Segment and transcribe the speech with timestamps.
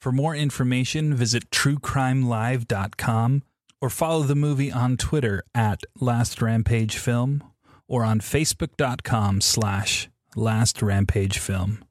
[0.00, 3.42] For more information, visit truecrimelive.com
[3.80, 7.42] or follow the movie on Twitter at Last Rampage Film
[7.88, 11.84] or on facebook.com slash Last Rampage Film.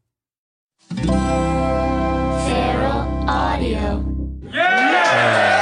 [0.96, 1.20] Feral
[3.28, 4.00] Audio.
[4.00, 5.57] Bonjour,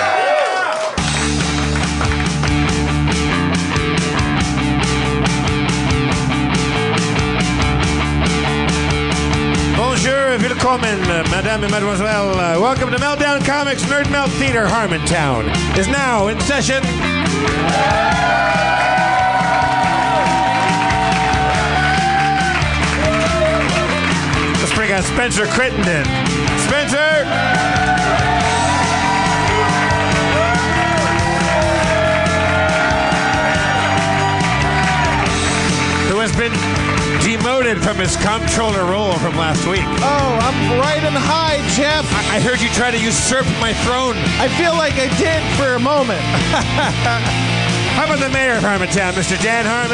[10.81, 12.31] willkommen, madame and mademoiselle.
[12.31, 15.47] Uh, welcome to Meltdown Comics Nerd Melt Theater, Harmontown.
[15.78, 16.84] Is now in session.
[24.59, 26.03] Let's bring out Spencer Crittenden.
[26.59, 27.24] Spencer!
[36.10, 36.75] Who has been
[37.56, 39.86] demoted from his comptroller role from last week.
[39.86, 42.06] Oh, I'm right and high, Jeff.
[42.30, 44.18] I heard you try to usurp my throne.
[44.40, 46.19] I feel like I did for a moment.
[47.96, 49.42] How about the mayor of Harmontown, Mr.
[49.42, 49.90] Dan Harmon?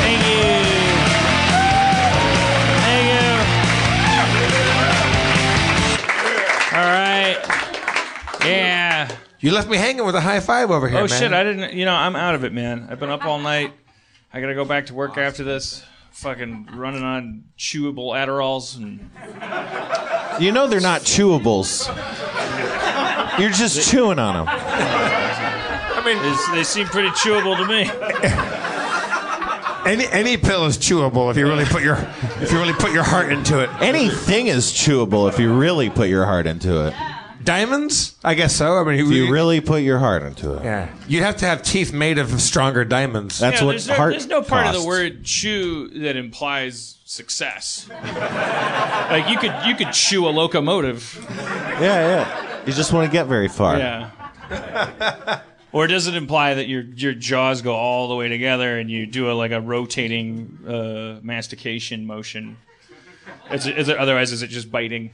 [0.00, 0.64] Thank you.
[2.88, 3.28] Thank you.
[6.78, 7.36] All right.
[8.46, 8.83] Yeah.
[9.44, 11.08] You left me hanging with a high five over here, Oh man.
[11.20, 11.34] shit!
[11.34, 11.74] I didn't.
[11.74, 12.88] You know, I'm out of it, man.
[12.90, 13.74] I've been up all night.
[14.32, 15.84] I gotta go back to work after this.
[16.12, 19.10] Fucking running on chewable Adderalls and
[20.42, 21.88] You know they're not chewables.
[23.38, 24.46] You're just chewing on them.
[24.48, 27.90] I mean, they, they seem pretty chewable to me.
[29.92, 31.96] any any pill is chewable if you really put your
[32.40, 33.68] if you really put your heart into it.
[33.82, 36.94] Anything is chewable if you really put your heart into it.
[37.44, 38.16] Diamonds?
[38.24, 38.76] I guess so.
[38.78, 40.64] I mean, If you really put your heart into it.
[40.64, 43.38] yeah, you'd have to have teeth made of stronger diamonds.
[43.38, 44.82] That's Yeah, what there's, no, heart there's no part of costs.
[44.82, 47.88] the word chew that implies success.
[49.10, 51.24] like you could you could chew a locomotive.
[51.38, 52.62] Yeah, yeah.
[52.66, 53.76] You just want to get very far.
[53.78, 55.40] Yeah.
[55.72, 59.06] or does it imply that your your jaws go all the way together and you
[59.06, 62.56] do a like a rotating uh, mastication motion?
[63.50, 65.10] Is it, is it otherwise is it just biting?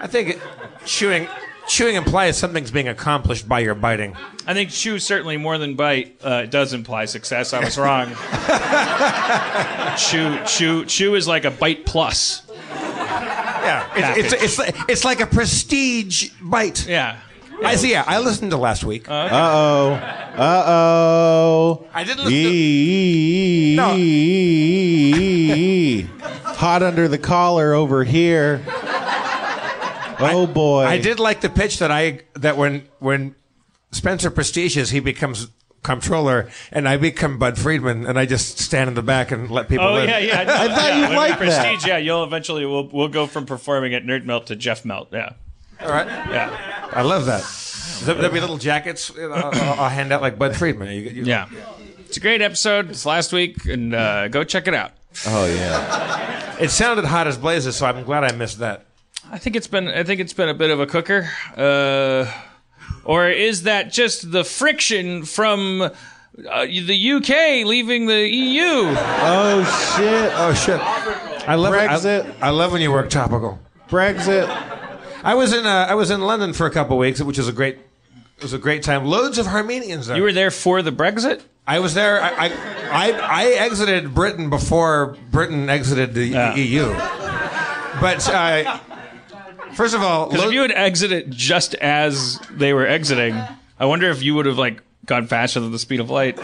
[0.00, 0.38] I think it,
[0.84, 1.28] chewing
[1.66, 4.16] chewing implies something's being accomplished by your biting.
[4.46, 7.52] I think chew certainly more than bite uh, does imply success.
[7.52, 8.08] I was wrong.
[9.96, 12.42] chew chew chew is like a bite plus.
[12.70, 16.86] Yeah, it's it's, it's, like- it's like a prestige bite.
[16.86, 17.18] Yeah.
[17.64, 17.90] I see.
[17.90, 19.10] Yeah, I listened to last week.
[19.10, 19.92] Uh oh.
[20.36, 21.88] Uh oh.
[21.92, 22.32] I didn't listen.
[22.32, 22.38] To,
[23.98, 26.02] Eee.
[26.44, 28.62] Hot under the collar over here.
[30.20, 30.84] Oh boy.
[30.84, 33.34] I did like the pitch that I that when when
[33.92, 35.48] Spencer prestiges, he becomes
[35.82, 39.68] comptroller, and I become Budd Friedman, and I just stand in the back and let
[39.68, 39.86] people.
[39.86, 40.08] Oh live.
[40.08, 40.40] yeah, yeah.
[40.40, 41.38] I thought yeah, you'd when like that.
[41.38, 41.86] prestige.
[41.86, 45.08] Yeah, you'll eventually we'll we'll go from performing at Nerd Melt to Jeff Melt.
[45.12, 45.32] Yeah,
[45.80, 46.06] All right.
[46.06, 47.42] yeah, I love that.
[48.04, 50.88] There- There'll be little jackets you know, I'll, I'll hand out like Budd Friedman.
[50.88, 51.48] You- you- yeah.
[52.00, 52.90] It's a great episode.
[52.90, 54.92] It's last week, and uh, go check it out.
[55.26, 56.56] Oh yeah.
[56.60, 58.84] It sounded hot as blazes, so I'm glad I missed that.
[59.30, 61.28] I think it's been I think it's been a bit of a cooker.
[61.56, 62.30] Uh,
[63.04, 65.90] or is that just the friction from uh,
[66.64, 68.62] the UK leaving the EU?
[68.64, 70.32] Oh shit.
[70.34, 70.80] Oh shit!
[71.48, 72.34] I love Brexit.
[72.40, 73.58] I, I love when you work topical.
[73.88, 74.48] Brexit.
[75.24, 77.52] I was in uh, I was in London for a couple weeks, which was a
[77.52, 77.78] great
[78.36, 79.04] it was a great time.
[79.04, 80.16] Loads of Armenians there.
[80.16, 81.42] You were there for the Brexit?
[81.66, 82.22] I was there.
[82.22, 82.48] I, I,
[82.90, 86.54] I, I exited Britain before Britain exited the Yeah.
[86.54, 86.86] EU.
[88.00, 88.78] But uh,
[89.78, 93.40] first of all, Because if you had exited just as they were exiting,
[93.78, 96.36] I wonder if you would have like gone faster than the speed of light.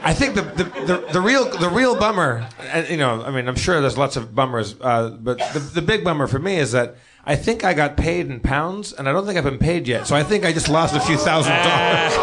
[0.00, 3.46] I think the, the, the, the real the real bummer, and you know, I mean,
[3.46, 6.72] I'm sure there's lots of bummers, uh, but the, the big bummer for me is
[6.72, 6.96] that
[7.26, 10.06] I think I got paid in pounds, and I don't think I've been paid yet.
[10.06, 12.14] So I think I just lost a few thousand dollars.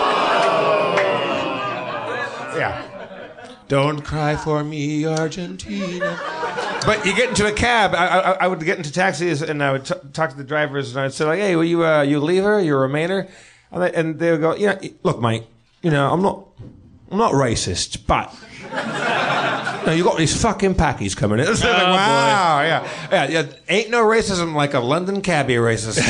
[2.57, 2.81] yeah.
[3.67, 6.17] Don't cry for me, Argentina.
[6.86, 7.94] But you get into a cab.
[7.96, 10.96] I, I, I would get into taxis and I would t- talk to the drivers
[10.96, 12.60] and I'd say like, "Hey, were you uh, you leaver?
[12.60, 13.30] You remainer?"
[13.72, 15.44] And they, and they would go, "Yeah, look, mate.
[15.82, 16.48] You know, I'm not,
[17.12, 18.34] I'm not racist, but."
[19.86, 21.48] No, you got these fucking packies coming in.
[21.50, 23.08] It's like, wow, yeah.
[23.12, 23.46] yeah, yeah.
[23.70, 26.02] Ain't no racism like a London cabbie racist.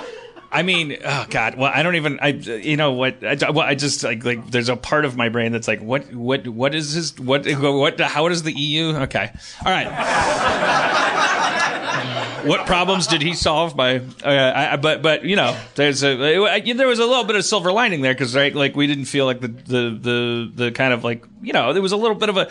[0.52, 1.54] I mean, oh god.
[1.56, 2.18] Well, I don't even.
[2.20, 3.22] I you know what?
[3.24, 4.50] I, well, I just like like.
[4.50, 7.16] There's a part of my brain that's like, what what what is this?
[7.24, 8.00] What what?
[8.00, 8.96] How does the EU?
[8.96, 9.30] Okay,
[9.64, 9.86] all right.
[12.46, 13.96] what problems did he solve by?
[13.96, 17.44] Uh, I, I- but but you know, there's a there was a little bit of
[17.44, 20.92] silver lining there because right, like we didn't feel like the the the the kind
[20.92, 22.48] of like you know there was a little bit of a.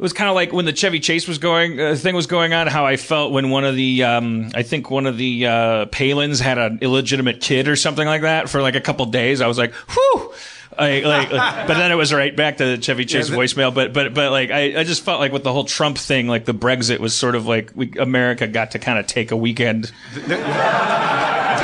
[0.00, 2.54] It was kind of like when the Chevy Chase was going uh, thing was going
[2.54, 2.68] on.
[2.68, 6.40] How I felt when one of the um, I think one of the uh, Palins
[6.40, 9.42] had an illegitimate kid or something like that for like a couple days.
[9.42, 10.32] I was like, whew.
[10.78, 13.74] I, like, like- but then it was right back to the Chevy Chase the- voicemail.
[13.74, 16.46] But but but like I, I just felt like with the whole Trump thing, like
[16.46, 19.92] the Brexit was sort of like we, America got to kind of take a weekend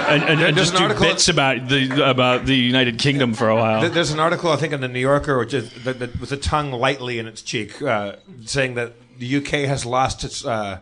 [0.09, 3.57] and, and, and just an do bits about the about the United Kingdom for a
[3.57, 3.89] while.
[3.89, 6.37] There's an article I think in the New Yorker, which is that, that, with a
[6.37, 10.81] tongue lightly in its cheek, uh, saying that the UK has lost its uh,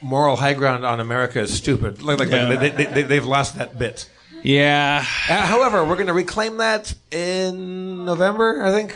[0.00, 2.02] moral high ground on America is stupid.
[2.02, 2.54] Like, like Yeah.
[2.56, 4.08] they, they, they, they've lost that bit.
[4.42, 8.94] yeah, Uh, however, we're going to reclaim that in November, I think.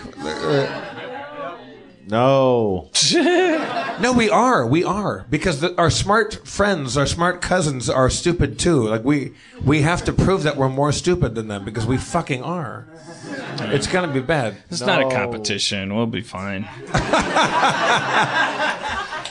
[2.08, 2.90] No.
[4.00, 4.66] No, we are.
[4.66, 8.88] We are because the, our smart friends, our smart cousins, are stupid too.
[8.88, 12.42] Like we, we have to prove that we're more stupid than them because we fucking
[12.42, 12.88] are.
[13.60, 14.56] It's gonna be bad.
[14.70, 15.94] It's not a competition.
[15.94, 16.66] We'll be fine.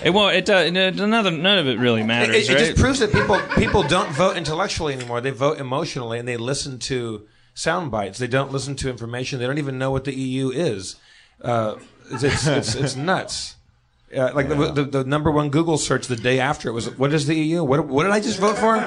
[0.04, 0.36] it won't.
[0.36, 2.66] It uh, none, none of it really matters, It, it right?
[2.68, 5.22] just proves that people people don't vote intellectually anymore.
[5.22, 8.20] They vote emotionally, and they listen to sound bites.
[8.20, 9.40] They don't listen to information.
[9.40, 10.96] They don't even know what the EU is.
[11.42, 11.75] Uh,
[12.12, 13.56] it's, it's, it's it's nuts.
[14.15, 17.13] Uh, like the, the, the number one Google search the day after it was, "What
[17.13, 17.63] is the EU?
[17.63, 18.77] What, what did I just vote for?"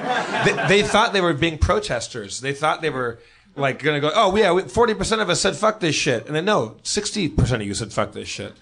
[0.45, 2.41] They, they thought they were being protesters.
[2.41, 3.19] They thought they were
[3.57, 6.45] like gonna go, oh yeah, forty percent of us said fuck this shit, and then
[6.45, 8.53] no, sixty percent of you said fuck this shit,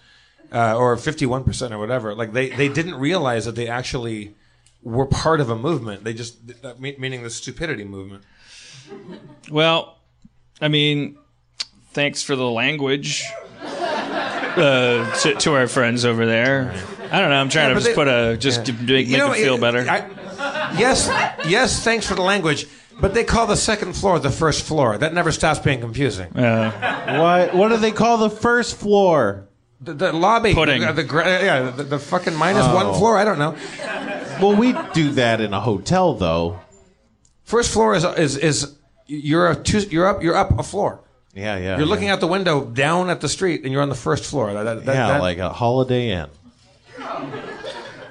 [0.53, 2.15] uh, or fifty-one percent or whatever.
[2.15, 4.35] Like they they didn't realize that they actually
[4.83, 6.05] were part of a movement.
[6.05, 6.37] They just
[6.79, 8.23] meaning the stupidity movement.
[9.51, 9.99] Well,
[10.61, 11.19] I mean,
[11.93, 13.25] thanks for the language
[14.57, 16.73] uh, to, to our friends over there.
[17.11, 17.37] I don't know.
[17.37, 19.37] I'm trying Yeah, to just they- put a just to make, You make know, it
[19.43, 19.81] feel it- better.
[19.89, 20.09] I,
[20.79, 21.09] yes,
[21.49, 21.83] yes.
[21.85, 22.67] Thanks for the language,
[23.01, 24.97] but they call the second floor the first floor.
[24.99, 26.31] That never stops being confusing.
[26.33, 29.49] What what do they call the first floor?
[29.81, 30.83] The, the lobby, Pudding.
[30.83, 32.95] the, the gra- yeah, the, the fucking minus one Oh.
[32.95, 33.19] floor.
[33.19, 33.57] I don't know.
[34.41, 36.61] Well, we do that in a hotel though.
[37.45, 41.02] First floor is is is you're a two, you're up you're up a floor.
[41.35, 41.77] Yeah, yeah.
[41.79, 42.15] You're looking yeah.
[42.15, 44.53] out the window down at the street, and you're on the first floor.
[44.53, 46.29] That, that, yeah, that- like a Holiday Inn.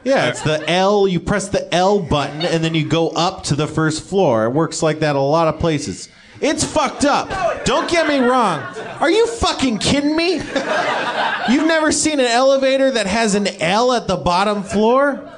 [0.04, 1.08] Yeah, it's the L.
[1.08, 4.46] You press the L button, and then you go up to the first floor.
[4.46, 6.10] It works like that a lot of places.
[6.40, 7.66] It's fucked up.
[7.66, 8.62] Don't get me wrong.
[9.00, 10.38] Are you fucking kidding me?
[10.38, 15.32] You've never seen an elevator that has an L at the bottom floor?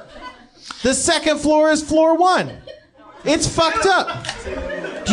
[0.82, 2.56] The second floor is floor one.
[3.22, 4.26] It's fucked up.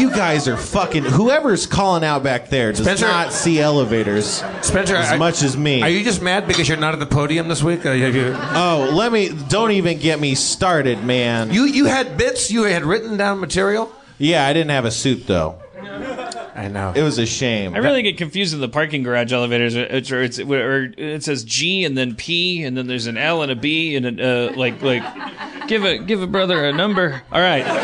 [0.02, 1.04] You guys are fucking.
[1.04, 5.56] Whoever's calling out back there does Spencer- not see elevators Spencer, as I- much as
[5.56, 5.84] me.
[5.84, 7.84] Are you just mad because you're not at the podium this week?
[7.84, 9.30] Have you, Oh, let me.
[9.48, 11.54] Don't even get me started, man.
[11.54, 12.50] you you had bits.
[12.50, 13.92] You had written down material.
[14.18, 15.58] yeah, I didn't have a suit though.
[16.56, 16.92] I know.
[16.96, 17.76] It was a shame.
[17.76, 19.74] I really get confused in the parking garage elevators.
[19.76, 23.42] It's, or it's, or it says G and then P and then there's an L
[23.42, 25.04] and a B and a, uh, like like
[25.68, 27.22] give a give a brother a number.
[27.32, 27.76] All right, all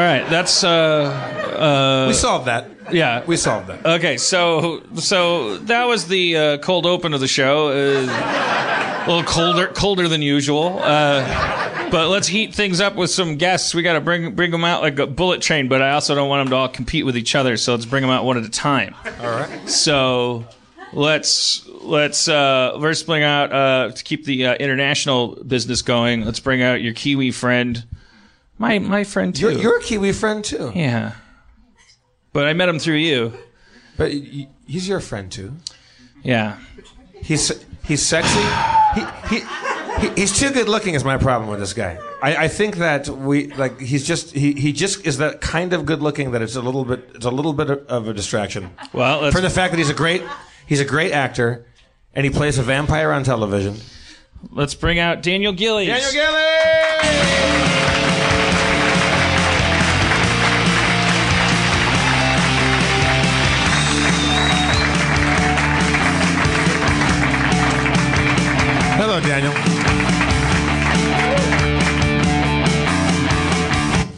[0.00, 0.28] right.
[0.28, 2.68] That's uh uh, we solved that.
[2.92, 3.24] yeah.
[3.26, 3.86] We solved that.
[3.86, 7.68] Okay, so so that was the uh, cold open of the show.
[7.68, 10.80] Uh, a little colder colder than usual.
[10.82, 13.74] Uh, but let's heat things up with some guests.
[13.74, 15.68] We got to bring bring them out like a bullet train.
[15.68, 17.56] But I also don't want them to all compete with each other.
[17.56, 18.94] So let's bring them out one at a time.
[19.20, 19.68] All right.
[19.70, 20.44] So
[20.92, 26.24] let's let's uh, first bring out uh, to keep the uh, international business going.
[26.24, 27.84] Let's bring out your Kiwi friend,
[28.58, 29.50] my my friend too.
[29.50, 30.72] You're, you're a Kiwi friend too.
[30.74, 31.12] yeah,
[32.32, 33.32] but I met him through you.
[33.96, 35.54] But y- he's your friend too.
[36.22, 36.58] Yeah.
[37.22, 37.52] He's
[37.84, 38.40] he's sexy.
[38.94, 39.44] He, he,
[40.00, 40.94] he he's too good looking.
[40.94, 41.98] Is my problem with this guy.
[42.22, 45.86] I, I think that we like he's just he, he just is that kind of
[45.86, 48.70] good looking that it's a little bit it's a little bit of a distraction.
[48.92, 50.22] Well, let's For the fact that he's a great
[50.66, 51.66] he's a great actor,
[52.14, 53.76] and he plays a vampire on television.
[54.50, 55.88] Let's bring out Daniel Gillies.
[55.88, 57.73] Daniel Gillies.
[69.14, 69.52] Hello, Daniel.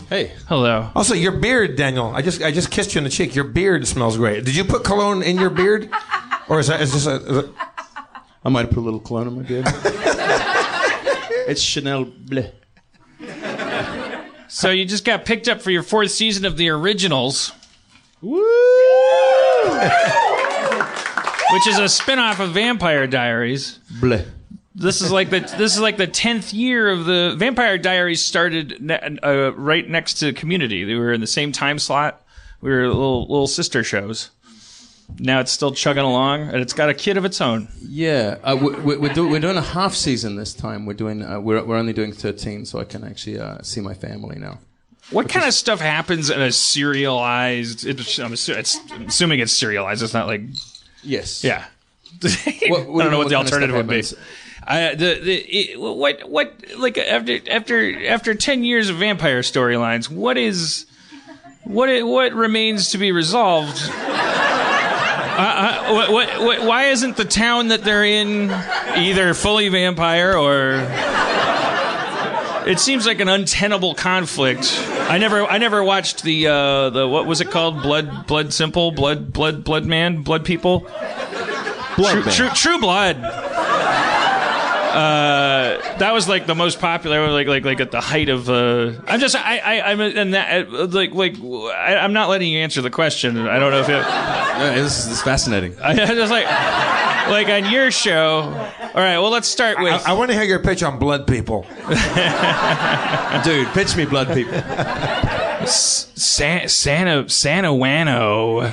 [0.08, 0.90] Hey, Hello.
[0.94, 2.06] Also, your beard, Daniel.
[2.14, 3.34] I just I just kissed you on the cheek.
[3.34, 4.46] Your beard smells great.
[4.46, 5.90] Did you put cologne in your beard,
[6.48, 7.16] or is that is this a?
[7.16, 7.50] Is it,
[8.42, 9.66] I might have put a little cologne in my beard.
[11.46, 12.46] it's Chanel Bleu.
[14.48, 17.52] So you just got picked up for your fourth season of the originals,
[18.22, 18.40] Woo!
[21.52, 23.78] which is a spin-off of Vampire Diaries.
[24.00, 24.24] Bleu.
[24.78, 28.76] This is like the this is like the tenth year of the Vampire Diaries started
[28.80, 30.84] ne- uh, right next to Community.
[30.84, 32.22] They were in the same time slot.
[32.60, 34.30] We were little little sister shows.
[35.18, 37.68] Now it's still chugging along, and it's got a kid of its own.
[37.80, 40.84] Yeah, uh, we- we- we're, do, we're doing a half season this time.
[40.84, 43.94] We're doing uh, we're, we're only doing 13, so I can actually uh, see my
[43.94, 44.58] family now.
[45.10, 47.86] What kind of stuff happens in a serialized?
[47.86, 50.02] It, I'm, assu- it's, I'm assuming it's serialized.
[50.02, 50.42] It's not like
[51.04, 51.44] Yes.
[51.44, 51.64] yeah.
[52.68, 54.02] What- I don't know what the what kind of alternative would be.
[54.66, 60.10] I, the, the it, what what like after after after ten years of vampire storylines,
[60.10, 60.86] what is
[61.64, 63.78] what i- what remains to be resolved?
[65.38, 68.50] Uh, uh, what, what, what, why isn't the town that they're in
[68.96, 70.76] either fully vampire or?
[72.66, 74.74] It seems like an untenable conflict.
[75.08, 77.80] I never, I never watched the uh, the what was it called?
[77.82, 80.80] Blood, Blood Simple, Blood, Blood, Blood Man, Blood People.
[80.80, 82.34] Blood True, Man.
[82.34, 83.16] True, True Blood.
[84.96, 88.48] Uh, that was like the most popular, like like like at the height of.
[88.48, 92.50] Uh, I'm just I I I'm and that uh, like like I, I'm not letting
[92.50, 93.36] you answer the question.
[93.46, 94.04] I don't know if it.
[94.56, 95.78] Yeah, this, is, this is fascinating.
[95.82, 96.46] I just like
[97.28, 98.40] like on your show.
[98.40, 99.92] All right, well let's start with.
[100.06, 101.66] I, I want to hear your pitch on Blood People.
[103.44, 104.54] Dude, pitch me blood people.
[105.66, 108.72] San, Santa Santa Wano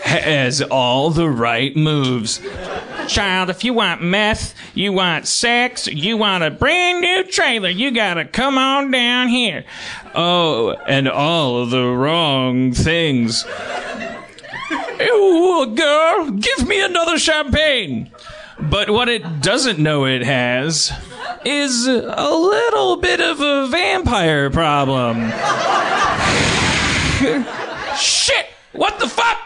[0.00, 2.40] has all the right moves.
[3.08, 7.90] Child, if you want meth, you want sex, you want a brand new trailer, you
[7.90, 9.64] gotta come on down here.
[10.14, 13.44] Oh, and all the wrong things.
[15.00, 18.10] Ew, girl, give me another champagne.
[18.60, 20.92] But what it doesn't know it has
[21.44, 25.30] is a little bit of a vampire problem.
[27.96, 28.46] Shit!
[28.72, 29.38] What the fuck?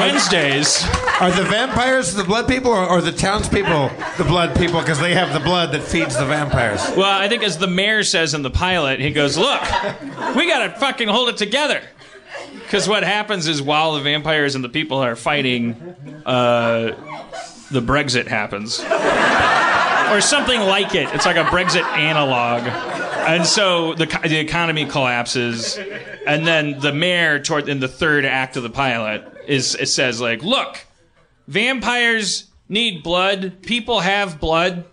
[0.00, 0.84] Wednesdays.
[1.20, 5.14] Are the vampires the blood people, or, or the townspeople the blood people because they
[5.14, 6.80] have the blood that feeds the vampires?
[6.96, 9.60] Well, I think as the mayor says in the pilot, he goes, "Look,
[10.34, 11.82] we gotta fucking hold it together."
[12.54, 15.76] Because what happens is while the vampires and the people are fighting,
[16.24, 16.94] uh,
[17.70, 18.80] the Brexit happens,
[20.10, 21.08] or something like it.
[21.14, 22.62] It's like a Brexit analog,
[23.28, 25.78] and so the the economy collapses,
[26.26, 30.20] and then the mayor, toward in the third act of the pilot, is it says
[30.20, 30.86] like, "Look,
[31.48, 33.62] vampires need blood.
[33.62, 34.84] People have blood."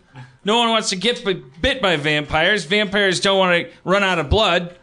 [0.43, 1.25] No one wants to get
[1.61, 2.63] bit by vampires.
[2.63, 4.77] Vampires don't want to run out of blood.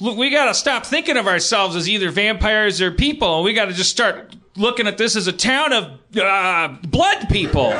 [0.00, 3.44] Look, we got to stop thinking of ourselves as either vampires or people.
[3.44, 5.84] We got to just start looking at this as a town of
[6.20, 7.72] uh, blood people.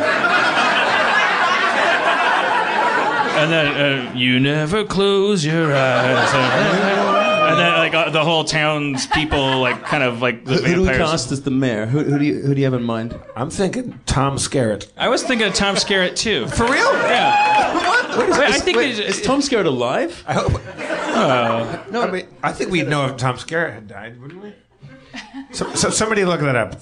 [3.34, 7.20] and then uh, you never close your eyes.
[7.54, 10.74] And then like uh, the whole town's people like kind of like the Who, who
[10.74, 11.10] do we vampires.
[11.10, 11.86] cast as the mayor?
[11.86, 13.18] Who, who do you who do you have in mind?
[13.36, 14.88] I'm thinking Tom Skerritt.
[14.96, 16.46] I was thinking of Tom Skerritt too.
[16.48, 16.92] For real?
[16.92, 17.74] Yeah.
[17.76, 18.18] What?
[18.18, 20.22] Wait, is, Wait, I think wait, it's- is Tom Skerritt alive?
[20.26, 20.52] I hope.
[21.90, 24.52] no, I mean, I think we'd know if Tom Skerritt had died, wouldn't we?
[25.52, 26.72] So, so somebody look that up.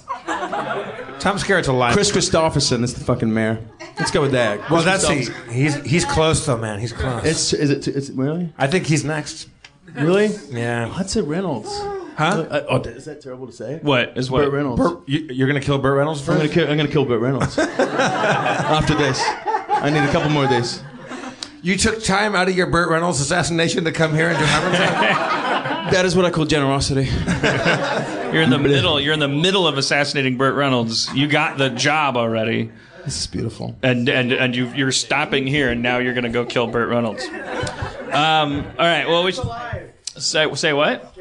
[1.20, 1.92] Tom Skerritt's alive.
[1.94, 3.58] Kris Kristofferson is the fucking mayor.
[3.98, 4.58] Let's go with that.
[4.70, 5.16] well, Chris that's he.
[5.32, 5.52] Kristofferson.
[5.52, 6.78] He's he's close though, man.
[6.80, 7.24] He's close.
[7.24, 9.48] It's is it is it really I think he's next.
[9.94, 10.28] Really?
[10.50, 10.88] Yeah.
[10.96, 11.68] What's it Reynolds?
[12.16, 12.46] Huh?
[12.50, 13.78] Uh, oh, is that terrible to say?
[13.82, 14.44] What is what?
[14.44, 14.80] Burt Reynolds.
[14.80, 16.38] Burt, you, you're gonna kill Burt Reynolds I'm first?
[16.40, 16.70] gonna kill.
[16.70, 17.58] I'm gonna kill Burt Reynolds.
[17.58, 20.82] After this, I need a couple more days.
[21.62, 25.38] You took time out of your Burt Reynolds assassination to come here and do Harmontown?
[25.92, 27.04] That is what I call generosity.
[28.33, 28.98] You're in the middle.
[29.00, 31.12] You're in the middle of assassinating Burt Reynolds.
[31.12, 32.70] You got the job already,
[33.05, 33.76] This is beautiful.
[33.83, 37.26] and and and you you're stopping here, and now you're gonna go kill Burt Reynolds.
[38.12, 38.64] Um.
[38.79, 39.07] All right.
[39.07, 39.48] Well, we should
[40.18, 41.14] say say what?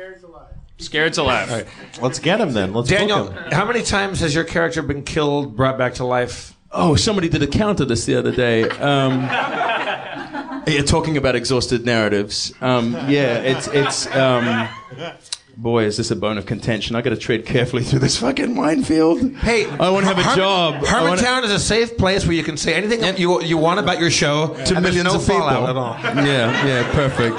[0.81, 1.49] Skerritt's alive.
[1.51, 1.67] right.
[2.01, 2.73] Let's get him then.
[2.73, 3.51] Let's book Daniel, him.
[3.51, 6.55] how many times has your character been killed, brought back to life?
[6.71, 8.63] Oh, somebody did a count of this the other day.
[8.67, 12.53] Um, yeah, talking about exhausted narratives.
[12.61, 14.07] Um, yeah, it's it's.
[15.57, 16.95] Boy, is this a bone of contention?
[16.95, 19.35] I got to tread carefully through this fucking minefield.
[19.37, 20.83] Hey, I want to have a Har- job.
[20.87, 23.99] I wanna- is a safe place where you can say anything you you want about
[23.99, 25.39] your show to and there's millions no of people.
[25.41, 25.97] fallout at all.
[26.25, 27.37] Yeah, yeah, perfect.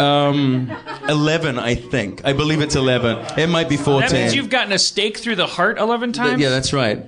[0.00, 0.70] Um,
[1.08, 2.22] Eleven, I think.
[2.24, 3.18] I believe it's eleven.
[3.36, 4.10] It might be fourteen.
[4.10, 6.40] That means you've gotten a stake through the heart eleven times.
[6.40, 7.04] yeah, that's right.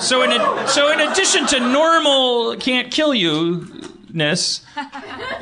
[0.00, 3.66] So in a, so in addition to normal can't kill you
[4.14, 4.64] ness,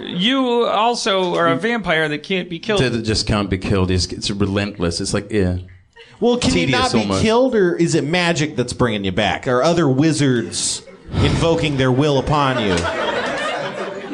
[0.00, 2.81] you also are a vampire that can't be killed.
[2.81, 3.90] That just can't be killed.
[3.90, 5.00] It's, it's relentless.
[5.00, 5.59] It's like yeah.
[6.20, 7.22] Well, can you Tedious not be almost.
[7.22, 9.46] killed, or is it magic that's bringing you back?
[9.46, 12.72] Are other wizards invoking their will upon you?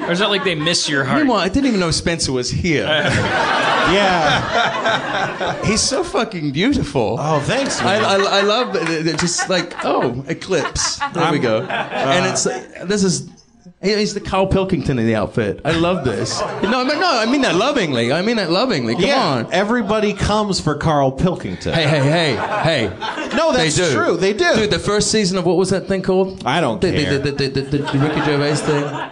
[0.05, 1.21] Or is that like they miss your heart?
[1.21, 2.87] Meanwhile, I didn't even know Spencer was here.
[3.93, 5.63] Yeah.
[5.67, 7.17] He's so fucking beautiful.
[7.19, 7.81] Oh, thanks.
[7.81, 8.05] I, man.
[8.05, 9.07] I, I love it.
[9.07, 10.99] It's just like oh, eclipse.
[11.13, 11.61] There we go.
[11.63, 12.29] and uh.
[12.31, 13.29] it's like, this is.
[13.85, 15.61] He- He's the Carl Pilkington of the outfit.
[15.65, 16.41] I love this.
[16.65, 18.13] No, I mean, no, I mean that lovingly.
[18.13, 18.95] I mean that lovingly.
[18.95, 19.23] Come yeah.
[19.23, 19.53] on.
[19.53, 21.75] Everybody comes for Carl Pilkington.
[21.75, 23.37] Hey, hey, hey, hey.
[23.37, 24.17] no, that's they true.
[24.17, 24.55] They do.
[24.57, 26.45] Dude, the first season of what was that thing called?
[26.47, 27.19] I don't the, care.
[27.19, 29.11] The, the, the, the, the Ricky Gervais thing.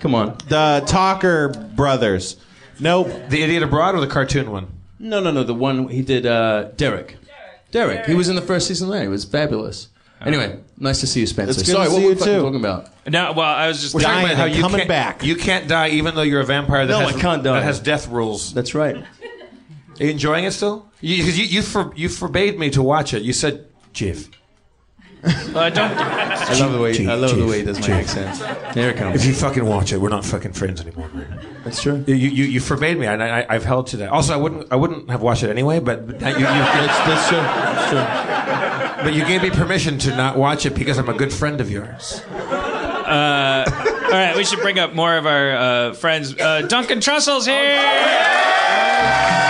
[0.00, 0.36] Come on.
[0.48, 2.36] the Talker brothers.
[2.80, 3.08] Nope.
[3.28, 4.66] The Idiot Abroad or the cartoon one?
[4.98, 5.44] No, no, no.
[5.44, 7.16] The one he did, uh, Derek.
[7.70, 8.06] Derek.
[8.06, 9.02] He was in the first season there.
[9.02, 9.88] He was fabulous.
[10.24, 11.50] Anyway, nice to see you, Spencer.
[11.60, 12.40] It's good Sorry, to what see were you we fucking too.
[12.42, 12.88] talking about?
[13.06, 15.22] No, well, I was just We're talking Dying about how and you coming can't, back.
[15.22, 17.52] You can't die even though you're a vampire that, No, has, I can't die.
[17.54, 18.54] that has death rules.
[18.54, 18.96] That's right.
[18.96, 19.04] Are
[20.04, 20.88] you enjoying it still?
[21.00, 23.22] You, 'cause you, you, for, you forbade me to watch it.
[23.22, 24.28] You said, Jiff,
[25.24, 25.78] I don't.
[25.78, 27.94] I love the way I love the way he does my Chief.
[28.16, 28.74] accent.
[28.74, 29.16] Here it comes.
[29.20, 31.08] if you fucking watch it, we're not fucking friends anymore.
[31.14, 31.38] man.
[31.64, 32.04] That's true.
[32.06, 34.10] You, you, you forbade me, and I, I, I've held to that.
[34.10, 37.28] Also, I wouldn't I wouldn't have watched it anyway, but, but you, you, That's, that's
[37.28, 37.38] true.
[37.38, 39.04] That's true.
[39.04, 41.70] but you gave me permission to not watch it because I'm a good friend of
[41.70, 42.22] yours.
[44.14, 46.38] All right, we should bring up more of our uh, friends.
[46.38, 49.40] Uh, Duncan Trussell's here.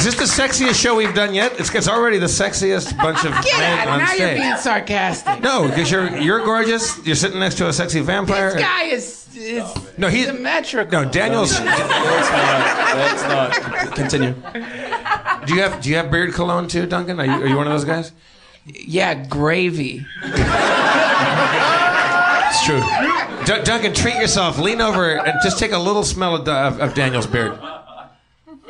[0.00, 1.60] Is this the sexiest show we've done yet?
[1.60, 3.88] It's, it's already the sexiest bunch of Get men out!
[3.88, 4.38] on Now you're stage.
[4.40, 5.40] being sarcastic.
[5.42, 7.04] No, because you're you're gorgeous.
[7.06, 8.52] You're sitting next to a sexy vampire.
[8.54, 9.64] This guy is is
[9.98, 11.02] no, he's symmetrical.
[11.02, 11.52] no Daniel's.
[11.58, 13.52] That's not.
[13.94, 14.32] Continue.
[15.46, 17.20] Do you have do you have beard cologne too, Duncan?
[17.20, 18.12] Are you, are you one of those guys?
[18.64, 20.06] Yeah, gravy.
[22.48, 22.80] It's true.
[23.44, 24.58] D- Duncan, treat yourself.
[24.58, 27.58] Lean over and just take a little smell of, of, of Daniel's beard.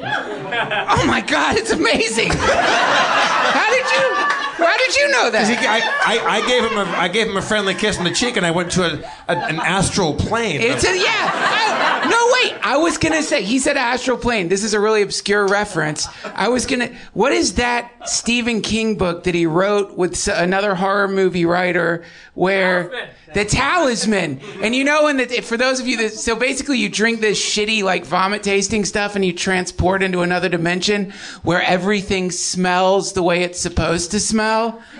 [0.02, 2.30] Oh my God, it's amazing.
[2.32, 4.39] How did you?
[4.60, 5.48] How did you know that?
[5.48, 8.10] He, I, I, I gave him a I gave him a friendly kiss on the
[8.12, 10.60] cheek, and I went to a, a, an astral plane.
[10.60, 11.04] It's a, yeah.
[11.04, 12.58] I, no, wait.
[12.62, 14.48] I was gonna say he said astral plane.
[14.48, 16.06] This is a really obscure reference.
[16.24, 16.94] I was gonna.
[17.12, 23.10] What is that Stephen King book that he wrote with another horror movie writer where
[23.34, 24.40] the Talisman?
[24.62, 27.82] And you know, and for those of you that so basically you drink this shitty
[27.82, 33.42] like vomit tasting stuff and you transport into another dimension where everything smells the way
[33.42, 34.49] it's supposed to smell,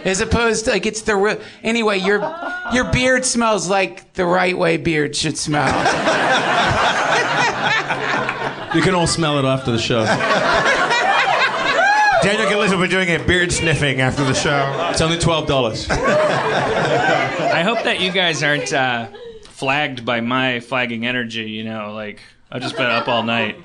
[0.05, 1.41] as opposed to like it's the real.
[1.63, 2.21] Anyway, your
[2.73, 5.67] your beard smells like the right way beard should smell.
[8.73, 10.05] You can all smell it after the show.
[12.23, 14.89] Daniel Gillies will be doing a beard sniffing after the show.
[14.91, 15.89] It's only twelve dollars.
[15.91, 19.09] I hope that you guys aren't uh,
[19.43, 21.51] flagged by my flagging energy.
[21.51, 22.21] You know, like
[22.53, 23.57] I've just been up all night.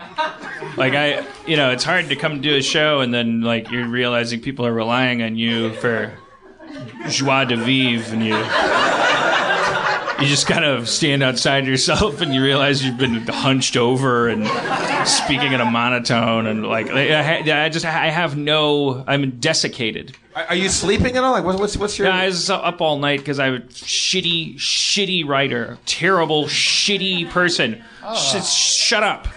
[0.77, 3.87] Like I, you know, it's hard to come do a show and then like you're
[3.87, 6.13] realizing people are relying on you for
[7.09, 8.35] joie de vivre, and you
[10.21, 14.45] you just kind of stand outside yourself and you realize you've been hunched over and
[15.07, 20.15] speaking in a monotone and like I, I just I have no I'm desiccated.
[20.35, 21.31] Are, are you sleeping at all?
[21.31, 22.07] Like, what, what's what's your?
[22.09, 27.81] Yeah, I was up all night because I'm a shitty, shitty writer, terrible, shitty person.
[28.03, 28.15] Oh.
[28.15, 29.27] Sh- shut up.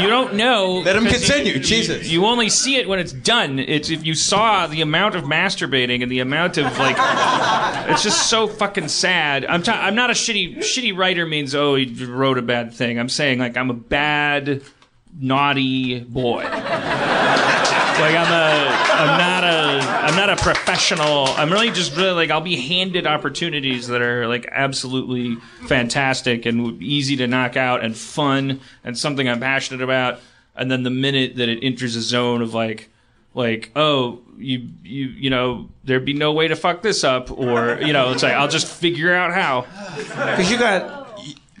[0.00, 0.82] You don't know.
[0.84, 2.08] Let him continue, you- Jesus.
[2.08, 3.58] You only see it when it's done.
[3.58, 6.96] It's if you saw the amount of masturbating and the amount of like,
[7.88, 9.46] it's just so fucking sad.
[9.46, 12.98] I'm ta- I'm not a shitty shitty writer means oh he wrote a bad thing.
[12.98, 14.62] I'm saying like I'm a bad,
[15.18, 16.42] naughty boy.
[17.98, 21.26] Like I'm a, I'm not a, I'm not a professional.
[21.28, 26.80] I'm really just really like I'll be handed opportunities that are like absolutely fantastic and
[26.82, 30.20] easy to knock out and fun and something I'm passionate about.
[30.54, 32.90] And then the minute that it enters a zone of like,
[33.34, 37.80] like oh you you you know there'd be no way to fuck this up or
[37.80, 39.62] you know it's like I'll just figure out how.
[39.96, 41.05] Because you got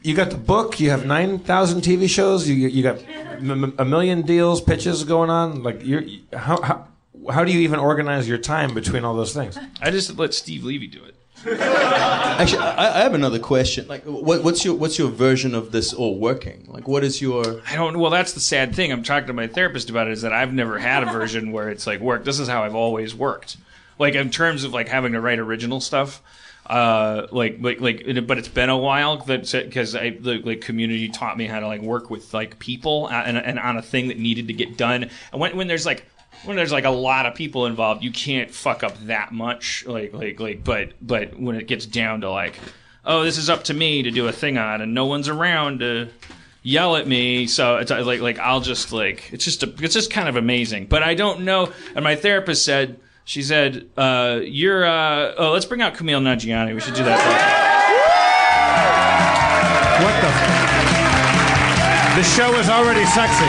[0.06, 0.78] you got the book.
[0.78, 2.48] You have nine thousand TV shows.
[2.48, 3.02] You you got
[3.78, 5.62] a million deals, pitches going on.
[5.62, 6.88] Like you're how how.
[7.28, 9.58] How do you even organize your time between all those things?
[9.82, 11.16] I just let Steve Levy do it.
[11.60, 13.88] Actually, I, I have another question.
[13.88, 16.66] Like, what, what's your what's your version of this all working?
[16.68, 17.62] Like, what is your?
[17.68, 17.98] I don't.
[17.98, 18.92] Well, that's the sad thing.
[18.92, 20.12] I'm talking to my therapist about it.
[20.12, 22.24] Is that I've never had a version where it's like work.
[22.24, 23.56] This is how I've always worked.
[23.98, 26.22] Like in terms of like having to write original stuff.
[26.68, 31.08] Uh, like like like, but it's been a while that because I the like community
[31.08, 34.08] taught me how to like work with like people uh, and, and on a thing
[34.08, 35.08] that needed to get done.
[35.32, 36.04] And when when there's like
[36.44, 39.86] when there's like a lot of people involved, you can't fuck up that much.
[39.86, 42.58] Like like like, but but when it gets down to like,
[43.04, 45.80] oh, this is up to me to do a thing on, and no one's around
[45.80, 46.08] to
[46.62, 47.46] yell at me.
[47.46, 50.86] So it's like like I'll just like it's just a, it's just kind of amazing.
[50.86, 51.72] But I don't know.
[51.94, 56.72] And my therapist said she said uh, you're uh, oh let's bring out Kumail Nanjiani.
[56.72, 57.18] We should do that.
[60.00, 60.30] What the?
[62.16, 63.44] The show is already sexy.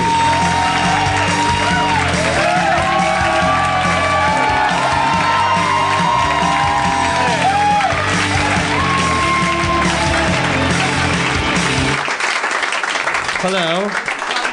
[13.40, 13.88] Hello.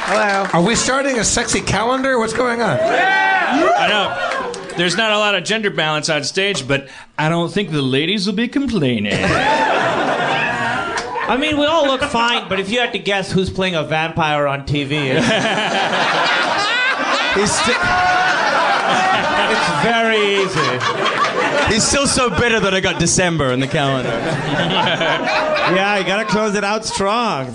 [0.04, 0.46] Hello.
[0.52, 2.18] Are we starting a sexy calendar?
[2.18, 2.78] What's going on?
[2.78, 4.33] I know.
[4.76, 8.26] There's not a lot of gender balance on stage, but I don't think the ladies
[8.26, 9.12] will be complaining.
[11.26, 13.82] I mean, we all look fine, but if you had to guess who's playing a
[13.84, 15.24] vampire on TV, it's,
[17.34, 17.80] He's, sti-
[19.50, 20.78] it's very easy.
[21.74, 24.10] he's still so bitter that I got December in the calendar.
[25.74, 27.46] Yeah, you gotta close it out strong.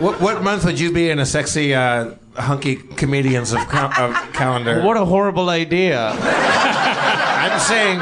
[0.00, 4.14] What what month would you be in a sexy uh, hunky comedians of, cal- of
[4.32, 4.82] calendar?
[4.86, 6.10] What a horrible idea.
[6.18, 8.00] I'm saying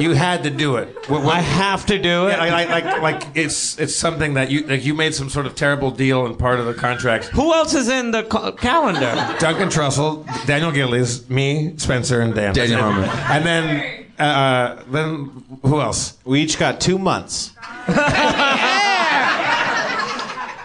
[0.00, 0.88] you had to do it.
[1.08, 2.32] What, what- I have to do it.
[2.32, 5.46] Yeah, like, like, like, like it's it's something that you like you made some sort
[5.46, 7.24] of terrible deal and part of the contract.
[7.26, 9.12] Who else is in the ca- calendar?
[9.38, 12.54] Duncan Trussell, Daniel Gillies, me, Spencer, and Dan.
[12.54, 13.08] Daniel Harmon.
[13.08, 15.30] And then uh, then
[15.62, 16.16] who else?
[16.24, 17.52] We each got two months.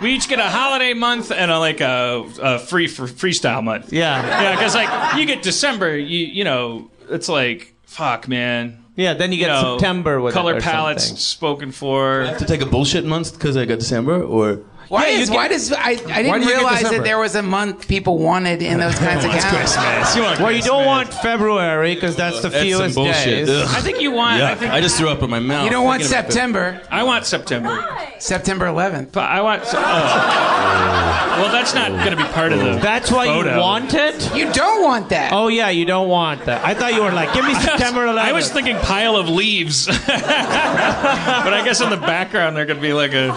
[0.06, 3.92] we each get a holiday month and a, like a, a free for freestyle month.
[3.92, 4.44] Yeah.
[4.44, 8.84] Yeah, because like you get December, you you know, it's like fuck, man.
[8.96, 11.18] Yeah, then you get know, September with it color or palettes something.
[11.18, 12.22] spoken for.
[12.22, 15.22] I have to take a bullshit month because I got December, or Why Yeah, you
[15.22, 18.62] is why does I, I didn't do realize that there was a month people wanted
[18.62, 19.76] in those kinds of It's calendars.
[19.76, 20.16] Christmas.
[20.16, 20.66] You want Well, you Christmas.
[20.66, 23.48] don't want February because that's the That's some fewest bullshit.
[23.48, 23.50] days.
[23.50, 23.68] Ugh.
[23.70, 24.40] I think you want.
[24.40, 25.66] yeah, I think I just threw up in my mouth.
[25.66, 27.84] You don't want September, I want September.
[28.20, 29.12] September 11th.
[29.12, 29.64] But I want.
[29.66, 31.12] Oh.
[31.36, 32.76] Well, that's not going to be part of the.
[32.82, 33.56] That's why photo.
[33.56, 34.34] you want it?
[34.34, 35.34] You don't want that.
[35.34, 36.64] Oh, yeah, you don't want that.
[36.64, 38.20] I thought you were like, give me September 11th.
[38.20, 42.94] I was thinking pile of leaves, but I guess in the background there could be
[42.94, 43.28] like a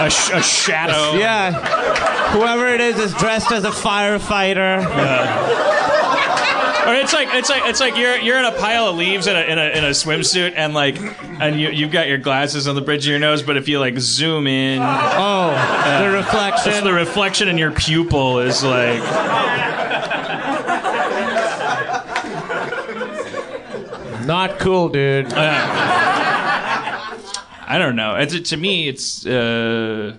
[0.00, 1.18] a, sh- a shadow.
[1.18, 1.52] Yeah.
[2.32, 4.84] Whoever it is is dressed as a firefighter.
[6.86, 9.36] Or it's like it's like it's like you're you're in a pile of leaves in
[9.36, 10.96] a in a, in a swimsuit and like
[11.40, 13.78] and you you've got your glasses on the bridge of your nose, but if you
[13.78, 16.84] like zoom in, Oh, the just reflection.
[16.84, 19.02] the reflection in your pupil is like
[24.26, 25.26] Not cool, dude.
[27.70, 28.16] I don't know.
[28.16, 29.26] It's to me it's.
[29.26, 30.16] Uh,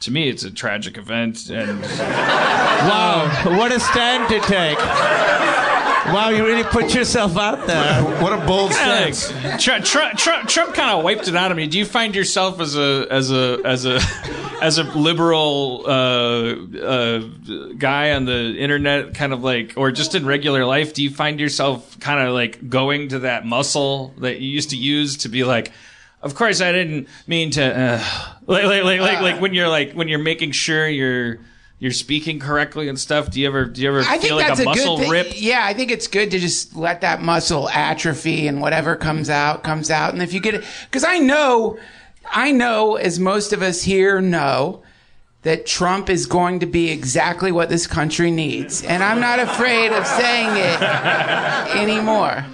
[0.00, 1.80] to me, it's a tragic event, and
[2.84, 4.76] Wow, what a stand to take.
[6.12, 8.02] Wow, you really put yourself out there.
[8.20, 9.64] What a bold Like, stance.
[9.64, 11.66] Trump, Trump, Trump, Trump kind of wiped it out of me.
[11.66, 13.98] Do you find yourself as a as a as a
[14.62, 15.90] as a liberal uh,
[16.78, 17.18] uh,
[17.78, 20.92] guy on the internet, kind of like, or just in regular life?
[20.92, 24.76] Do you find yourself kind of like going to that muscle that you used to
[24.76, 25.72] use to be like?
[26.24, 27.62] Of course, I didn't mean to.
[27.62, 28.04] Uh,
[28.46, 31.38] like, like, like, like, like when you're like when you're making sure you're
[31.78, 33.30] you're speaking correctly and stuff.
[33.30, 35.32] Do you ever do you ever I feel think like that's a a, muscle rip?
[35.34, 39.62] Yeah, I think it's good to just let that muscle atrophy and whatever comes out
[39.62, 40.14] comes out.
[40.14, 41.78] And if you get it, because I know,
[42.30, 44.82] I know, as most of us here know,
[45.42, 49.92] that Trump is going to be exactly what this country needs, and I'm not afraid
[49.92, 50.80] of saying it
[51.76, 52.46] anymore.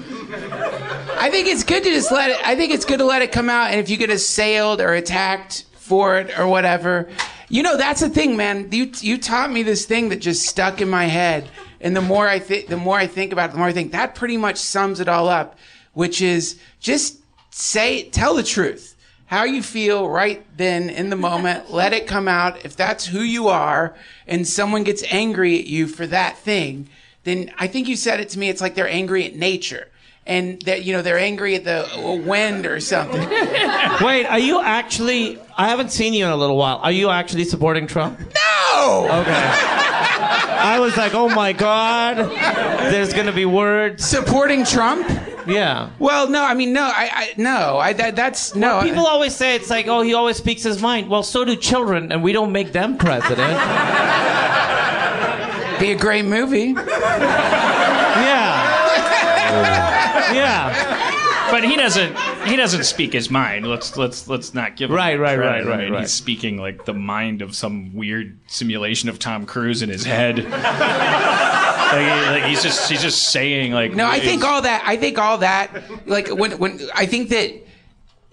[1.20, 2.38] I think it's good to just let it.
[2.46, 4.94] I think it's good to let it come out, and if you get assailed or
[4.94, 7.10] attacked for it or whatever,
[7.50, 8.70] you know that's the thing, man.
[8.72, 12.26] You you taught me this thing that just stuck in my head, and the more
[12.26, 14.56] I think, the more I think about it, the more I think that pretty much
[14.56, 15.58] sums it all up,
[15.92, 17.18] which is just
[17.50, 18.96] say, tell the truth.
[19.26, 22.64] How you feel right then in the moment, let it come out.
[22.64, 23.94] If that's who you are,
[24.26, 26.88] and someone gets angry at you for that thing,
[27.24, 28.48] then I think you said it to me.
[28.48, 29.88] It's like they're angry at nature.
[30.26, 33.20] And that you know they're angry at the wind or something.
[34.00, 35.38] Wait, are you actually?
[35.56, 36.76] I haven't seen you in a little while.
[36.78, 38.18] Are you actually supporting Trump?
[38.20, 39.08] No.
[39.22, 39.80] Okay.
[40.62, 42.18] I was like, oh my god,
[42.92, 44.04] there's gonna be words.
[44.04, 45.08] Supporting Trump?
[45.46, 45.90] Yeah.
[45.98, 46.44] Well, no.
[46.44, 46.82] I mean, no.
[46.82, 47.78] I, I no.
[47.78, 48.82] I that, that's no.
[48.82, 51.08] People always say it's like, oh, he always speaks his mind.
[51.08, 53.58] Well, so do children, and we don't make them president.
[55.80, 56.74] be a great movie.
[58.20, 58.39] Yeah.
[60.34, 61.50] Yeah.
[61.50, 62.16] But he doesn't.
[62.46, 63.66] He doesn't speak his mind.
[63.66, 65.66] Let's let's let's not give him Right, right, credit.
[65.66, 66.00] right, right, I mean, right.
[66.02, 70.38] He's speaking like the mind of some weird simulation of Tom Cruise in his head.
[70.44, 70.44] like,
[72.02, 73.92] he- like, he's just he's just saying like.
[73.94, 74.82] No, I think all that.
[74.86, 75.82] I think all that.
[76.06, 77.52] Like when when I think that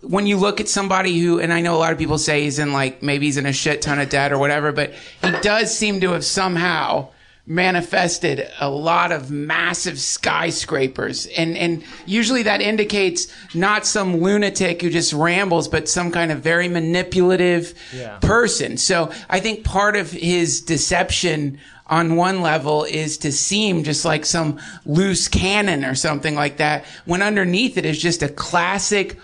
[0.02, 2.60] when you look at somebody who, and I know a lot of people say he's
[2.60, 5.76] in like maybe he's in a shit ton of debt or whatever, but he does
[5.76, 7.10] seem to have somehow
[7.47, 11.25] manifested a lot of massive skyscrapers.
[11.27, 16.41] And and usually that indicates not some lunatic who just rambles but some kind of
[16.41, 17.73] very manipulative
[18.19, 18.75] person.
[18.77, 21.57] So i think part of his deception
[21.88, 26.83] on one level is to seem just like some loose cannon or something like that
[27.05, 29.17] when underneath it is just a classic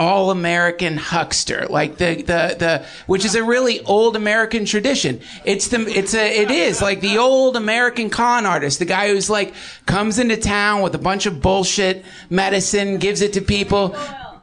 [0.00, 5.20] all American huckster, like the, the, the, which is a really old American tradition.
[5.44, 9.28] It's the, it's a, it is like the old American con artist, the guy who's
[9.28, 9.52] like
[9.84, 13.94] comes into town with a bunch of bullshit medicine, gives it to people.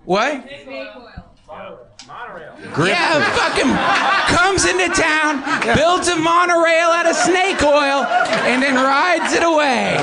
[0.05, 0.45] What?
[2.77, 3.71] Yeah, fucking
[4.35, 5.41] comes into town,
[5.75, 8.03] builds a monorail out of snake oil,
[8.45, 9.95] and then rides it away.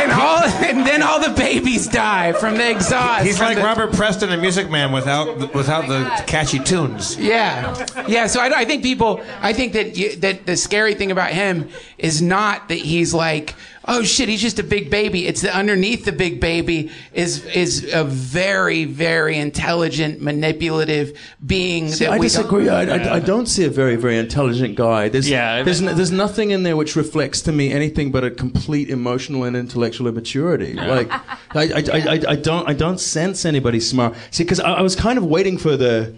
[0.00, 3.24] And all, and then all the babies die from the exhaust.
[3.24, 7.16] He's like the- Robert Preston in Music Man without the, without the catchy tunes.
[7.18, 8.26] Yeah, yeah.
[8.26, 9.20] So I, I think people.
[9.40, 13.54] I think that you, that the scary thing about him is not that he's like,
[13.88, 15.26] oh shit, he's just a big baby.
[15.26, 21.88] It's that underneath the big baby is is a very very intelligent, manipulative being.
[21.88, 22.68] See, that I we don't- disagree.
[22.68, 25.08] I, I, I don't see a very, very intelligent guy.
[25.08, 28.30] There's, Yeah, there's, n- there's nothing in there which reflects to me anything but a
[28.30, 30.74] complete emotional and intellectual immaturity.
[30.74, 31.22] Like, I,
[31.54, 34.14] I, I, I- I don't, I don't sense anybody smart.
[34.30, 36.14] See, because I, I was kind of waiting for the,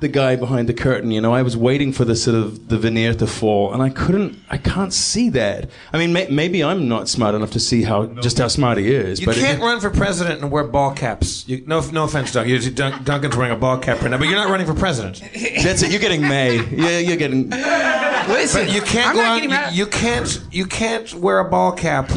[0.00, 1.10] the guy behind the curtain.
[1.10, 3.90] You know, I was waiting for the sort of the veneer to fall, and I
[3.90, 4.38] couldn't.
[4.50, 5.68] I can't see that.
[5.92, 8.92] I mean, may, maybe I'm not smart enough to see how just how smart he
[8.94, 9.20] is.
[9.20, 11.44] You but it- can't run for president and wear ball caps.
[11.48, 12.50] You, no, no offense, Duncan.
[12.52, 15.20] You- Dun- Duncan's wearing a ball cap right now, but you're not running for president.
[15.62, 15.90] That's it.
[15.90, 16.64] You're getting May.
[16.70, 17.50] Yeah, you're getting.
[17.50, 19.42] Listen, But you can't I'm go not on.
[19.42, 19.74] You, mad.
[19.74, 20.42] you can't.
[20.52, 22.10] You can't wear a ball cap.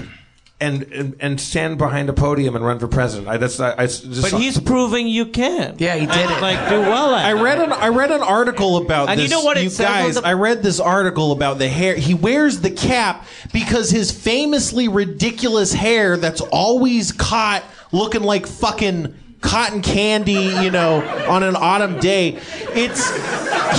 [0.61, 3.27] And, and and stand behind a podium and run for president.
[3.27, 5.75] I, that's I, I just But he's proving you can.
[5.77, 6.41] Yeah, he did And, it.
[6.41, 7.41] Like do well at I it.
[7.41, 9.11] read an I read an article about this.
[9.11, 9.31] And you this.
[9.31, 10.15] know what it says on guys?
[10.15, 11.95] the- I read this article about the hair.
[11.95, 19.13] He wears the cap because his famously ridiculous hair that's always caught looking like fucking
[19.41, 22.39] cotton candy, you know, on an autumn day.
[22.69, 23.09] It's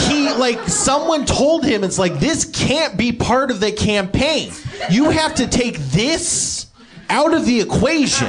[0.07, 4.53] he like someone told him it's like this can't be part of the campaign.
[4.91, 6.67] You have to take this
[7.09, 8.29] out of the equation.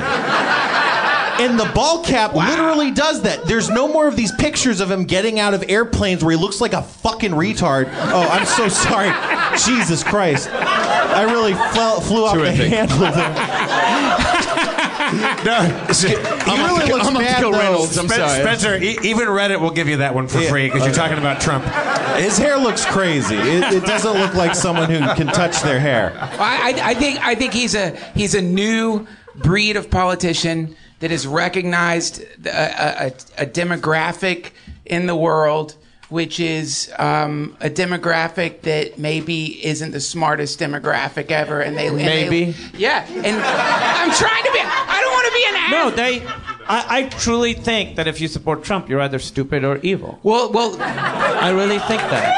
[1.37, 3.45] And the ball cap literally does that.
[3.45, 6.61] There's no more of these pictures of him getting out of airplanes where he looks
[6.61, 7.89] like a fucking retard.
[7.93, 9.11] Oh, I'm so sorry.
[9.65, 10.49] Jesus Christ.
[10.51, 14.71] I really flew off the handle there.
[15.13, 15.87] no.
[15.91, 17.57] see, He really looks I'm up to bad, go though.
[17.59, 17.97] Reynolds.
[17.97, 18.41] I'm Spen- sorry.
[18.41, 21.41] Spencer, e- even Reddit will give you that one for free because you're talking about
[21.41, 21.65] Trump.
[22.17, 23.35] His hair looks crazy.
[23.35, 26.13] It, it doesn't look like someone who can touch their hair.
[26.17, 31.11] I, I, I think I think he's a he's a new breed of politician that
[31.11, 34.51] has recognized a, a, a, a demographic
[34.85, 35.75] in the world,
[36.09, 41.97] which is um, a demographic that maybe isn't the smartest demographic ever, and they and
[41.99, 42.55] they- Maybe.
[42.77, 43.05] yeah.
[43.09, 44.59] And I'm trying to be.
[44.61, 45.71] I don't want to be an ass.
[45.71, 46.25] No, they.
[46.67, 50.19] I, I truly think that if you support Trump, you're either stupid or evil.
[50.23, 52.33] Well, well, I really think that.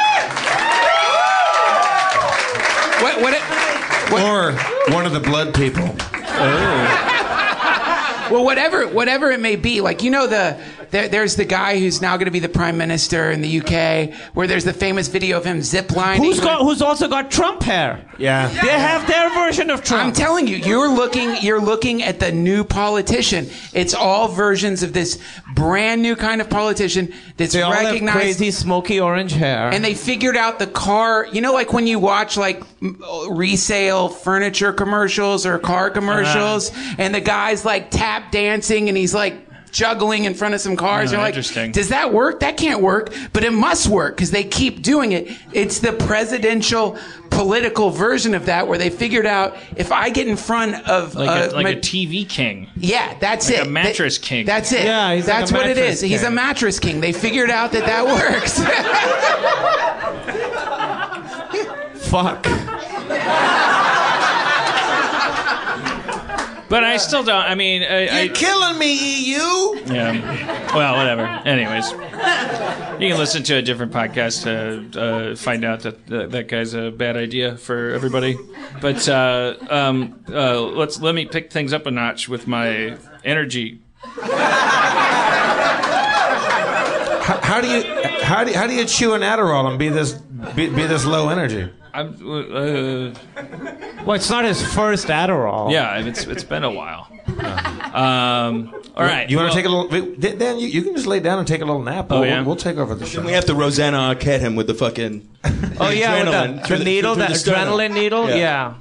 [3.02, 3.34] what what?
[3.34, 3.42] It,
[4.14, 4.54] Or
[4.94, 5.88] one of the blood people.
[8.30, 12.02] Well, whatever, whatever it may be, like you know the there, there's the guy who's
[12.02, 15.38] now going to be the prime minister in the UK, where there's the famous video
[15.38, 16.18] of him ziplining.
[16.18, 16.62] Who's got?
[16.62, 18.06] Who's also got Trump hair?
[18.18, 18.48] Yeah.
[18.48, 20.04] They have their version of Trump.
[20.04, 23.50] I'm telling you, you're looking, you're looking at the new politician.
[23.74, 25.20] It's all versions of this
[25.54, 29.70] brand new kind of politician that's they all have crazy smoky orange hair.
[29.74, 31.28] and they figured out the car.
[31.32, 35.94] You know, like when you watch like uh, resale furniture commercials or car uh-huh.
[35.94, 39.47] commercials, and the guy's like tap dancing and he's like
[39.78, 41.12] juggling in front of some cars.
[41.12, 41.72] Oh, You're like, interesting.
[41.72, 42.40] does that work?
[42.40, 45.30] That can't work, but it must work because they keep doing it.
[45.54, 46.98] It's the presidential
[47.30, 51.30] political version of that where they figured out if I get in front of Like,
[51.30, 52.68] uh, a, like ma- a TV king.
[52.76, 53.68] yeah, that's Like it.
[53.68, 54.46] a mattress That- king.
[54.48, 54.86] That's it.
[54.86, 55.78] Yeah, he's like that's a what it is.
[55.78, 56.10] mattress is.
[56.10, 57.00] He's a mattress king.
[57.00, 58.58] They figured out that that works.
[62.10, 62.48] Fuck.
[66.70, 67.46] But I still don't.
[67.46, 68.94] I mean, I, I, You're killing me,
[69.26, 69.38] EU.
[69.86, 70.76] yeah.
[70.76, 71.26] Well, whatever.
[71.26, 76.48] Anyways, you can listen to a different podcast to uh, find out that that that
[76.50, 78.38] guy's a bad idea for everybody.
[78.82, 83.82] But uh, um, uh, let's let me pick things up a notch with my energy.
[87.28, 87.84] How, how do you
[88.24, 90.14] how do you, how do you chew an Adderall and be this
[90.56, 91.70] be, be this low energy?
[91.98, 93.12] I'm, uh,
[94.06, 95.72] Well, it's not his first Adderall.
[95.72, 97.08] yeah, it's it's been a while.
[97.88, 99.28] Um, all right.
[99.28, 99.88] You want well- to take a little?
[99.90, 102.08] wait, Dan, you, you can just lay down and take a little nap.
[102.12, 102.42] Oh, We'll- yeah?
[102.44, 103.18] we'll, take over the show.
[103.18, 105.28] Then We have to Rosanna Arquette him with the fucking.
[105.80, 108.30] Oh yeah, with Adrenaline the, the the- needle, through the the adrenaline needle.
[108.30, 108.36] Yeah.
[108.36, 108.74] Yeah.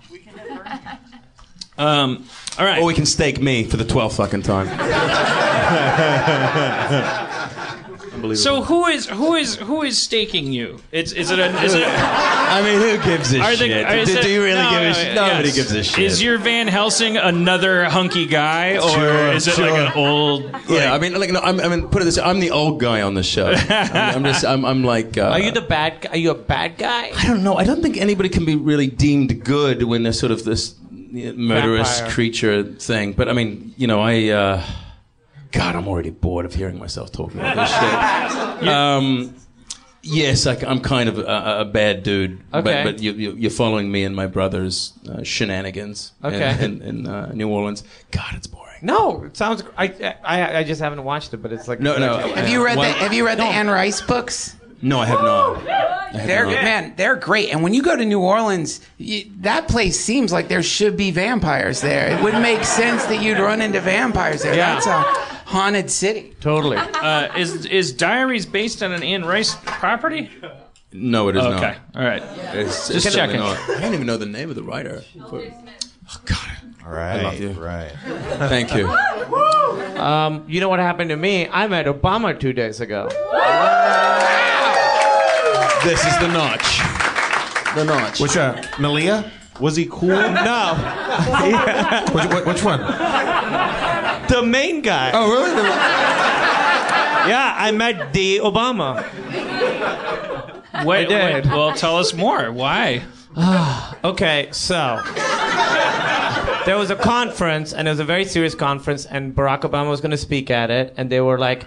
[1.78, 2.24] Um,
[2.58, 2.80] all right.
[2.82, 4.68] Or we can stake me for the twelfth fucking time.
[8.36, 10.78] So who is who is who is staking you?
[10.92, 11.82] It's is it a is it?
[11.86, 13.98] I mean, who gives a Are the- shit?
[13.98, 15.06] is do, it- do you really no, give a no, shit?
[15.14, 15.16] yes.
[15.16, 16.04] Nobody gives a shit.
[16.04, 20.42] Is your Van Helsing another hunky guy, or Sure, is it like an old?
[20.68, 22.80] yeah, I mean, like, no, I'm, I mean, put it this: way, I'm the old
[22.80, 23.52] guy on the show.
[23.68, 25.18] I'm, I'm just, I'm, I'm like.
[25.18, 26.06] Uh, Are you the bad?
[26.10, 27.10] Are you a bad guy?
[27.14, 27.56] I don't know.
[27.56, 31.98] I don't think anybody can be really deemed good when they're sort of this murderous
[31.98, 32.14] Vampire.
[32.14, 33.12] creature thing.
[33.12, 34.28] But I mean, you know, I.
[34.28, 34.62] Uh,
[35.56, 37.70] God, I'm already bored of hearing myself talking about this
[38.60, 38.68] shit.
[38.68, 39.34] Um,
[40.02, 42.40] yes, I, am kind of a, a bad dude.
[42.54, 42.62] Okay.
[42.62, 46.64] But, but you, you, you're following me and my brother's uh, shenanigans in- Okay.
[46.64, 47.84] in, in, uh, New Orleans.
[48.10, 48.62] God, it's boring.
[48.82, 49.62] No, it sounds.
[49.78, 52.18] I, I I just haven't watched it, but it's like No, no.
[52.18, 54.54] have you read Why- the Have you read the Anne Rice books?
[54.82, 55.66] No, I have not.
[55.66, 56.52] I have They're not.
[56.62, 57.48] man, they're great.
[57.48, 61.10] And when you go to New Orleans, you, that place seems like there should be
[61.10, 62.14] vampires there.
[62.14, 64.54] It would make sense that you'd run into vampires there.
[64.54, 64.74] Yeah.
[64.78, 66.34] That's a haunted city.
[66.40, 66.76] Totally.
[67.06, 70.28] Uh, is is Diaries based on an Anne Rice property?
[70.92, 71.52] No, it is not.
[71.62, 72.22] Okay, all right.
[72.54, 73.40] It's, Just it's certainly checking.
[73.40, 73.56] not.
[73.76, 75.02] I don't even know the name of the writer.
[75.20, 75.40] Oh,
[76.24, 76.50] God.
[76.84, 77.50] Right, love you.
[77.52, 77.92] right.
[78.48, 78.88] Thank you.
[79.96, 81.48] Um, you know what happened to me?
[81.48, 83.08] I met Obama two days ago.
[85.82, 86.80] This is the notch.
[87.74, 88.20] The notch.
[88.20, 89.30] Which uh, Malia?
[89.58, 90.08] Was he cool?
[90.08, 90.74] No,
[92.12, 92.80] Which, which, which one?
[94.28, 95.10] The main guy.
[95.14, 95.68] Oh, really?
[97.28, 99.02] Yeah, I met the Obama.
[100.84, 101.46] Wait, I did.
[101.46, 102.52] wait, well, tell us more.
[102.52, 103.02] Why?
[104.04, 105.00] Okay, so
[106.64, 110.00] there was a conference, and it was a very serious conference, and Barack Obama was
[110.00, 111.66] going to speak at it, and they were like,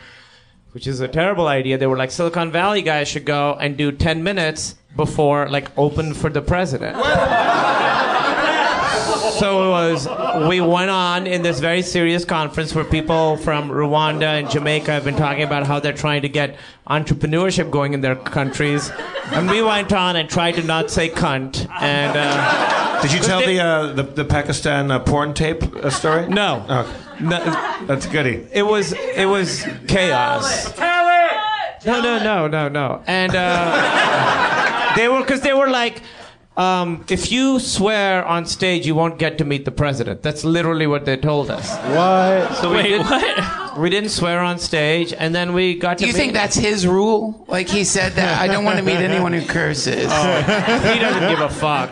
[0.72, 1.78] which is a terrible idea.
[1.78, 6.14] They were like, Silicon Valley guys should go and do 10 minutes before, like, open
[6.14, 6.96] for the president.
[9.40, 10.08] So it was,
[10.50, 15.06] we went on in this very serious conference where people from Rwanda and Jamaica have
[15.06, 16.58] been talking about how they're trying to get
[16.90, 18.92] entrepreneurship going in their countries.
[19.32, 21.70] And we went on and tried to not say cunt.
[21.80, 25.90] And, uh, Did you tell they- the, uh, the the Pakistan uh, porn tape uh,
[25.90, 26.28] story?
[26.28, 26.66] no.
[26.68, 27.40] Oh, no
[27.88, 28.46] that's a goodie.
[28.52, 30.72] it was, it was chaos.
[30.74, 31.86] Tell it.
[31.86, 33.04] No, no, no, no, no.
[33.08, 36.02] And uh, they were, because they were like,
[36.60, 40.22] um, if you swear on stage, you won't get to meet the president.
[40.22, 41.68] That's literally what they told us.
[41.96, 42.58] What?
[42.58, 43.80] So we Wait, didn't, what?
[43.80, 46.04] we didn't swear on stage, and then we got to.
[46.04, 47.46] Do you meet- think that's his rule?
[47.48, 50.04] Like he said that I don't want to meet anyone who curses.
[50.04, 51.90] he doesn't give a fuck?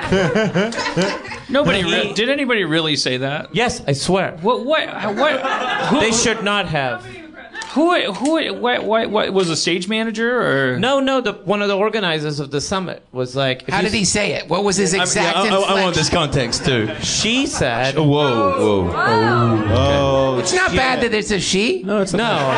[1.50, 1.84] Nobody.
[1.84, 3.56] But Re- did anybody really say that?
[3.56, 4.38] Yes, I swear.
[4.42, 4.66] What?
[4.66, 4.90] What?
[5.16, 5.42] What?
[5.88, 7.06] Who, They should not have.
[7.74, 8.14] Who?
[8.14, 8.54] Who?
[8.56, 8.84] What?
[8.86, 9.10] What?
[9.10, 9.34] What?
[9.34, 10.80] Was a stage manager or?
[10.80, 11.22] No, no.
[11.22, 13.70] The one of the organizers of the summit was like.
[13.70, 14.48] How did he say it?
[14.50, 15.84] What was his I, exact yeah, I- I- I inflection?
[15.84, 16.96] want this context too.
[17.02, 17.96] She said.
[17.96, 18.92] Whoa, whoa.
[19.70, 21.84] Oh, It's not bad that it's a she.
[21.84, 22.54] No, it's No.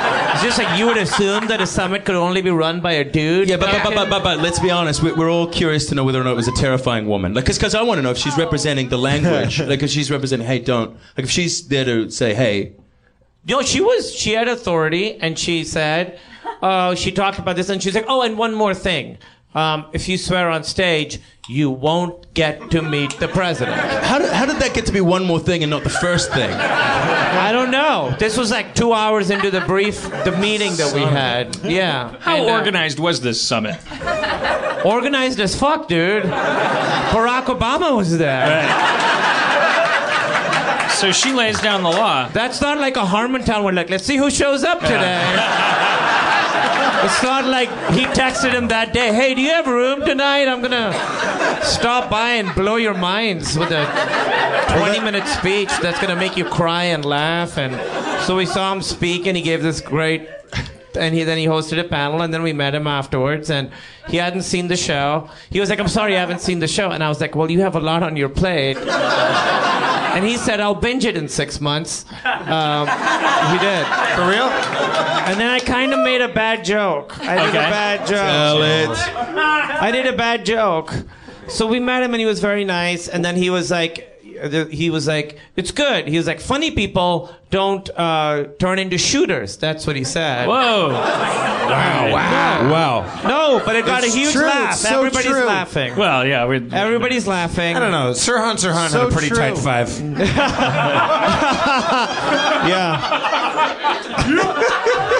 [0.32, 3.04] It's just like you would assume that a summit could only be run by a
[3.04, 3.48] dude.
[3.48, 5.02] Yeah, but, but, but, but, but, but let's be honest.
[5.02, 7.34] We're, we're all curious to know whether or not it was a terrifying woman.
[7.34, 9.60] Like, because I want to know if she's representing the language.
[9.72, 10.92] like, if she's representing, hey, don't.
[11.16, 12.74] Like, if she's there to say, hey,
[13.46, 14.14] No, she was.
[14.14, 16.18] She had authority, and she said,
[16.62, 19.18] uh, she talked about this, and she's like, oh, and one more thing.
[19.54, 21.18] Um, if you swear on stage,
[21.48, 23.76] you won't get to meet the president.
[24.04, 26.32] how did, how did that get to be one more thing and not the first
[26.32, 26.50] thing?
[26.52, 28.14] I don't know.
[28.18, 31.56] This was like two hours into the brief, the meeting that we had.
[31.64, 32.14] Yeah.
[32.20, 33.76] How And, uh, organized was this summit?
[34.84, 36.22] Organized as fuck, dude.
[36.24, 38.46] Barack Obama was there.
[41.00, 42.28] So she lays down the law.
[42.28, 45.76] That's not like a Harmontown where like, let's see who shows up today.
[47.02, 50.46] It's not like he texted him that day, hey, do you have room tonight?
[50.46, 50.92] I'm gonna
[51.64, 53.86] stop by and blow your minds with a
[54.76, 57.56] 20 minute speech that's gonna make you cry and laugh.
[57.56, 57.74] And
[58.26, 60.28] so we saw him speak and he gave this great
[60.94, 63.70] and he then he hosted a panel and then we met him afterwards and
[64.08, 65.30] he hadn't seen the show.
[65.48, 67.50] He was like, I'm sorry I haven't seen the show and I was like, Well
[67.50, 68.76] you have a lot on your plate.
[70.12, 72.04] And he said, I'll binge it in six months.
[72.24, 73.86] Um, he did.
[74.16, 74.48] For real?
[75.28, 77.18] And then I kind of made a bad joke.
[77.20, 77.58] I did Okay.
[77.58, 78.18] a bad joke.
[78.18, 78.98] Tell it.
[79.82, 80.92] I did a bad joke.
[81.48, 83.08] So we met him and he was very nice.
[83.08, 84.09] And then he was like,
[84.70, 86.08] he was like, it's good.
[86.08, 89.56] He was like, funny people don't uh, turn into shooters.
[89.56, 90.48] That's what he said.
[90.48, 91.46] Whoa!
[91.70, 92.12] Wow.
[92.12, 92.72] Wow.
[92.72, 93.22] Wow.
[93.28, 94.44] No, but it got It's a huge true.
[94.44, 94.72] laugh.
[94.72, 95.44] It's so Everybody's true.
[95.44, 95.94] laughing.
[95.94, 96.44] Well, yeah.
[96.46, 97.76] We, Everybody's laughing.
[97.76, 98.10] I don't know.
[98.10, 99.36] Sirhan Sirhan So had a pretty true.
[99.36, 99.88] tight five.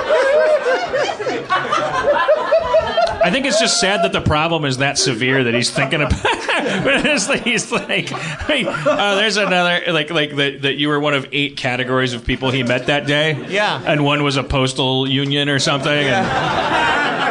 [3.22, 6.22] I think it's just sad that the problem is that severe that he's thinking about.
[6.22, 6.24] but
[7.06, 11.14] it's like, he's like, hey, oh, there's another like like that that you were one
[11.14, 13.36] of eight categories of people he met that day.
[13.48, 13.82] Yeah.
[13.84, 15.90] and one was a postal union or something.
[15.90, 16.26] And,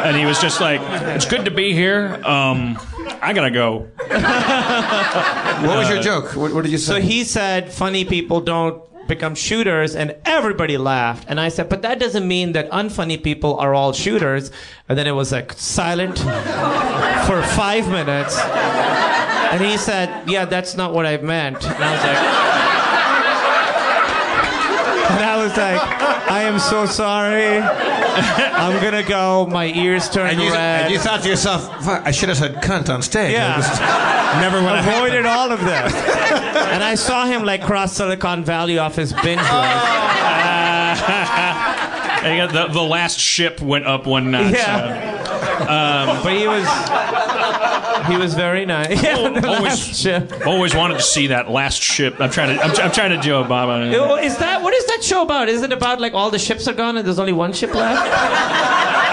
[0.06, 0.80] and he was just like,
[1.14, 2.20] "It's good to be here.
[2.24, 2.78] Um,
[3.20, 3.88] I gotta go."
[5.60, 6.34] What was your joke?
[6.36, 6.94] What, what did you say?
[6.94, 11.26] So he said, funny people don't become shooters, and everybody laughed.
[11.28, 14.50] And I said, but that doesn't mean that unfunny people are all shooters.
[14.88, 16.18] And then it was like silent
[17.26, 18.38] for five minutes.
[18.38, 21.62] And he said, yeah, that's not what I meant.
[21.62, 22.16] And I was like,
[25.10, 25.80] and I was like,
[26.30, 27.58] I am so sorry.
[27.58, 29.46] I'm gonna go.
[29.46, 30.84] My ears turned and you, red.
[30.84, 33.32] and you thought to yourself, Fuck, I should have said cunt on stage.
[33.32, 33.56] Yeah.
[33.56, 33.80] Just
[34.40, 35.26] never would avoided happened.
[35.26, 35.94] all of this.
[36.72, 39.50] and I saw him like cross Silicon Valley off his binge list.
[42.22, 44.52] And he the, the last ship went up one notch.
[44.52, 45.16] Yeah.
[45.60, 46.64] Uh, um, but he was
[48.06, 49.02] he was very nice.
[49.02, 50.32] Yeah, the always- ship.
[50.46, 52.20] Always wanted to see that last ship.
[52.20, 52.62] I'm trying to.
[52.64, 53.92] I'm, I'm trying to Joe Obama.
[53.94, 55.48] Oh, Is that what is that show about?
[55.48, 58.00] Is it about like all the ships are gone and there's only one ship left?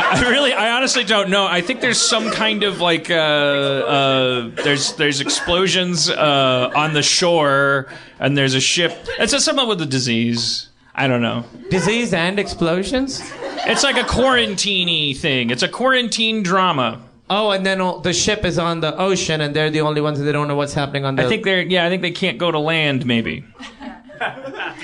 [0.10, 1.46] I really, I honestly don't know.
[1.46, 7.04] I think there's some kind of like, uh, uh, there's there's explosions uh, on the
[7.04, 7.88] shore,
[8.20, 8.94] and there's a ship.
[9.20, 10.70] It's a, something with a disease.
[10.96, 11.46] I don't know.
[11.70, 13.22] Disease and explosions.
[13.68, 15.50] It's like a quarantine thing.
[15.52, 17.02] It's a quarantine drama.
[17.30, 20.20] Oh, and then all- the ship is on the ocean, and they're the only ones
[20.20, 21.26] that don't know what's happening on the.
[21.26, 21.86] I think they're yeah.
[21.86, 23.06] I think they can't go to land.
[23.06, 23.44] Maybe.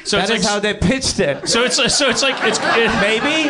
[0.05, 1.47] So that it's is like how they pitched it.
[1.47, 3.49] So it's so it's like it's it, maybe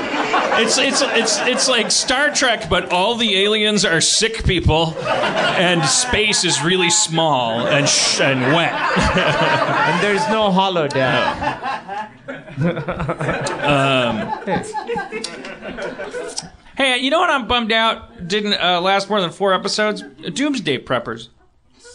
[0.63, 5.83] it's it's it's it's like Star Trek, but all the aliens are sick people, and
[5.83, 8.71] space is really small and sh- and wet.
[9.17, 12.09] and there's no holodeck.
[13.63, 14.29] Um,
[16.77, 17.29] hey, you know what?
[17.29, 18.27] I'm bummed out.
[18.27, 20.01] Didn't uh, last more than four episodes.
[20.01, 21.29] Doomsday Preppers.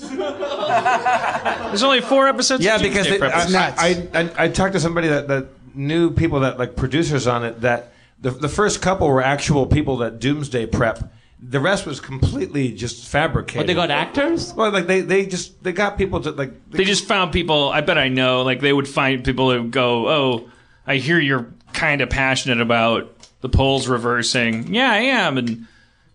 [0.00, 2.64] There's only four episodes.
[2.64, 3.54] Yeah, of because it, Preppers.
[3.54, 7.44] I, I, I, I talked to somebody that, that knew people that like producers on
[7.44, 11.12] it that the, the first couple were actual people that doomsday prep.
[11.40, 13.60] The rest was completely just fabricated.
[13.60, 14.52] But they got actors.
[14.54, 17.68] Well, like they, they just they got people to like they just found people.
[17.68, 18.42] I bet I know.
[18.42, 20.50] Like they would find people who go, "Oh,
[20.84, 25.38] I hear you're kind of passionate about the polls reversing." Yeah, I am.
[25.38, 25.66] And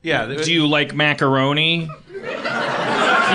[0.02, 1.90] yeah, do you like macaroni?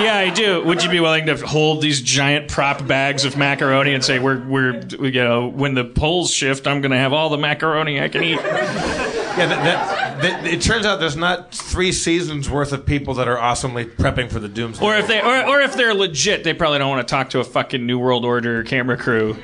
[0.01, 0.63] yeah, I do.
[0.63, 4.39] Would you be willing to hold these giant prop bags of macaroni and say, "We're
[4.45, 8.09] we're you know, when the polls shift, I'm going to have all the macaroni I
[8.09, 12.85] can eat." Yeah, that, that, that, it turns out there's not three seasons worth of
[12.85, 14.83] people that are awesomely prepping for the doomsday.
[14.83, 17.39] Or if they, or, or if they're legit, they probably don't want to talk to
[17.39, 19.37] a fucking New World Order camera crew.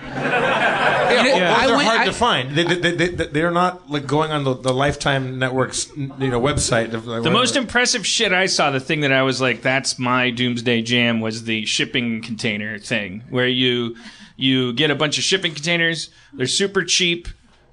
[1.15, 2.55] Yeah, You know, well, they're went- hard I- to find.
[2.55, 6.39] They, they, they, they, they're not like going on the, the Lifetime Network's you know
[6.41, 6.93] website.
[6.93, 9.97] of, like, The most impressive shit I saw, the thing that I was like, "That's
[9.99, 13.95] my doomsday jam," was the shipping container thing, where you
[14.37, 16.09] you get a bunch of shipping containers.
[16.33, 17.27] They're super cheap.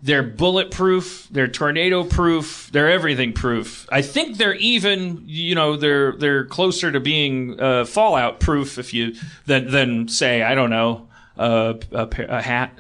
[0.05, 1.29] They're bulletproof.
[1.31, 2.69] They're tornado proof.
[2.73, 3.87] They're everything proof.
[3.91, 8.93] I think they're even, you know, they're they're closer to being uh, fallout proof if
[8.95, 9.15] you
[9.47, 11.07] than than say I don't know
[11.39, 12.79] uh, a, a hat.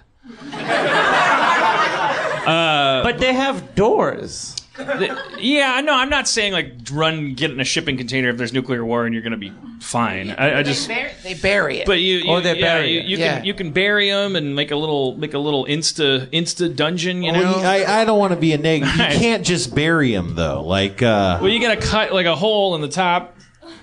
[2.44, 4.56] Uh, but they have doors.
[5.38, 8.84] yeah, no, I'm not saying like run get in a shipping container if there's nuclear
[8.84, 10.30] war and you're gonna be fine.
[10.30, 11.86] I, I just they, bury, they bury it.
[11.86, 13.06] but you, you Or they yeah, bury you, it.
[13.06, 13.36] you Yeah.
[13.36, 17.22] can you can bury them and make a little make a little insta insta dungeon.
[17.22, 18.92] You know, Well, I, I don't want to be a negative.
[18.96, 20.62] You can't just bury them though.
[20.64, 23.36] Like, uh, well, you gotta cut like a hole in the top.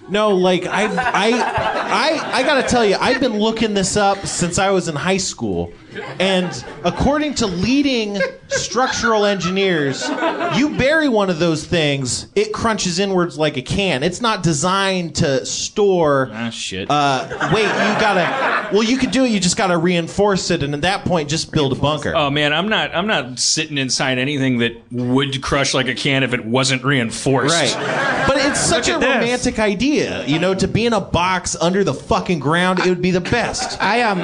[0.10, 4.58] no, like I, I, I, I gotta tell you, I've been looking this up since
[4.60, 5.72] I was in high school,
[6.20, 10.08] and according to leading structural engineers,
[10.56, 14.04] you bury one of those things, it crunches inwards like a can.
[14.04, 16.30] It's not designed to store.
[16.32, 16.90] Ah, shit.
[16.90, 18.70] Uh, wait, you gotta.
[18.72, 19.30] Well, you could do it.
[19.30, 22.14] You just gotta reinforce it, and at that point, just build a bunker.
[22.16, 26.24] Oh man, I'm not I'm not sitting inside anything that would crush like a can
[26.24, 27.56] if it wasn't reinforced.
[27.56, 28.26] Right.
[28.28, 29.10] But it's such a this.
[29.10, 32.80] romantic idea, you know, to be in a box under the fucking ground.
[32.80, 33.82] It would be the best.
[33.82, 34.20] I um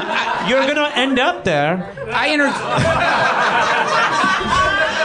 [0.47, 1.54] You're gonna end up there.
[1.55, 2.45] I inter-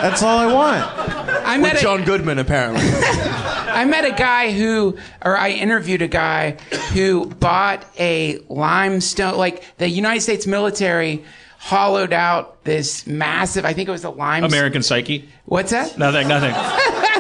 [0.03, 1.47] That's all I want.
[1.47, 2.83] I met a, John Goodman, apparently.
[2.85, 6.53] I met a guy who, or I interviewed a guy
[6.93, 11.25] who bought a limestone, like the United States military
[11.59, 14.51] hollowed out this massive, I think it was a limestone.
[14.51, 15.29] American Psyche.
[15.47, 15.97] What's that?
[15.99, 16.29] Nothing.
[16.29, 16.55] Nothing.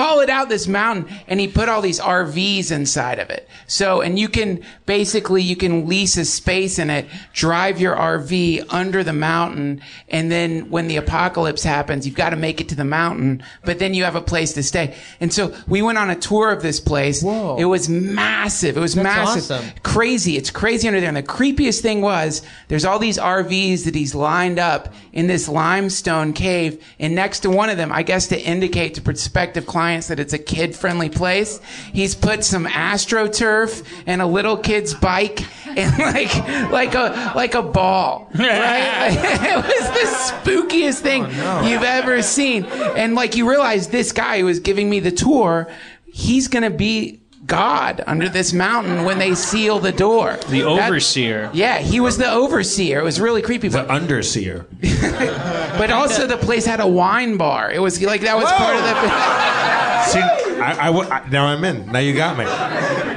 [0.00, 3.48] hollowed out this mountain and he put all these RVs inside of it.
[3.66, 8.66] So, and you can basically, you can lease a space in it, drive your RV
[8.70, 9.82] under the mountain.
[10.08, 13.78] And then when the apocalypse happens, you've got to make it to the mountain, but
[13.78, 14.96] then you have a place to stay.
[15.20, 17.22] And so we went on a tour of this place.
[17.22, 17.56] Whoa.
[17.58, 18.76] It was massive.
[18.76, 19.50] It was massive.
[19.50, 19.70] awesome.
[19.82, 20.36] Crazy.
[20.36, 21.08] It's crazy under there.
[21.08, 24.14] And the creepiest thing was there's all these RVs that he's
[24.50, 26.82] lined up in this limestone cave.
[26.98, 30.32] And next to one of them, I guess to indicate to prospective clients that it's
[30.32, 31.60] a kid friendly place,
[31.92, 36.34] he's put some astroturf and a little kid's bike and like,
[36.70, 38.28] like a, like a ball.
[38.34, 39.10] Right?
[39.42, 42.64] it was the spookiest thing oh, you've ever seen.
[42.64, 45.70] And like you realize this guy who was giving me the tour,
[46.06, 47.19] he's going to be
[47.50, 50.38] God under this mountain when they seal the door.
[50.48, 51.50] The That- overseer.
[51.52, 53.00] yeah, he was the overseer.
[53.00, 53.68] It was really creepy.
[53.68, 54.64] the But, underseer.
[55.78, 57.70] but also the place had a wine bar.
[57.70, 60.49] It was like that was part of the.
[60.60, 61.86] See, I, I w- I- now I'm in.
[61.90, 62.44] Now you got me.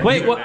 [0.03, 0.39] Wait, what,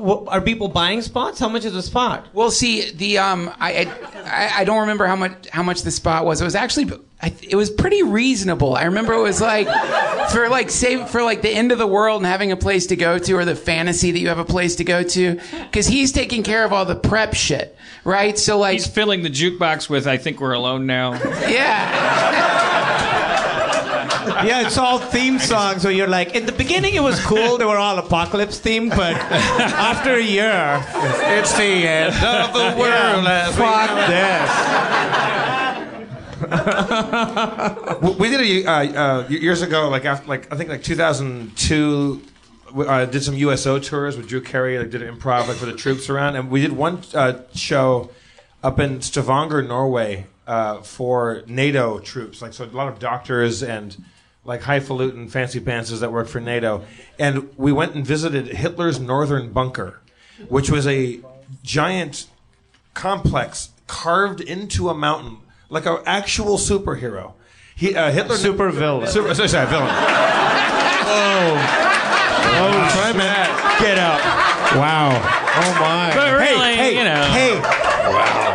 [0.00, 0.28] what?
[0.28, 1.38] Are people buying spots?
[1.38, 2.26] How much is a spot?
[2.32, 3.90] Well, see, the um, I,
[4.24, 6.40] I I don't remember how much how much the spot was.
[6.40, 8.76] It was actually I, it was pretty reasonable.
[8.76, 9.66] I remember it was like
[10.30, 12.96] for like say for like the end of the world and having a place to
[12.96, 16.12] go to, or the fantasy that you have a place to go to, because he's
[16.12, 18.38] taking care of all the prep shit, right?
[18.38, 21.12] So like, He's filling the jukebox with "I think we're alone now."
[21.48, 22.64] yeah.
[24.44, 27.64] Yeah, it's all theme songs where you're like, in the beginning it was cool, they
[27.64, 30.82] were all apocalypse themed, but after a year,
[31.38, 33.26] It's the end of the world.
[33.26, 34.08] as we fuck it.
[34.08, 34.50] this.
[38.02, 42.22] We- we did a uh, uh, years ago, like after, like I think like 2002.
[42.72, 44.78] we, Uh, did some USO tours with Drew Carey.
[44.78, 48.10] Like did an improv like for the troops around, and we did one uh, show
[48.62, 52.42] up in Stavanger, Norway, uh, for NATO troops.
[52.42, 53.96] Like so, a lot of doctors and
[54.48, 56.82] like highfalutin fancy pantses that work for NATO.
[57.18, 60.00] And we went and visited Hitler's northern bunker,
[60.48, 61.20] which was a
[61.62, 62.26] giant
[62.94, 65.36] complex carved into a mountain,
[65.68, 67.34] like an actual superhero.
[67.76, 69.06] He, uh, Hitler, Super villain.
[69.06, 69.90] Super, sorry, sorry, villain.
[72.60, 73.80] Oh, try man.
[73.80, 74.20] Get out.
[74.74, 75.10] Wow.
[75.60, 76.10] Oh my.
[76.14, 77.22] But really, hey, you know.
[77.24, 77.87] hey.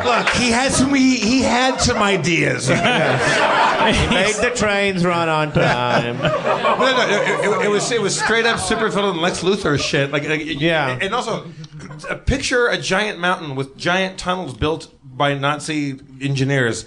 [0.05, 0.93] Look, he had some.
[0.93, 2.69] He, he had some ideas.
[2.69, 6.17] Make the trains run on time.
[6.17, 10.11] No, no, it, it- it was it was straight up supervillain Lex Luthor shit.
[10.11, 10.97] Like, like, Yeah.
[11.01, 11.45] and also,
[12.09, 16.85] uh, picture a giant mountain with giant tunnels built by Nazi engineers.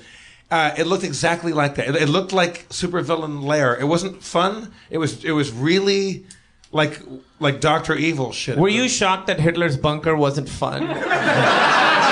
[0.50, 1.88] Uh, it looked exactly like that.
[1.88, 3.74] It, it looked like supervillain lair.
[3.78, 4.72] It wasn't fun.
[4.90, 6.24] It was it was really
[6.72, 7.00] like
[7.40, 8.56] like Doctor Evil shit.
[8.58, 10.82] Were you shocked that Hitler's bunker wasn't fun?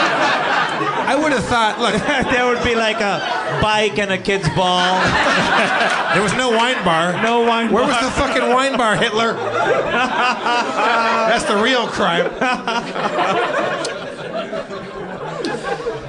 [1.07, 1.79] I would have thought.
[1.81, 1.95] Look,
[2.33, 5.01] there would be like a bike and a kid's ball.
[6.15, 7.13] there was no wine bar.
[7.23, 7.83] No wine bar.
[7.83, 8.03] Where bar.
[8.03, 9.35] was the fucking wine bar, Hitler?
[9.35, 12.31] That's the real crime.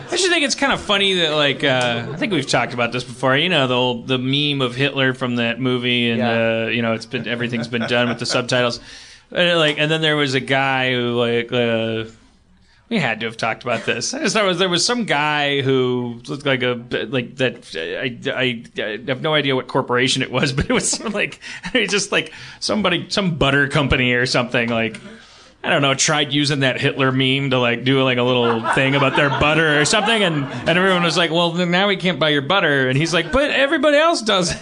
[0.07, 2.91] I just think it's kind of funny that, like, uh, I think we've talked about
[2.93, 3.35] this before.
[3.35, 6.63] You know, the old, the meme of Hitler from that movie, and Yeah.
[6.63, 8.79] uh, you know, it's been everything's been done with the subtitles.
[9.35, 12.09] Uh, like, and then there was a guy who, like, uh,
[12.89, 14.13] we had to have talked about this.
[14.13, 16.73] I just thought there was some guy who looked like a
[17.09, 17.75] like that.
[17.75, 21.39] I, I, I have no idea what corporation it was, but it was like
[21.73, 24.99] it's just like somebody, some butter company or something like.
[25.63, 28.93] I don't know, tried using that Hitler meme to like do like a little thing
[28.93, 32.29] about their butter or something, and, and everyone was like, "Well, now we can't buy
[32.29, 34.61] your butter," and he's like, "But everybody else does it."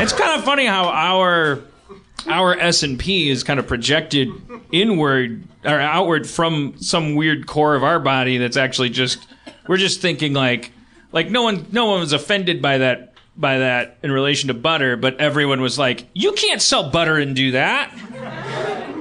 [0.00, 1.60] it's kind of funny how our
[2.26, 4.28] our S and P is kind of projected
[4.72, 9.26] inward or outward from some weird core of our body that's actually just
[9.66, 10.72] we're just thinking like
[11.12, 14.96] like no one no one was offended by that by that in relation to butter,
[14.96, 17.92] but everyone was like, "You can't sell butter and do that."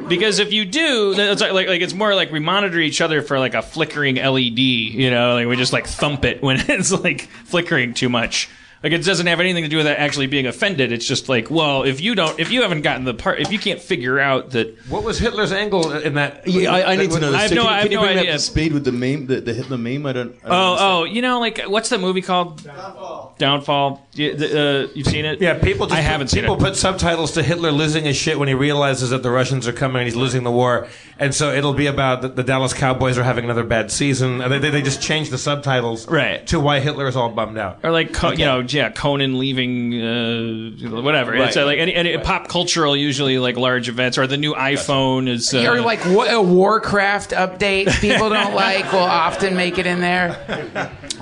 [0.08, 3.22] Because if you do, it's like, like like it's more like we monitor each other
[3.22, 6.92] for like a flickering LED, you know, like we just like thump it when it's
[6.92, 8.50] like flickering too much.
[8.84, 10.92] Like it doesn't have anything to do with that actually being offended.
[10.92, 13.58] It's just like, well, if you don't, if you haven't gotten the part, if you
[13.58, 16.46] can't figure out that, What was Hitler's angle in that?
[16.46, 17.40] Yeah, I, I need to know this.
[17.40, 18.34] I have So no- can, I have can you no bring me idea.
[18.34, 20.06] up to speed with the meme, the, the Hitler meme?
[20.06, 20.36] I don't.
[20.44, 20.92] I don't oh, understand.
[20.94, 22.62] oh, you know, like what's the movie called?
[22.64, 23.36] Downfall.
[23.38, 24.08] Downfall.
[24.16, 25.40] You, the, uh, you've seen it?
[25.42, 25.88] Yeah, people.
[25.88, 26.48] Just I haven't seen it.
[26.48, 26.60] People it.
[26.70, 29.98] put subtitles to Hitler losing his shit when he realizes that the Russians are coming
[30.02, 33.24] and he's losing the war, and so it'll be about the, the Dallas Cowboys are
[33.24, 34.42] having another bad season.
[34.42, 36.46] And they, they, they just change the subtitles Right.
[36.48, 37.80] to why Hitler is all bummed out.
[37.84, 41.36] or like Co- you know, yeah, Conan leaving, uh, whatever.
[41.36, 45.28] It's uh, like any, any pop cultural, usually like large events, or the new iPhone
[45.30, 45.54] is.
[45.54, 50.02] Uh, or like what a Warcraft update people don't like will often make it in
[50.02, 50.38] there.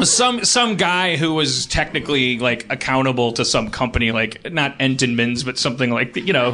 [0.03, 5.57] some some guy who was technically like accountable to some company, like not Entenmann's, but
[5.57, 6.51] something like you know,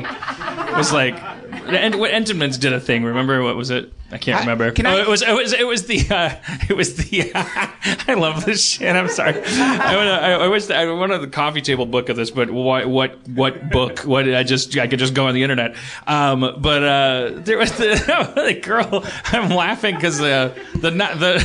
[0.75, 1.15] was like.
[1.51, 3.03] And what Entenmann's did a thing.
[3.03, 3.91] Remember what was it?
[4.11, 4.71] I can't I- remember.
[4.71, 6.35] can oh, I- it was it was it was the uh,
[6.69, 7.31] it was the.
[8.07, 8.95] I love this shit.
[8.95, 9.33] I'm sorry.
[9.43, 12.49] I, wanna, I, I wish that, I wanted the coffee table book of this, but
[12.49, 13.99] what what what book?
[13.99, 15.75] What did I just I could just go on the internet.
[16.05, 19.05] Um, but uh, there was the, the girl.
[19.25, 21.37] I'm laughing because the the not the.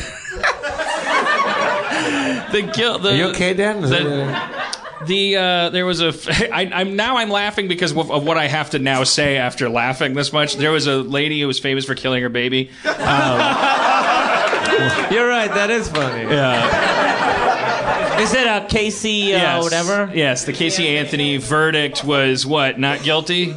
[2.51, 3.01] The guilt.
[3.01, 3.81] The, Are you okay, Dan?
[3.81, 8.11] The- that- the uh, there was a f- I, I'm now I'm laughing because of,
[8.11, 10.55] of what I have to now say after laughing this much.
[10.55, 12.69] There was a lady who was famous for killing her baby.
[12.83, 12.93] You're
[15.27, 15.51] right.
[15.53, 16.23] That is funny.
[16.23, 18.19] Yeah.
[18.19, 19.63] Is it a Casey uh, yes.
[19.63, 20.11] whatever?
[20.13, 22.79] Yes, the Casey Anthony verdict was what?
[22.79, 23.53] Not guilty.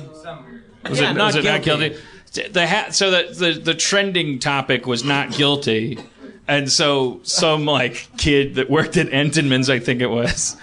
[0.88, 1.90] Was Yeah, it, not was it not guilty.
[2.32, 2.52] guilty?
[2.52, 5.98] The ha- so the, the the trending topic was not guilty,
[6.46, 10.54] and so some like kid that worked at Entenmann's, I think it was,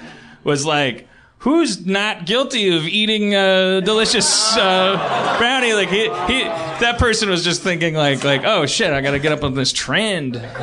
[0.44, 1.08] was like.
[1.40, 5.74] Who's not guilty of eating a delicious uh, brownie?
[5.74, 9.34] Like he, he, that person was just thinking like, like, oh shit, I gotta get
[9.34, 10.36] up on this trend.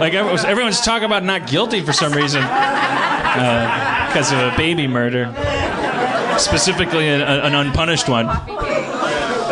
[0.00, 5.34] like everyone's, talking about not guilty for some reason because of a baby murder,
[6.38, 8.26] specifically an, an unpunished one.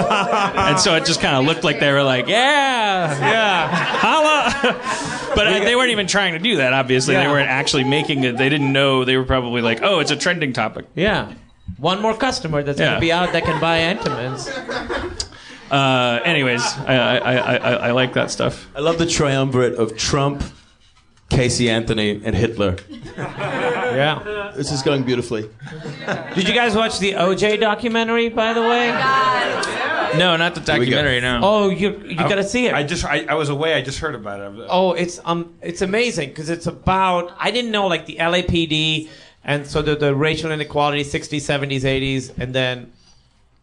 [0.57, 5.33] and so it just kind of looked like they were like, yeah, yeah, holla.
[5.35, 6.73] but uh, they weren't even trying to do that.
[6.73, 8.37] Obviously, they weren't actually making it.
[8.37, 9.05] They didn't know.
[9.05, 10.87] They were probably like, oh, it's a trending topic.
[10.95, 11.33] Yeah.
[11.79, 12.87] One more customer that's Yeah.
[12.91, 14.49] gonna be out that can buy Entenmann's.
[15.71, 18.69] Uh, anyways, I, I, I, I, I like that stuff.
[18.77, 20.43] I love the triumvirate of Trump,
[21.33, 22.77] Casey Anthony and Hitler.
[23.93, 24.53] Yeah.
[24.57, 25.51] This is going beautifully.
[26.35, 28.89] Did you guys watch the OJ documentary, by the way?
[30.19, 30.73] No, not the we go.
[30.79, 31.21] documentary.
[31.21, 31.41] No.
[31.43, 32.73] Oh, you you gotta see it.
[32.73, 33.75] I just I, I was away.
[33.75, 34.67] I just heard about it.
[34.71, 37.35] Oh, it's um, it's amazing because it's about.
[37.39, 39.11] I didn't know like the LAPD
[39.45, 42.93] and so the, the racial inequality, 60s, 70s, 80s, and then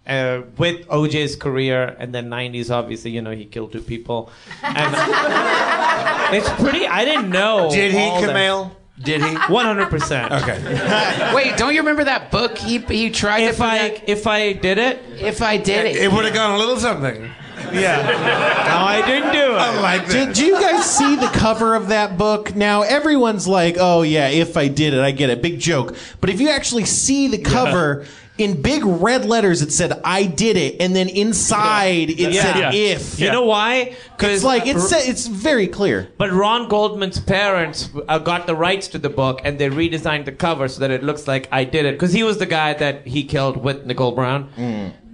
[0.08, 2.72] uh, with OJ's career, and then 90s.
[2.72, 4.32] Obviously, you know he killed two people,
[4.64, 4.95] and
[6.36, 6.88] it's pretty.
[6.88, 7.70] I didn't know.
[7.72, 8.72] Did he, all that.
[9.02, 9.34] Did he?
[9.36, 9.89] 100.
[9.89, 11.32] percent Okay.
[11.36, 14.10] Wait, don't you remember that book he he tried If to put I out?
[14.10, 17.30] if I did it, If I did it, It would have gone a little something.
[17.72, 18.02] yeah.
[18.02, 19.58] no, I didn't do it.
[19.58, 20.12] I like that.
[20.28, 22.56] Did, do you guys see the cover of that book?
[22.56, 25.95] Now everyone's like, "Oh yeah, if I did it, I get it." Big joke.
[26.20, 28.06] But if you actually see the cover
[28.39, 32.41] in big red letters, it said "I did it," and then inside it Yeah.
[32.41, 32.71] said Yeah.
[32.93, 33.93] "if." You know why?
[34.19, 36.09] It's like it's it's very clear.
[36.17, 40.31] But Ron Goldman's parents uh, got the rights to the book, and they redesigned the
[40.31, 43.07] cover so that it looks like I did it, because he was the guy that
[43.07, 44.49] he killed with Nicole Brown.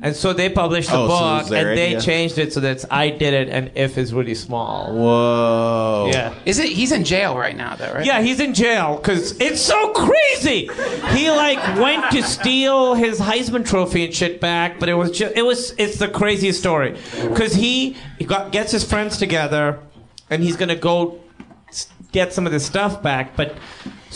[0.05, 2.01] And so they published the Oh, so it was book, their and they idea.
[2.01, 4.93] changed it so that it's I did it, and if is really small.
[4.93, 6.09] Whoa.
[6.11, 6.33] Yeah.
[6.45, 6.69] is it?
[6.69, 8.05] He's in jail right now, though, right?
[8.05, 10.69] Yeah, he's in jail because it's so crazy.
[11.15, 15.35] He like went to steal his Heisman Trophy and shit back, but it was just
[15.35, 19.79] it was it's the craziest story because he, he got, gets his friends together
[20.29, 21.19] and he's gonna go
[22.11, 23.55] get some of this stuff back, but.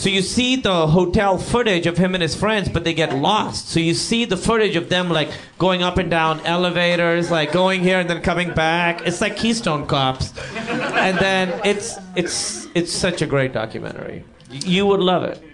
[0.00, 3.68] So you see the hotel footage of him and his friends, but they get lost.
[3.68, 5.28] So you see the footage of them like
[5.58, 9.06] going up and down elevators, like going here and then coming back.
[9.06, 14.24] It's like Keystone Cops, and then it's it's it's such a great documentary.
[14.50, 15.49] You would love it.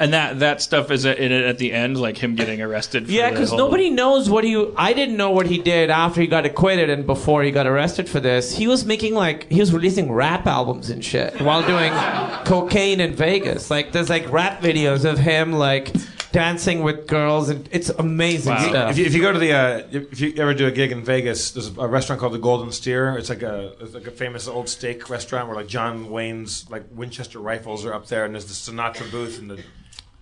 [0.00, 3.06] And that that stuff is in it at the end, like him getting arrested.
[3.06, 4.70] For Yeah, because nobody knows what he.
[4.76, 8.08] I didn't know what he did after he got acquitted and before he got arrested
[8.08, 8.56] for this.
[8.56, 11.92] He was making like he was releasing rap albums and shit while doing
[12.44, 13.70] cocaine in Vegas.
[13.70, 15.92] Like there's like rap videos of him like
[16.32, 18.92] dancing with girls and it's amazing stuff.
[18.92, 21.04] If you, if you go to the, uh, if you ever do a gig in
[21.04, 23.16] Vegas, there's a restaurant called the Golden Steer.
[23.16, 26.84] It's like a, it's like a famous old steak restaurant where like John Wayne's like
[26.92, 29.62] Winchester rifles are up there, and there's the Sinatra booth and the,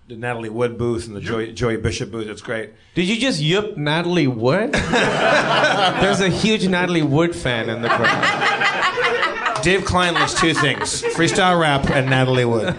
[0.07, 2.27] the Natalie Wood booth and the Joey, Joey Bishop booth.
[2.27, 2.71] It's great.
[2.95, 4.71] Did you just yup Natalie Wood?
[4.73, 9.63] There's a huge Natalie Wood fan in the crowd.
[9.63, 12.69] Dave Klein likes two things: freestyle rap and Natalie Wood.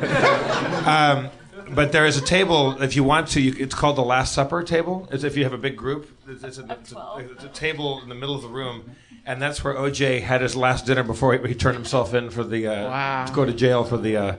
[0.86, 1.28] Um,
[1.74, 3.40] but there is a table if you want to.
[3.42, 5.06] You, it's called the Last Supper table.
[5.12, 6.10] It's if you have a big group.
[6.26, 8.92] It's, it's, a, it's, a, it's a table in the middle of the room,
[9.26, 12.42] and that's where OJ had his last dinner before he, he turned himself in for
[12.42, 13.26] the uh, Wow.
[13.26, 14.36] to go to jail for the uh,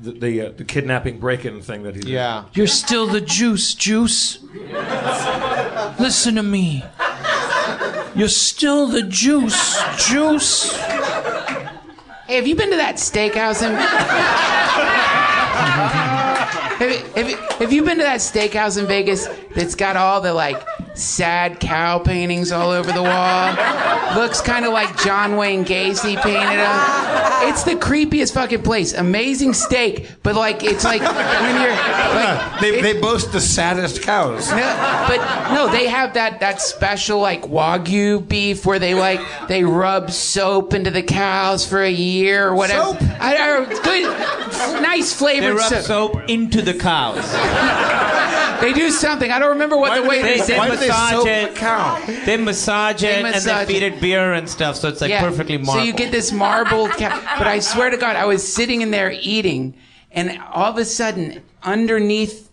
[0.00, 2.10] the the, uh, the kidnapping break-in thing that he did.
[2.10, 2.44] Yeah.
[2.52, 4.42] You're still the juice, juice.
[5.98, 6.84] Listen to me.
[8.14, 9.78] You're still the juice,
[10.08, 10.74] juice.
[12.26, 13.74] Hey, have you been to that steakhouse in?
[16.76, 20.20] have, you, have, you, have you been to that steakhouse in Vegas that's got all
[20.20, 20.62] the like
[20.98, 23.54] sad cow paintings all over the wall?
[24.14, 27.48] Looks kind of like John Wayne Gacy painted them.
[27.48, 28.94] It's the creepiest fucking place.
[28.94, 34.02] Amazing steak, but like it's like when you're like They, it- they boast the saddest
[34.02, 34.50] cows.
[34.50, 34.56] no,
[35.08, 40.10] but no, they have that that special like wagyu beef where they like they rub
[40.10, 42.82] soap into the cows for a year or whatever.
[42.98, 43.02] Soap?
[43.20, 43.68] I don't.
[43.84, 45.46] Good, nice flavor.
[45.48, 45.84] They rub soap.
[45.84, 47.30] soap into the cows.
[48.60, 49.30] They do something.
[49.30, 51.54] I don't remember what the way They, they they Why do they massage soap it.
[51.56, 52.04] cow?
[52.24, 53.94] They massage it and massage they feed it.
[53.94, 55.76] it beer and stuff, so it's like perfectly marbled.
[55.76, 57.20] So you get this marbled cow.
[57.38, 59.74] But I swear to God, I was sitting in there eating,
[60.12, 62.50] and all of a sudden, underneath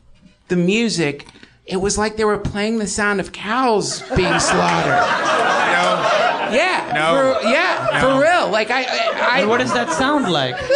[0.47, 1.27] the music,
[1.65, 4.91] it was like they were playing the sound of cows being slaughtered.
[4.91, 6.49] No.
[6.51, 6.91] Yeah.
[6.93, 7.39] No.
[7.39, 7.89] For, yeah.
[7.93, 7.99] No.
[7.99, 8.51] For real.
[8.51, 8.84] Like I.
[8.84, 10.55] I, I And what does that sound like?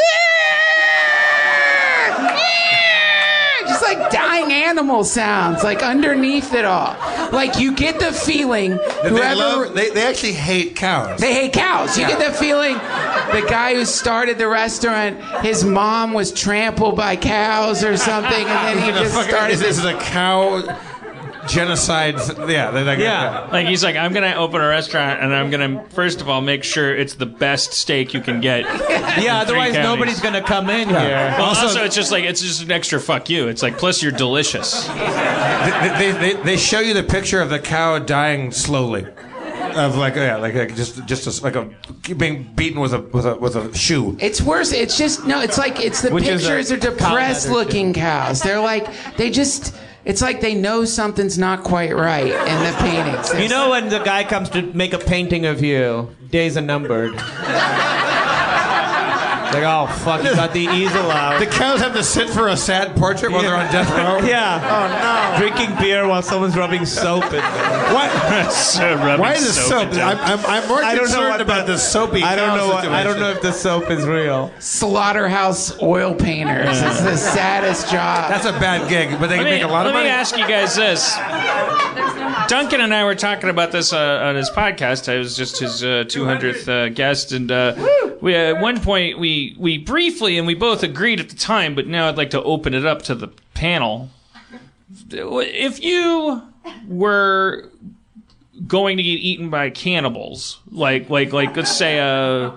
[3.67, 6.95] Just like dying animal sounds, like underneath it all.
[7.31, 11.19] Like you get the feeling That they, whoever love, they, they actually hate cows.
[11.19, 11.97] They hate cows.
[11.97, 12.09] You Yeah.
[12.17, 17.83] get the feeling the guy who started the restaurant, his mom was trampled by cows
[17.83, 19.85] or something, and then he Is just fucking- started is this this.
[19.95, 20.61] a cow
[21.47, 22.15] genocide?
[22.49, 25.83] Yeah, they like Yeah, like he's like, I'm gonna open a restaurant and I'm gonna
[25.89, 28.65] first of all make sure it's the best steak you can get.
[29.21, 29.83] Yeah, otherwise counties.
[29.83, 30.95] nobody's gonna come in here.
[30.97, 33.47] Well, Also- also, it's just like it's just an extra fuck you.
[33.47, 34.87] It's like plus you're delicious.
[34.87, 39.05] They, they, they, they show you the picture of the cow dying slowly.
[39.75, 41.69] Of like yeah, like, like just just a, like a
[42.15, 44.17] being beaten with a with a with a shoe.
[44.19, 44.71] It's worse.
[44.71, 45.39] It's just no.
[45.41, 48.41] It's like it's the Which pictures are depressed looking cows.
[48.41, 48.87] They're like
[49.17, 49.75] they just.
[50.07, 53.33] It's like they know something's not quite right in the paintings.
[53.37, 57.13] You know when the guy comes to make a painting of you, days are numbered.
[59.53, 61.39] Like, oh fuck, you got the easel out.
[61.39, 64.17] The cows have to sit for a sad portrait while they're on death row.
[64.27, 64.59] Yeah.
[64.61, 65.39] Oh no.
[65.39, 67.39] Drinking beer while someone's rubbing soap in.
[67.41, 68.07] Why?
[68.51, 70.01] So Why is the soap soap?
[70.01, 72.23] I'm, I'm, I'm more I don't know concerned what about the- the soapy.
[72.23, 72.67] I don't know.
[72.67, 74.51] What, I don't know if the soap is real.
[74.59, 76.81] Slaughterhouse oil painters.
[76.81, 78.29] It's the saddest job.
[78.29, 80.07] That's a bad gig, but they Let can me, make a lot of money.
[80.09, 80.37] let of me money.
[80.37, 81.15] ask you guys this.
[82.49, 85.11] Duncan and I were talking about this uh, on his podcast.
[85.11, 87.75] I was just his uh, 200th uh, guest, and uh,
[88.21, 91.87] we at one point we we briefly and we both agreed at the time, but
[91.87, 94.09] now I'd like to open it up to the panel.
[95.11, 96.41] If you
[96.87, 97.69] were
[98.67, 102.51] going to get eaten by cannibals, like like like let's say uh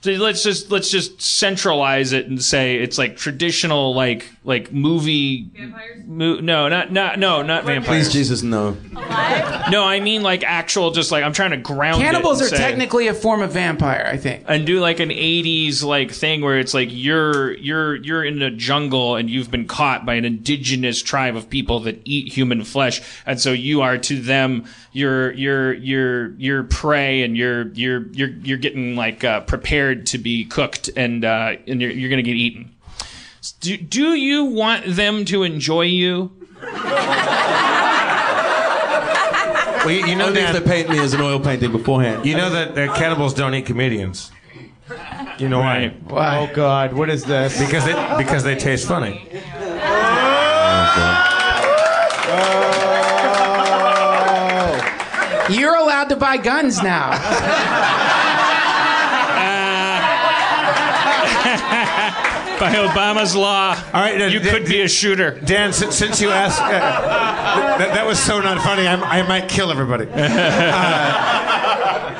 [0.00, 5.50] so let's just let's just centralize it and say it's like traditional like like movie
[6.06, 8.08] mo- no not not no not vampires.
[8.08, 8.70] Please, Jesus, no.
[9.70, 12.56] no I mean like actual just like I'm trying to ground it Cannibals and are
[12.56, 14.44] say- technically a form of vampire, I think.
[14.48, 18.50] and do like an 80s like thing where it's like you're you're you're in a
[18.50, 23.02] jungle and you've been caught by an indigenous tribe of people that eat human flesh.
[23.26, 28.30] And so you are to them you're you're you're you're prey and you're you're you're
[28.30, 32.28] you're getting like uh, prepared to be cooked and uh and you're you're going to
[32.28, 32.74] get eaten
[33.52, 36.30] do, do you want them to enjoy you
[39.84, 42.26] Well, you, you know Only if that they paint me as an oil painting beforehand.
[42.26, 44.30] you know that, that cannibals don't eat comedians.
[45.38, 45.94] You know why?
[46.08, 46.38] Why?
[46.38, 47.58] Oh God, what is this?
[47.58, 49.24] Because they because they taste funny.
[54.50, 55.46] Oh.
[55.50, 57.12] You're allowed to buy guns now.
[62.58, 66.30] by Obama's law All right, you Dan- could be a shooter Dan, since, since you
[66.30, 66.68] asked, uh,
[67.78, 68.86] that, that was so not funny.
[68.86, 70.06] I, I might kill everybody.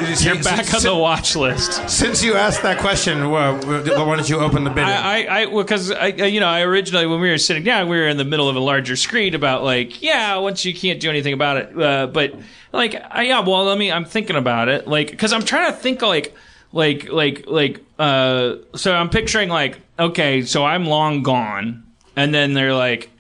[0.00, 3.82] Uh, you're back on the watch list Since you asked that question, well, why
[4.16, 4.84] don't you open the bidding?
[4.88, 7.88] I, I, I, because I, I- you know, I originally when we were sitting down,
[7.88, 11.00] we were in the middle of a larger screen about like, yeah, once you can't
[11.00, 12.32] do anything about it, uh, but
[12.72, 15.76] like, I, yeah, well, let me, I'm thinking about it, like, because I'm trying to
[15.76, 16.34] think like,
[16.72, 21.84] like, like, like, uh, so I'm picturing like, okay, so I'm long gone,
[22.16, 23.10] and then they're like.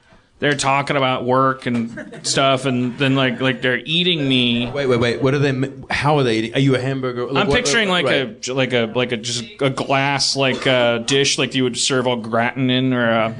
[0.40, 4.70] They're talking about work and stuff, and then like like they're eating me.
[4.70, 5.20] Wait, wait, wait.
[5.20, 5.68] What are they?
[5.90, 6.54] How are they eating?
[6.54, 7.26] Are you a hamburger?
[7.26, 8.48] Like, I'm what- picturing like right.
[8.48, 12.06] a like a like a just a glass like a dish like you would serve
[12.06, 13.34] au gratin in or a,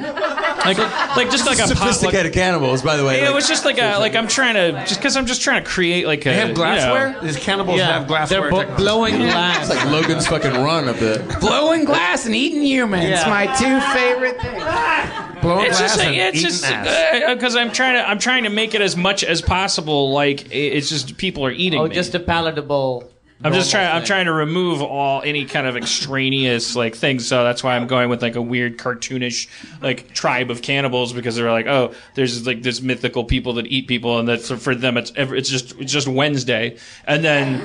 [0.76, 3.14] like like just like a sophisticated cannibals, by the way.
[3.18, 3.30] Potluck.
[3.30, 5.68] It was just like a like I'm trying to just because I'm just trying to
[5.70, 7.12] create like a they have you glassware.
[7.12, 8.40] know- These cannibals Yeah, have glassware.
[8.42, 8.82] they're bo- technology.
[8.82, 9.68] blowing It's glass.
[9.70, 11.22] like Logan's fucking run up there.
[11.40, 13.04] Blowing glass and eating humans.
[13.04, 13.28] Yeah.
[13.28, 15.42] My two favorite things.
[15.42, 16.86] Blowing It's glass just and it's eating just ass.
[16.86, 20.12] Uh, uh, because I'm trying to I'm trying to make it as much as possible
[20.12, 21.94] like it's just people are eating Oh, me.
[21.94, 23.10] just a palatable.
[23.44, 23.86] I'm just trying.
[23.94, 27.24] I'm trying to remove all any kind of extraneous like things.
[27.24, 29.46] So that's why I'm going with like a weird cartoonish
[29.80, 33.86] like tribe of cannibals because they're like, oh, there's like this mythical people that eat
[33.86, 37.60] people, and that's for them it's ev- it's just it's just Wednesday, and then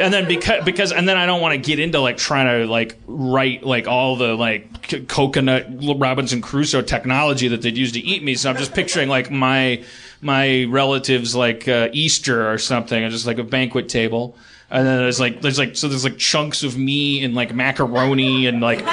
[0.00, 2.66] and then because because and then I don't want to get into like trying to
[2.68, 8.00] like write like all the like c- coconut Robinson Crusoe technology that they'd use to
[8.00, 8.34] eat me.
[8.34, 9.84] So I'm just picturing like my
[10.20, 14.36] my relatives like uh, Easter or something, or just like a banquet table.
[14.70, 18.46] And then there's like there's like so there's like chunks of me and like macaroni
[18.46, 18.84] and like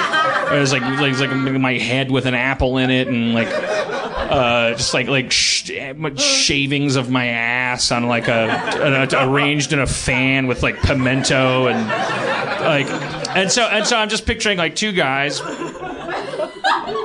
[0.50, 3.48] there's like there's like my head with an apple in it and like
[4.32, 5.70] uh, just like like sh-
[6.16, 11.66] shavings of my ass on like a, a, arranged in a fan with like pimento
[11.66, 11.88] and
[12.62, 12.86] like
[13.36, 15.40] and so and so I'm just picturing like two guys.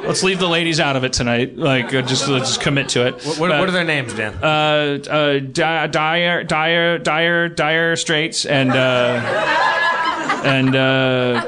[0.08, 1.58] Let's leave the ladies out of it tonight.
[1.58, 3.22] Like, uh, just let's just commit to it.
[3.24, 4.34] What, what, what are their names, Dan?
[4.42, 9.22] Uh, uh, Di- Dire, Dire, Dire, Dire Straits, and uh,
[10.46, 11.46] and uh,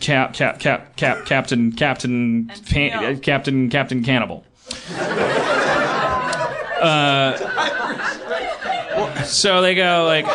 [0.00, 4.44] cap, cap, cap, cap, Captain, Captain, Pan, uh, Captain, Captain Cannibal.
[6.80, 7.36] Uh,
[9.24, 10.26] so they go like,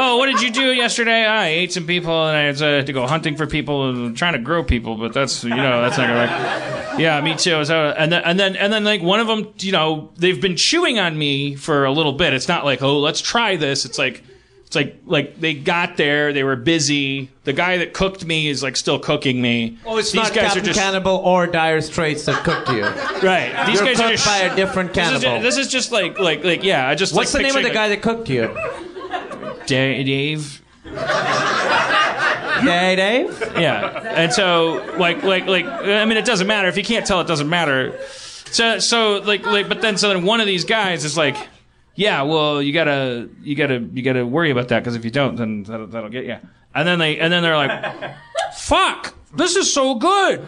[0.00, 1.26] "Oh, what did you do yesterday?
[1.26, 4.16] I ate some people, and I had uh, to, to go hunting for people and
[4.16, 7.64] trying to grow people, but that's you know that's not gonna work." Yeah, me too.
[7.64, 10.56] So, and then and then and then like one of them, you know, they've been
[10.56, 12.32] chewing on me for a little bit.
[12.34, 14.22] It's not like, "Oh, let's try this." It's like.
[14.66, 17.30] It's like like they got there, they were busy.
[17.44, 19.78] The guy that cooked me is like still cooking me.
[19.86, 22.82] Oh, it's These not guys Captain are just Cannibal or Dire Straits that cooked you.
[23.26, 23.64] right.
[23.66, 25.40] These You're guys cooked are just by a different This is, cannibal.
[25.40, 26.86] just, this is just like like like yeah.
[26.86, 28.54] I just What's like, the name of the guy that cooked you?
[29.68, 30.62] Dave?
[32.60, 33.40] Hey, Dave.
[33.56, 37.20] Yeah, and so like like like I mean it doesn't matter if you can't tell
[37.20, 37.96] it doesn't matter.
[38.50, 41.36] So so like like but then so then one of these guys is like,
[41.94, 45.36] yeah, well you gotta you gotta you gotta worry about that because if you don't
[45.36, 46.38] then that'll, that'll get you.
[46.74, 48.14] And then they and then they're like,
[48.54, 50.40] fuck, this is so good.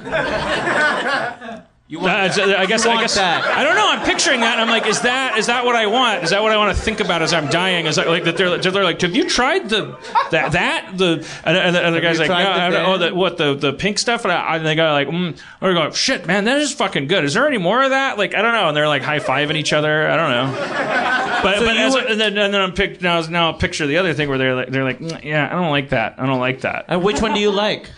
[1.91, 2.85] That's- I guess.
[2.85, 3.15] you I want guess.
[3.17, 3.45] that.
[3.45, 3.89] I don't know.
[3.91, 6.23] I'm picturing that, and I'm like, is that is that what I want?
[6.23, 7.87] Is that what I want to think about as I'm dying?
[7.87, 8.37] Is that like that?
[8.37, 9.99] They're, they're like, have you tried the
[10.31, 13.15] that that the and, and, the, the guy's like, no, the I don't- oh, the,
[13.15, 14.25] what the the pink stuff?
[14.25, 15.37] And, I, and the guy like, mm.
[15.61, 17.25] or going, shit, man, that is fucking good.
[17.25, 18.19] Is there any more of that?
[18.19, 18.69] Like, I don't know.
[18.69, 20.09] And they're like high fiving each other.
[20.09, 21.41] I don't know.
[21.43, 23.87] But, So but as, would- and then and then I'm pic, now now I'll picture
[23.87, 26.15] the other thing where they're like they're like, "Mm, yeah, I don't like that.
[26.19, 26.85] I don't like that.
[26.89, 27.91] And which one do you like?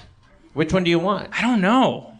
[0.55, 1.28] Which one do you want?
[1.36, 2.12] I don't know.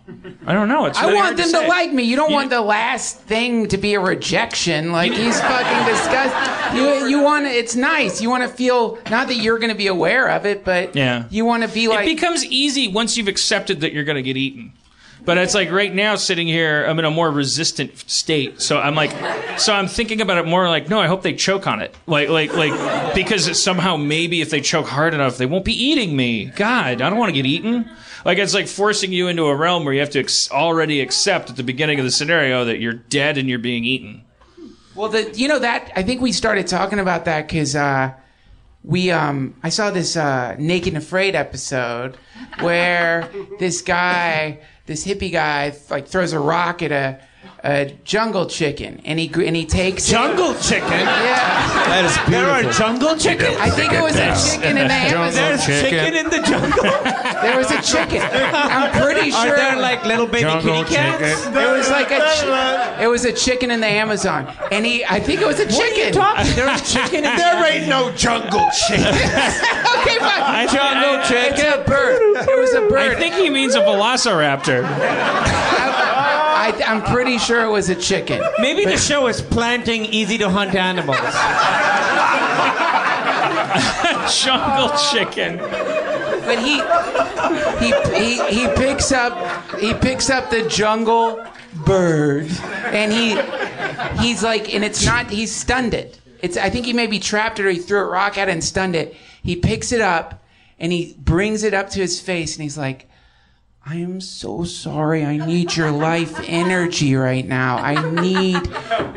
[0.47, 0.87] I don't know.
[0.87, 1.69] It's I really want them to, say.
[1.69, 2.03] like me.
[2.05, 4.93] You don't You- want the last thing to be a rejection.
[4.93, 6.77] Like he's fucking disgusting.
[6.77, 8.21] You you want it's nice.
[8.21, 11.25] You want to feel not that you're going to be aware of it, but Yeah.
[11.31, 14.23] you want to be like it becomes easy once you've accepted that you're going to
[14.23, 14.73] get eaten.
[15.25, 18.61] But it's like right now, sitting here, I'm in a more resistant state.
[18.61, 19.13] So I'm like,
[19.57, 22.29] so I'm thinking about it more like, no, I hope they choke on it, like,
[22.29, 26.17] like, like, because it's somehow maybe if they choke hard enough, they won't be eating
[26.17, 26.47] me.
[26.47, 27.89] God, I don't want to get eaten.
[28.25, 31.51] Like it's like forcing you into a realm where you have to ex- already accept
[31.51, 34.25] at the beginning of the scenario that you're dead and you're being eaten.
[34.95, 38.13] Well, the you know that I think we started talking about that because uh,
[38.85, 42.17] we um I saw this uh, Naked and Afraid episode
[42.61, 47.21] where this guy, this hippie guy, like throws a rock at a.
[47.65, 50.91] A jungle chicken, and he and he takes it- Jungle chicken?
[50.91, 52.33] Yeah, That is beautiful.
[52.33, 53.57] There are jungle chickens?
[53.61, 55.33] I think it was a chicken in the Amazon.
[55.33, 56.83] There's chicken in the jungle?
[57.43, 58.21] There was a chicken.
[58.23, 59.57] I'm pretty Are sure.
[59.57, 61.19] there like little baby Jungle kitty cats?
[61.43, 61.55] chicken.
[61.55, 65.19] There was like a, chi- it was a chicken in the Amazon, and he, I
[65.21, 65.77] think it was a chicken.
[65.79, 66.53] What are you talking?
[66.57, 69.07] There's chicken in There ain't no jungle chicken.
[69.07, 70.69] okay, fine.
[70.69, 71.81] Jungle It's chicken.
[71.81, 72.19] a bird.
[72.49, 73.15] It was a bird.
[73.17, 74.83] I think he means a velociraptor.
[76.63, 78.41] I, I'm pretty sure it was a chicken.
[78.61, 81.19] Maybe the show is planting easy to hunt animals.
[84.33, 85.59] Jungle chicken.
[85.59, 86.81] But he,
[87.85, 89.35] he, he, he picks up,
[89.81, 91.45] he picks up the jungle
[91.85, 92.49] bird,
[92.87, 93.41] and he,
[94.23, 96.21] he's like, and it's not, he's stunned it.
[96.43, 98.63] It's, I think he maybe trapped it or he threw a rock at it and
[98.63, 99.17] stunned it.
[99.43, 100.45] He picks it up
[100.79, 103.09] and he brings it up to his face and he's like,
[103.85, 105.25] I am so sorry.
[105.25, 107.79] I need your life energy right now.
[107.79, 108.61] I need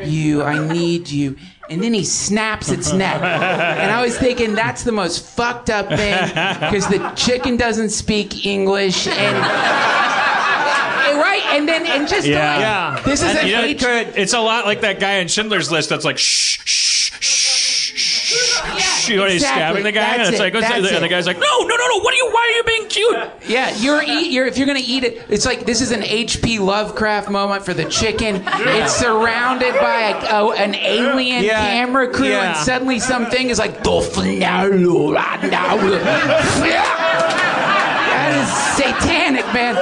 [0.04, 0.42] you.
[0.42, 1.36] I need you.
[1.70, 3.22] And then he snaps its neck.
[3.22, 6.18] And I was thinking that's the most fucked up thing
[6.60, 9.36] because the chicken doesn't speak English and
[11.16, 11.42] right.
[11.52, 12.50] And then and just Yeah.
[12.52, 13.02] like, Yeah.
[13.04, 16.04] this is an You know, it's a lot like that guy in Schindler's List that's
[16.04, 17.05] like shh shh
[19.06, 19.10] shh.
[19.10, 19.60] You know, he's exactly.
[19.62, 20.42] stabbing the guy, and That's it's it.
[20.42, 21.10] like, what's That's the, and the it.
[21.10, 21.98] guy's like, no, no, no, no.
[22.00, 22.30] What are you?
[22.32, 23.16] Why are you being cute?
[23.48, 24.30] Yeah, you're eat.
[24.32, 26.58] You're if you're gonna eat it, it's like this is an H.P.
[26.58, 28.42] Lovecraft moment for the chicken.
[28.46, 31.64] It's surrounded by a, a- an alien Yeah.
[31.66, 32.56] camera crew, Yeah.
[32.56, 33.82] and suddenly something is like.
[36.96, 39.74] That is satanic, man.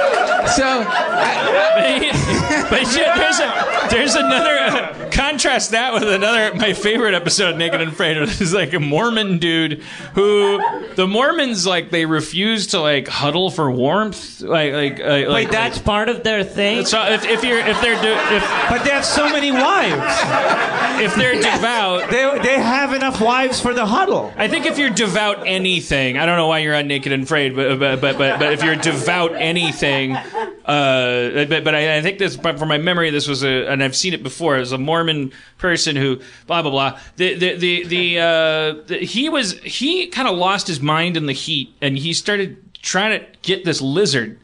[0.55, 7.13] So, I, but yeah, there's a there's another uh, contrast that with another my favorite
[7.13, 9.81] episode of Naked and Afraid is like a Mormon dude
[10.13, 10.59] who
[10.95, 15.51] the Mormons like they refuse to like huddle for warmth like like uh, like Wait,
[15.51, 16.85] that's part of their thing?
[16.85, 21.01] so if, if you're if they're do, if But they have so many wives.
[21.03, 24.33] if they're devout They, they have enough wives for the huddle.
[24.37, 27.55] I think if you're devout anything, I don't know why you're on Naked and Afraid,
[27.55, 32.17] but but but but, but if you're devout anything, uh, but but I, I think
[32.19, 34.55] this, but from my memory, this was a, and I've seen it before.
[34.55, 36.99] It was a Mormon person who blah blah blah.
[37.17, 41.25] The the the, the, uh, the he was he kind of lost his mind in
[41.25, 44.39] the heat, and he started trying to get this lizard.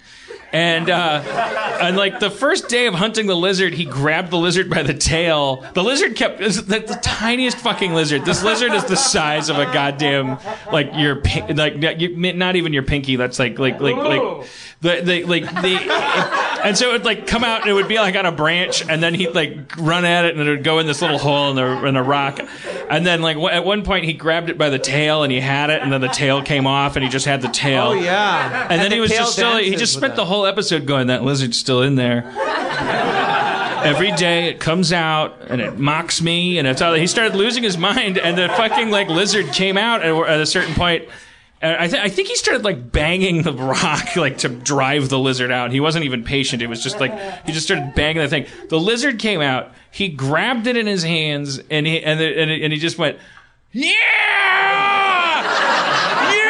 [0.54, 1.24] And uh,
[1.82, 4.94] and like the first day of hunting the lizard, he grabbed the lizard by the
[4.94, 5.66] tail.
[5.74, 8.26] The lizard kept the, the tiniest fucking lizard.
[8.26, 10.40] This lizard is the size of a goddamn
[10.72, 13.16] like your like not even your pinky.
[13.16, 14.48] That's like like like like
[14.82, 15.78] the, the like the
[16.64, 18.88] and so it would like come out and it would be like on a branch
[18.88, 21.50] and then he'd like run at it and it would go in this little hole
[21.50, 22.40] in the in a rock
[22.90, 25.70] and then like at one point he grabbed it by the tail and he had
[25.70, 27.88] it and then the tail came off and he just had the tail.
[27.88, 28.68] Oh, yeah.
[28.70, 31.24] And, then the he was just still he just spent the whole episode going that
[31.24, 32.26] lizard's still in there.
[33.84, 37.64] Every day it comes out and it mocks me and it's all he started losing
[37.64, 41.12] his mind and the fucking like lizard came out at, a certain point and
[41.64, 45.52] I, th- I think he started like banging the rock like to drive the lizard
[45.52, 45.72] out.
[45.72, 46.62] He wasn't even patient.
[46.64, 48.48] It was just like he just started banging the thing.
[48.70, 49.72] The lizard came out.
[49.92, 52.98] He grabbed it in his hands and he and the, and, it- and he just
[52.98, 53.20] went
[53.74, 53.92] yeah
[56.34, 56.48] yeah.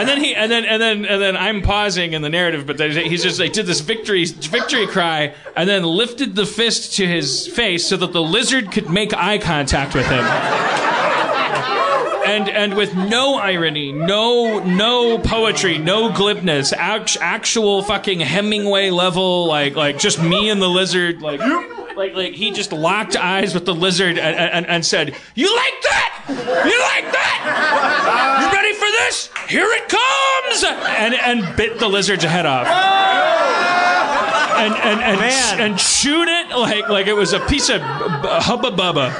[0.00, 2.80] And then he and then and then and then I'm pausing in the narrative, but
[2.80, 7.46] he's just like did this victory victory cry and then lifted the fist to his
[7.46, 10.24] face so that the lizard could make eye contact with him.
[12.32, 19.46] And and with no irony, no no poetry, no glibness, act, actual fucking Hemingway level,
[19.46, 21.40] like like just me and the lizard, like.
[21.94, 25.82] Like, like he just locked eyes with the lizard and, and, and said, "You like
[25.82, 26.24] that?
[26.26, 28.38] You like that?
[28.40, 29.28] You ready for this?
[29.46, 30.64] Here it comes!"
[30.96, 35.60] And and bit the lizard's head off and and and, Man.
[35.60, 39.12] and chewed it like like it was a piece of hubba bubba.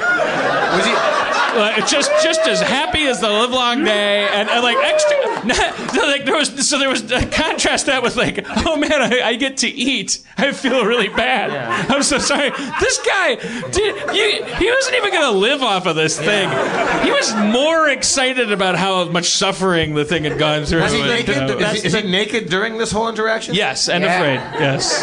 [0.77, 1.12] Was he?
[1.55, 5.19] Like, just just as happy as the livelong day, and, and like extra.
[6.03, 9.35] like there was so there was a contrast that with like, oh man, I, I
[9.37, 10.19] get to eat.
[10.39, 11.51] I feel really bad.
[11.91, 12.51] I'm so sorry.
[12.81, 13.35] This guy,
[13.71, 16.49] did you, he wasn't even gonna live off of this thing.
[17.05, 20.81] He was more excited about how much suffering the thing had gone through.
[20.83, 21.37] Was he And, naked?
[21.37, 23.55] uh, Is, he, is he naked during this whole interaction?
[23.55, 24.17] Yes, and Yeah.
[24.17, 24.61] afraid.
[24.61, 25.01] Yes.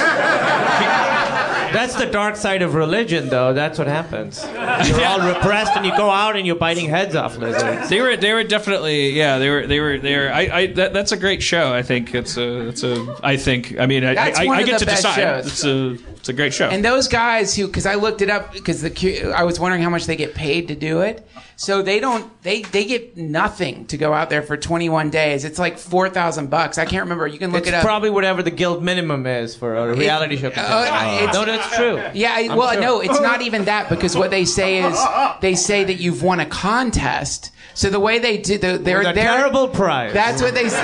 [1.71, 3.53] That's the dark side of religion, though.
[3.53, 4.43] That's what happens.
[4.87, 7.89] You're all repressed, and you go out and you're biting heads off lizards.
[7.89, 10.93] They were they were definitely yeah they were they were they were I, I that,
[10.93, 14.15] that's a great show I think it's a it's a I think I mean I,
[14.15, 15.47] That's I, one I of get the to best decide shows.
[15.47, 18.51] it's a it's a great show And those guys who, because I looked it up,
[18.53, 21.25] because the I was wondering how much they get paid to do it.
[21.61, 25.43] So they don't, they they get nothing to go out there for 21 days.
[25.43, 26.77] It's like four thousand bucks.
[26.77, 27.27] I can't remember.
[27.27, 27.83] You can look It's it up.
[27.83, 30.51] probably whatever the guild minimum is for a reality show.
[30.51, 31.29] contestant.
[31.29, 32.01] uh, no, that's true.
[32.13, 32.81] Yeah, I- I'm well, sure.
[32.81, 34.97] no, it's not even that because what they say is
[35.41, 37.51] they say that you've won a contest.
[37.73, 40.13] So the way they do, the, they're With a they're- terrible prize.
[40.13, 40.83] That's what they say.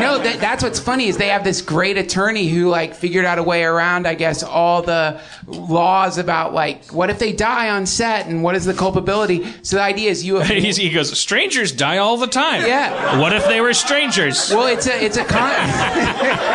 [0.00, 3.38] No, that, that's what's funny is they have this great attorney who like figured out
[3.38, 7.86] a way around, I guess, all the laws about like what if they die on
[7.86, 9.46] set and what is the culpability.
[9.62, 10.40] So the idea is you.
[10.42, 13.18] He's, he goes strangers die all the time Yeah.
[13.18, 15.50] what if they were strangers Well, it's a it's a con.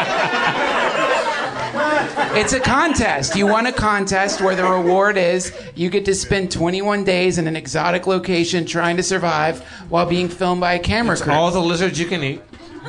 [2.34, 3.36] It's a contest.
[3.36, 7.46] You won a contest where the reward is you get to spend 21 days in
[7.48, 9.60] an exotic location trying to survive
[9.90, 11.34] while being filmed by a camera crew.
[11.34, 12.42] All the lizards you can eat.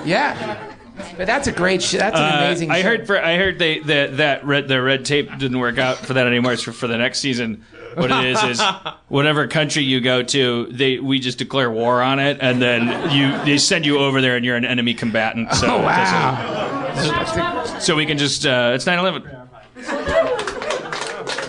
[0.04, 0.68] Yeah.
[1.16, 2.88] But that's a great sh- That's an Uh, amazing I show.
[2.88, 6.14] heard for I heard they that that red the red tape didn't work out for
[6.14, 6.56] that anymore.
[6.56, 7.64] So for the next season,
[7.94, 8.62] what it is is
[9.08, 13.36] whatever country you go to, they we just declare war on it, and then you
[13.44, 15.52] they send you over there, and you're an enemy combatant.
[15.54, 16.61] So Oh, it wow.
[16.94, 19.24] Doesn't- so we can just uh, it's 9/11.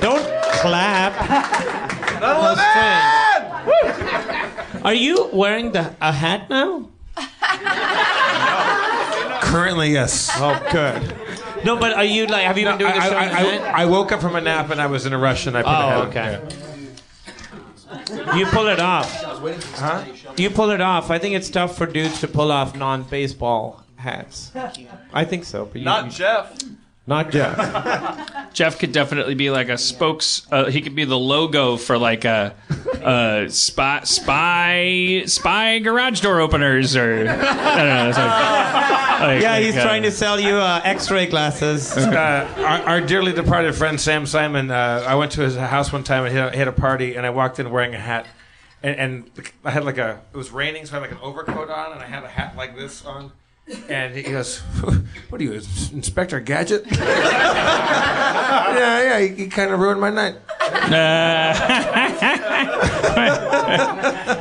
[0.01, 1.13] Don't clap.
[2.21, 2.57] 9
[4.83, 6.89] Are you wearing the a hat now?
[9.41, 10.29] Currently, yes.
[10.35, 11.15] Oh, good.
[11.63, 12.43] No, but are you like?
[12.45, 13.15] Have you been doing the I, show?
[13.15, 13.75] I, in a I, hat?
[13.75, 15.69] I woke up from a nap and I was in a rush and I put
[15.69, 16.07] a hat Oh, on.
[16.07, 16.39] okay.
[18.37, 19.23] You pull it off.
[19.77, 20.03] Huh?
[20.37, 21.09] You pull it off.
[21.11, 24.51] I think it's tough for dudes to pull off non-baseball hats.
[25.13, 25.65] I think so.
[25.65, 26.57] But you, Not you- Jeff.
[27.05, 28.53] Not Jeff.
[28.53, 30.47] Jeff could definitely be like a spokes.
[30.49, 32.55] Uh, he could be the logo for like a,
[33.01, 38.07] a spy spy spy garage door openers or I don't know.
[38.09, 41.91] it's like- like- yeah, he's like, uh, trying to sell you uh, X-ray glasses.
[41.97, 44.71] Uh, our, our dearly departed friend Sam Simon.
[44.71, 47.15] Uh, I went to his house one time and he had, he had a party,
[47.15, 48.27] and I walked in wearing a hat,
[48.81, 50.21] and, and I had like a.
[50.33, 52.55] It was raining, so I had like an overcoat on, and I had a hat
[52.55, 53.33] like this on.
[53.87, 54.59] And he goes,
[55.29, 56.99] "What are you, Inspector Gadget?" yeah,
[59.03, 59.19] yeah.
[59.21, 60.35] He, he kind of ruined my night.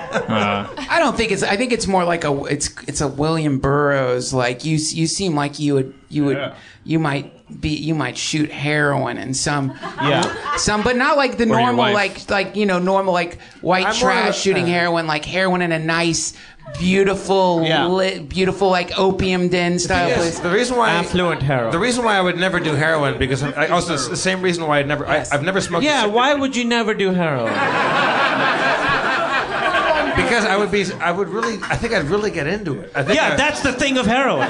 [0.04, 1.42] I don't think it's.
[1.42, 2.44] I think it's more like a.
[2.44, 4.32] It's it's a William Burroughs.
[4.34, 4.72] Like you.
[4.76, 5.94] You seem like you would.
[6.08, 6.54] You would.
[6.84, 7.70] You might be.
[7.70, 9.70] You might shoot heroin and some.
[10.00, 10.56] Yeah.
[10.56, 11.94] Some, but not like the Or your normal, wife.
[11.94, 15.06] like like you know normal like white I'm more of trash a- shooting uh, heroin,
[15.06, 16.34] like heroin in a nice,
[16.78, 17.86] beautiful, Yeah.
[17.86, 20.38] lit, beautiful like opium den style Yes, place.
[20.40, 21.70] the reason why Affluent heroin.
[21.72, 24.66] The reason why I would never do heroin because I, also it's the same reason
[24.66, 25.84] why I never I, I've never smoked.
[25.84, 26.14] yeah, cigarette.
[26.16, 27.52] why would you never do heroin?
[30.16, 32.90] Because I would be I would really I think I'd really get into it.
[32.94, 34.46] I think Yeah, I- that's the thing of heroin.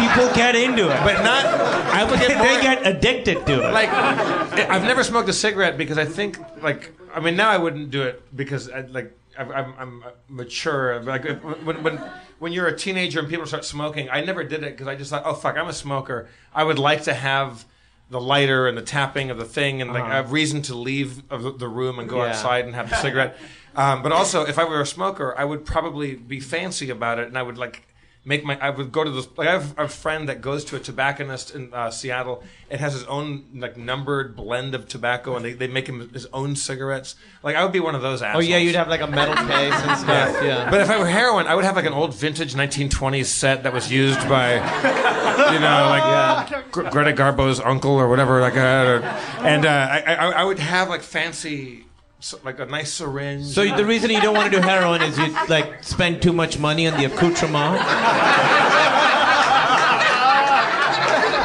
[0.00, 0.98] People get into it.
[1.02, 1.44] but not.
[1.46, 3.72] I would get more, they get addicted to it.
[3.72, 7.90] like I've never smoked a cigarette because I think like I mean now I wouldn't
[7.90, 11.00] do it because I, like I've- I'm, I'm mature.
[11.02, 11.24] Like
[11.64, 11.96] when when
[12.38, 15.10] when you're a teenager and people start smoking, I never did it because I just
[15.10, 16.28] thought, oh fuck, I'm a smoker.
[16.54, 17.64] I would like to have
[18.10, 21.22] the lighter and the tapping of the thing and like I have reason to leave
[21.30, 22.24] of the- room and go Uh-huh.
[22.26, 22.30] Yeah.
[22.32, 23.36] outside and have the cigarette.
[23.76, 27.28] Um, but also, if I were a smoker, I would probably be fancy about it
[27.28, 27.86] and I would like
[28.24, 30.76] make my I would go to this like I have a friend that goes to
[30.76, 35.44] a tobacconist in uh, Seattle and has his own like numbered blend of tobacco and
[35.44, 38.44] they, they make him his own cigarettes like I would be one of those assholes.
[38.44, 40.42] oh yeah, you'd have like a metal case and stuff.
[40.44, 40.70] Yeah.
[40.70, 43.72] but if I were heroin I would have like an old vintage 1920s set that
[43.72, 49.00] was used by you know like Gre- Greta Garbo's uncle or whatever like or,
[49.40, 51.86] and uh, I, I I would have like fancy
[52.20, 53.46] so- like a nice syringe.
[53.46, 56.58] So the reason you don't want to do heroin is you like spend too much
[56.58, 57.80] money on the accoutrement.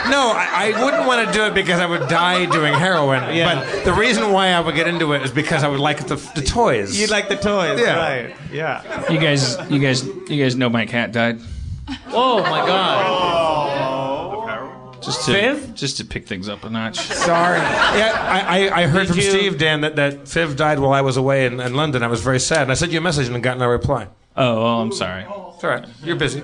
[0.08, 3.36] No, I, I wouldn't want to do it because I would die doing heroin.
[3.36, 3.56] Yeah.
[3.66, 6.16] But the reason why I would get into it is because I would like the,
[6.36, 6.96] the toys.
[7.00, 7.96] You like the toys, Yeah.
[7.98, 8.36] right?
[8.52, 9.12] Yeah.
[9.12, 11.40] You guys, you guys, you guys know my cat died.
[12.12, 13.04] Oh my god.
[13.08, 13.95] Oh.
[15.02, 15.76] Just to Viv?
[15.76, 16.98] just to pick things up a notch.
[17.00, 17.58] Sorry.
[17.60, 20.94] Yeah, I, I, I heard Did from you- Steve, Dan, that, that Viv died while
[20.94, 22.02] I was away in, in London.
[22.04, 22.64] I was very sad.
[22.64, 24.08] And I sent you a message and got no reply.
[24.38, 25.22] Oh, well, I'm sorry.
[25.24, 25.86] It's all right.
[26.04, 26.44] You're busy.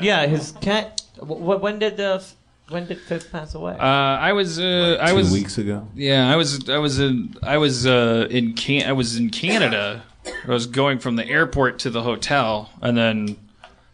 [0.00, 1.02] Yeah, his cat.
[1.18, 2.24] W- when did the
[2.68, 3.72] when did Fifth pass away?
[3.78, 5.88] Uh, I was, uh, I Two was weeks ago.
[5.94, 10.02] Yeah, I was, I was in, I was uh, in Can, I was in Canada.
[10.26, 13.36] I was going from the airport to the hotel, and then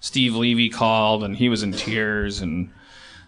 [0.00, 2.70] Steve Levy called, and he was in tears, and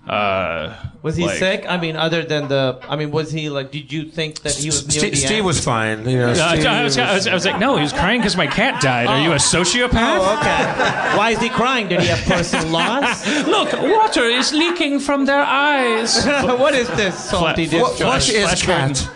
[0.08, 1.64] uh, was he like- sick?
[1.68, 2.78] I mean, other than the.
[2.88, 3.70] I mean, was he like?
[3.70, 5.46] Did you think that he was near Steve, the Steve end?
[5.46, 6.08] was fine.
[6.08, 7.92] You know, Yeah, I, Steve I was, I, was, I was like, no, he was
[7.92, 9.06] crying because my cat died.
[9.06, 10.18] Are you a sociopath?
[10.18, 11.16] Oh, okay.
[11.16, 11.88] Why is he crying?
[11.88, 13.26] Did he have personal loss?
[13.46, 16.24] Look, water is leaking from their eyes.
[16.26, 17.98] what is this salty Fla- discharge?
[17.98, 19.10] Flush is cat.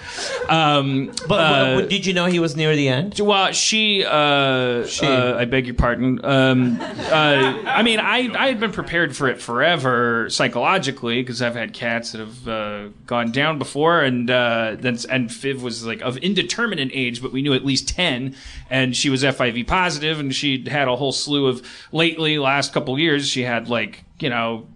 [0.49, 3.19] Um, But uh, did you know he was near the end?
[3.21, 6.25] Well, she, uh, uh, I beg your pardon.
[6.25, 11.55] Um, uh, I mean, I, I had been prepared for it forever psychologically because I've
[11.55, 16.01] had cats that have uh, gone down before, and uh, then and Viv was like
[16.03, 18.35] of indeterminate age, but we knew at least ten,
[18.69, 22.99] and she was FIV positive, and she'd had a whole slew of lately last couple
[22.99, 23.29] years.
[23.29, 24.67] She had like you know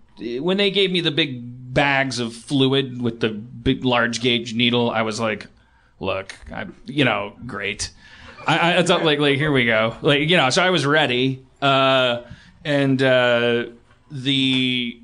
[0.41, 4.91] when they gave me the big bags of fluid with the big large gauge needle,
[4.91, 5.47] I was like,
[6.01, 7.91] look, I, you know, great.
[8.47, 9.97] I, I, it's like, like, here we go.
[10.01, 11.45] Like, you know, so I was ready.
[11.61, 12.23] Uh,
[12.65, 13.67] and, uh,
[14.11, 15.01] the,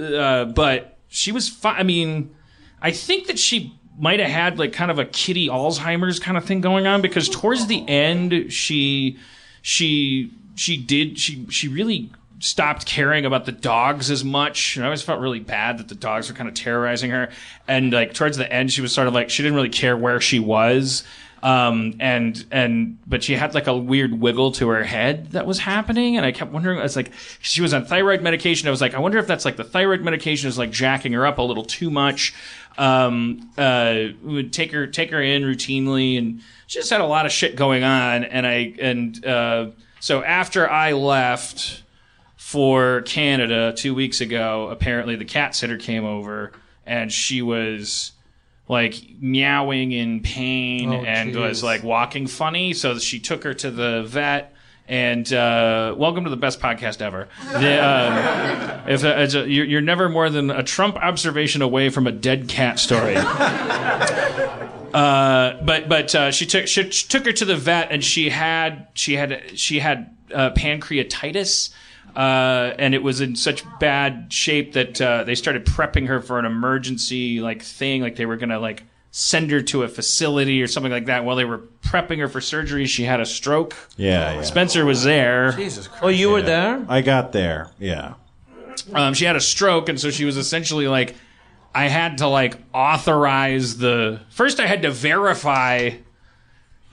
[0.00, 1.76] uh, but she was fine.
[1.78, 2.34] I mean,
[2.80, 6.44] I think that she might have had like kind of a kitty Alzheimer's kind of
[6.44, 9.18] thing going on because towards the end, she,
[9.62, 12.10] she, she did, she, she really
[12.44, 14.76] stopped caring about the dogs as much.
[14.76, 17.30] And I always felt really bad that the dogs were kind of terrorizing her.
[17.66, 20.20] And like towards the end, she was sort of like, she didn't really care where
[20.20, 21.04] she was.
[21.42, 25.58] Um, and, and, but she had like a weird wiggle to her head that was
[25.58, 26.18] happening.
[26.18, 28.68] And I kept wondering, I was like, she was on thyroid medication.
[28.68, 31.26] I was like, I wonder if that's like the thyroid medication is like jacking her
[31.26, 32.34] up a little too much.
[32.76, 37.24] Um, uh, would take her, take her in routinely and she just had a lot
[37.24, 38.24] of shit going on.
[38.24, 41.83] And I, and, uh, so after I left,
[42.44, 46.52] for Canada two weeks ago, apparently the cat sitter came over
[46.84, 48.12] and she was
[48.68, 51.40] like meowing in pain Oh, and jeez.
[51.40, 52.74] was like walking funny.
[52.74, 54.54] So she took her to the vet.
[54.86, 57.28] And uh, welcome to the best podcast ever.
[57.50, 62.06] The, um, if it's a, you're, you're never more than a Trump observation away from
[62.06, 63.16] a dead cat story.
[64.94, 68.30] Uh, but but uh, she took she, she took her to the vet and she
[68.30, 71.70] had she had she had uh, pancreatitis.
[72.16, 76.38] Uh, and it was in such bad shape that uh, they started prepping her for
[76.38, 80.66] an emergency like thing, like they were gonna like send her to a facility or
[80.66, 81.24] something like that.
[81.24, 83.74] While they were prepping her for surgery, she had a stroke.
[83.96, 84.42] Yeah, yeah.
[84.42, 85.52] Spencer was there.
[85.52, 86.04] Jesus Christ.
[86.04, 86.84] Oh, you were there?
[86.88, 87.70] I got there.
[87.78, 88.14] Yeah.
[88.92, 91.14] Um, she had a stroke, and so she was essentially like,
[91.74, 94.20] I had to like authorize the.
[94.30, 95.90] First, I had to verify.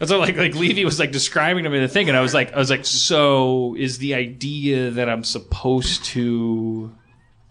[0.01, 2.33] That's what like like Levy was like describing to me the thing, and I was
[2.33, 6.91] like, I was like, so is the idea that I'm supposed to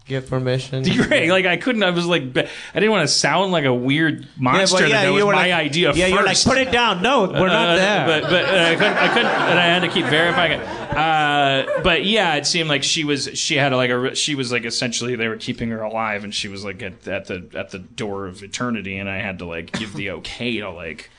[0.03, 0.83] get permission.
[1.07, 1.29] Great.
[1.29, 1.81] Like I couldn't.
[1.81, 4.81] I was like, I didn't want to sound like a weird monster.
[4.85, 5.93] Yeah, that that was my like, idea.
[5.93, 7.01] Yeah, you're like, put it down.
[7.01, 8.05] No, we're not Uh, there.
[8.05, 8.97] But but uh, I couldn't.
[8.97, 9.31] I couldn't.
[9.31, 10.61] And I had to keep verifying it.
[10.61, 13.29] Uh, but yeah, it seemed like she was.
[13.35, 14.13] She had like a.
[14.13, 17.27] She was like essentially they were keeping her alive, and she was like at, at
[17.27, 20.69] the at the door of eternity, and I had to like give the okay to
[20.69, 21.09] like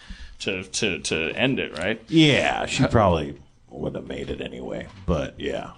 [0.43, 1.77] to to to end it.
[1.79, 2.01] Right.
[2.09, 3.37] Yeah, she probably
[3.71, 4.87] would have made it anyway.
[5.07, 5.73] But yeah,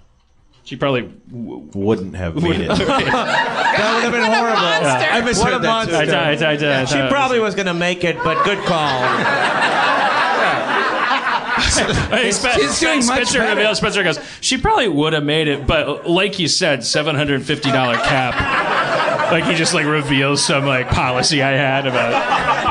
[0.65, 2.69] She probably w- wouldn't have made it.
[2.69, 2.78] that
[3.95, 4.59] would have been horrible.
[4.59, 5.97] I misheard What a that, monster.
[5.97, 9.05] I, I, I, I, I, She probably was going to make it, but good call.
[12.11, 13.74] Hey, Spe- She's doing much Spencer, better.
[13.74, 17.70] Spencer goes, she probably would have made it, but like you said, seven hundred fifty
[17.70, 19.31] dollar cap.
[19.32, 22.64] like he just like reveals some like policy I had about.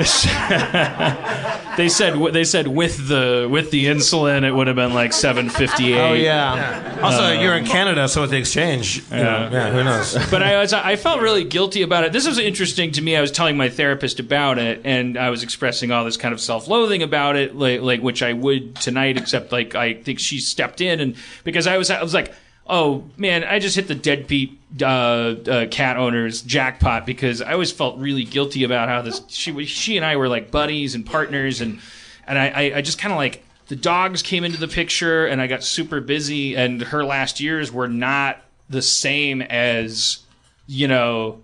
[1.76, 5.50] they said they said with the with the insulin it would have been like seven
[5.50, 6.00] fifty eight.
[6.00, 6.98] Oh, yeah.
[7.02, 10.14] Also, uh, you're in Canada, so with the exchange, you know, yeah, who knows?
[10.30, 12.12] but I was I felt really guilty about it.
[12.12, 13.14] This was interesting to me.
[13.14, 16.40] I was telling my therapist about it, and I was expressing all this kind of
[16.40, 20.80] self-loathing about it, like, like which I would tonight, except like I think she stepped
[20.80, 21.14] in, and
[21.44, 22.32] because I was I was like.
[22.70, 27.72] Oh man, I just hit the deadbeat uh, uh, cat owners jackpot because I always
[27.72, 31.60] felt really guilty about how this she she and I were like buddies and partners
[31.60, 31.80] and
[32.26, 35.42] and I I, I just kind of like the dogs came into the picture and
[35.42, 40.20] I got super busy and her last years were not the same as
[40.66, 41.42] you know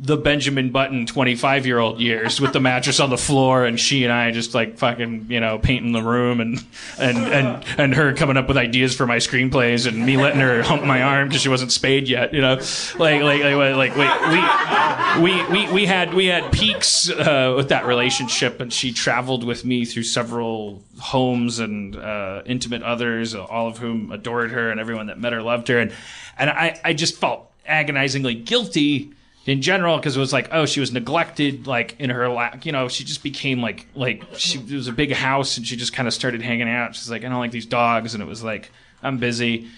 [0.00, 4.02] the Benjamin Button 25 year old years with the mattress on the floor and she
[4.02, 6.64] and I just like fucking, you know, painting the room and,
[6.98, 10.64] and, and, and her coming up with ideas for my screenplays and me letting her
[10.64, 12.54] hump my arm because she wasn't spayed yet, you know,
[12.98, 17.68] like, like, like, like, wait, we, we, we, we had, we had peaks, uh, with
[17.68, 23.68] that relationship and she traveled with me through several homes and, uh, intimate others, all
[23.68, 25.78] of whom adored her and everyone that met her loved her.
[25.78, 25.92] And,
[26.36, 29.12] and I, I just felt agonizingly guilty
[29.46, 32.72] in general because it was like oh she was neglected like in her lap you
[32.72, 35.92] know she just became like like she it was a big house and she just
[35.92, 36.94] kind of started hanging out.
[36.94, 38.14] She's like i don't like these dogs.
[38.14, 38.70] And it was like
[39.02, 39.68] i'm busy.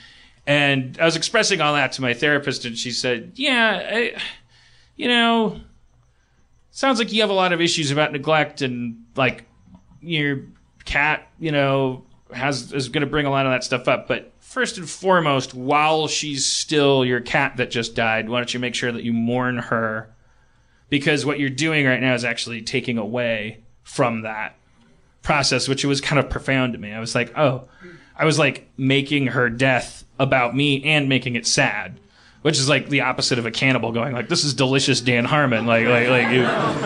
[0.47, 4.21] And i was expressing all that to my therapist and she said yeah I,
[4.97, 5.61] you know
[6.71, 9.45] sounds like you have a lot of issues about neglect and like
[10.01, 10.43] your
[10.85, 14.33] cat you know has is going to bring a lot of that stuff up but
[14.57, 18.75] first and foremost, while she's still your cat that just died, why don't you make
[18.75, 20.09] sure that you mourn her?
[20.89, 24.57] Because what you're doing right now is actually taking away from that
[25.21, 26.91] process, which was kind of profound to me.
[26.91, 27.69] I was like, oh,
[28.17, 32.01] I was like making her death about me and making it sad.
[32.41, 35.67] Which is like the opposite of a cannibal going like, "This is delicious, Dan Harmon."
[35.67, 36.43] Like, like, like you,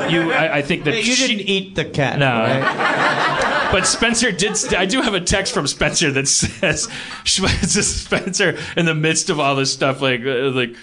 [0.09, 0.33] you.
[0.33, 2.19] I, I think that you she, didn't eat the cat.
[2.19, 2.27] no.
[2.27, 3.57] right?
[3.73, 4.57] But Spencer did.
[4.57, 6.89] St- I do have a text from Spencer that says,
[7.25, 10.75] "Spencer in the midst of all this stuff, like, uh, like,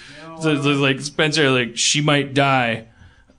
[0.42, 2.88] so- so, like Spencer, like she might die.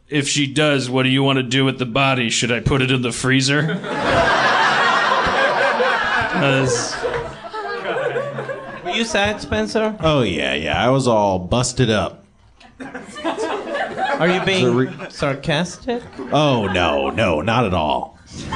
[0.09, 2.31] If she does, what do you want to do with the body?
[2.31, 3.81] Should I put it in the freezer?"
[6.39, 6.69] Uh,
[8.85, 9.97] Were you sad, Spencer?
[10.01, 10.81] Oh yeah, yeah.
[10.85, 12.25] I was all busted up.
[12.81, 16.03] Are you being sarcastic?
[16.33, 18.18] Oh no, no, not at all.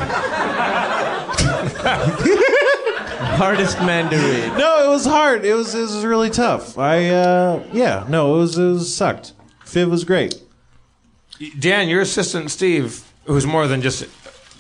[3.35, 4.59] Hardest man to read.
[4.59, 5.45] No, it was hard.
[5.45, 6.77] It was it was really tough.
[6.79, 9.33] I uh yeah, no, it was it was sucked.
[9.65, 10.41] Fiv was great.
[11.59, 14.07] Dan, your assistant Steve, who's more than just.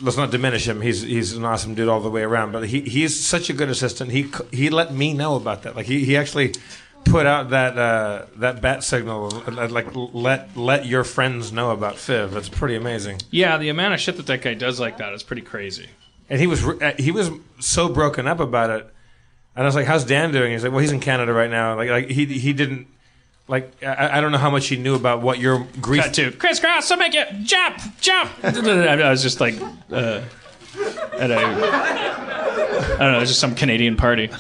[0.00, 0.80] Let's not diminish him.
[0.80, 2.50] He's he's an awesome dude all the way around.
[2.50, 4.10] But he he's such a good assistant.
[4.10, 5.76] He he let me know about that.
[5.76, 6.54] Like he, he actually
[7.04, 9.42] put out that uh, that bat signal.
[9.46, 12.30] uh, Like let let your friends know about Fiv.
[12.32, 13.18] That's pretty amazing.
[13.30, 15.88] yeah, the amount of shit that that guy does like that is pretty crazy.
[16.30, 17.30] And he was uh, he was
[17.60, 18.86] so broken up about it.
[19.54, 21.76] And I was like, "How's Dan doing?" He's like, "Well, he's in Canada right now."
[21.76, 22.86] Like like he he didn't
[23.48, 26.30] like I, I don't know how much he knew about what your grief Cut to
[26.32, 26.82] Kris Kross.
[26.84, 28.30] So make it jump, jump.
[28.42, 29.54] I was just like,
[29.90, 30.22] uh,
[31.14, 34.30] at a, I don't know, it was just some Canadian party.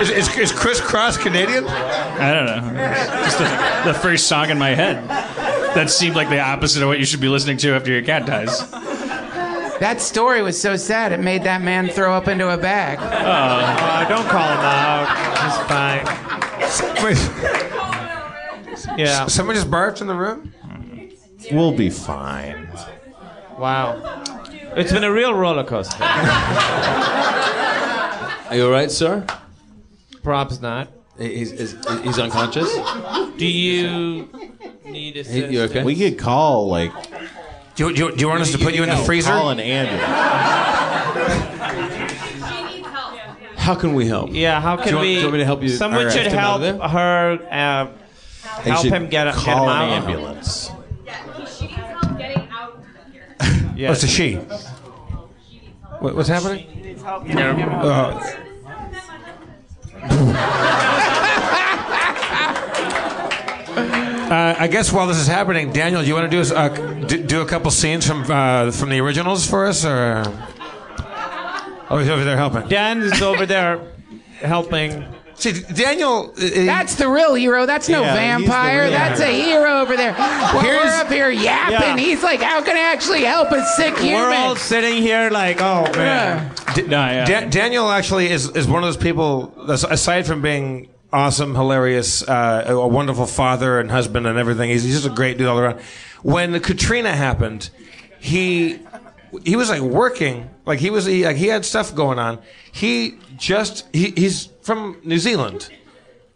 [0.00, 1.64] Is, is, is Kris Kross Canadian?
[1.66, 2.60] I don't know.
[3.24, 3.44] Just the,
[3.92, 5.06] the first song in my head.
[5.74, 8.26] That seemed like the opposite of what you should be listening to after your cat
[8.26, 8.68] dies.
[9.80, 12.98] That story was so sad it made that man throw up into a bag.
[13.00, 15.08] Oh, don't call him out.
[15.42, 16.04] He's fine.
[18.98, 19.26] Yeah.
[19.26, 20.52] Someone just barfed in the room.
[21.50, 22.68] We'll be fine.
[23.58, 24.19] Wow.
[24.76, 26.02] It's been a real roller coaster.
[28.50, 29.26] Are you all right, sir?
[30.22, 30.88] Props not.
[31.18, 32.72] He's, he's, he's unconscious.
[33.36, 34.28] Do you
[34.84, 35.52] need Hey, assistance?
[35.52, 35.84] you okay?
[35.84, 36.92] We could call like
[37.74, 39.30] Do you, do you, do you want us to put you in the freezer?
[39.30, 40.02] call an ambulance.
[43.56, 44.30] How can we help?
[44.32, 45.14] Yeah, how Do can you want- we?
[45.14, 46.12] do you want me to help you- Someone All right.
[46.12, 47.38] should Get him out help her.
[47.50, 47.86] Uh,
[48.62, 50.72] help him get, get him call an out.
[53.88, 53.88] Ambulance.
[53.88, 54.36] Oh, it's a she.
[56.00, 56.66] What, what's happening?
[57.04, 58.36] Uh,
[64.30, 66.68] Uh, I guess while this is happening, Daniel, do you want to do, uh,
[67.06, 70.22] do, do a couple scenes from uh, from the originals for us, or?
[71.90, 72.68] Oh, he's over there helping.
[72.68, 73.80] Dan is over there
[74.40, 75.04] helping.
[75.40, 76.32] See, Daniel.
[76.36, 77.66] That's the real hero.
[77.66, 78.82] That's no Yeah, vampire.
[78.82, 80.12] real That's a hero over there.
[80.52, 81.96] While we're up here yapping, Yeah.
[81.96, 85.60] he's like, "How can I actually help a sick We're human?" all sitting here like,
[85.60, 86.54] oh man.
[86.74, 92.22] D- Da- Daniel actually is, is one of those people, aside from being awesome, hilarious,
[92.28, 95.58] uh, a wonderful father and husband and everything, he's, he's just a great dude all
[95.58, 95.80] around.
[96.22, 97.70] When Katrina happened,
[98.20, 98.78] he
[99.44, 102.38] he was like working, like he was he, like he had stuff going on.
[102.72, 105.68] He just he, he's from New Zealand,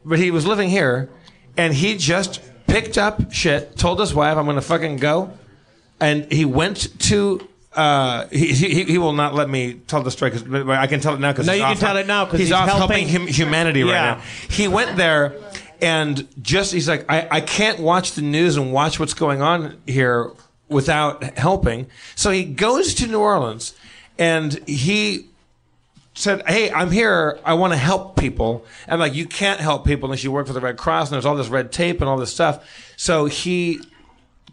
[0.05, 1.11] but he was living here,
[1.57, 5.33] and he just picked up shit, told his wife, "I'm gonna fucking go,"
[6.01, 10.31] and he went to Uh, he, he he will not let me tell the story
[10.31, 12.53] because I can tell it now because No, you can tell it now 'cause he's
[12.53, 14.15] off helping- helping hum- humanity right Yeah.
[14.15, 14.21] now.
[14.49, 15.33] He went there
[15.83, 19.77] and just he's like I, I can't watch the news and watch what's going on
[19.89, 20.31] here
[20.69, 21.87] without helping.
[22.15, 23.75] So he goes to New Orleans
[24.19, 25.27] and he
[26.15, 27.39] said, "Hey, I'm here.
[27.45, 30.53] I want to help people." And like, you can't help people unless you work for
[30.53, 32.93] the Red Cross, and there's all this red tape and all this stuff.
[32.97, 33.81] So he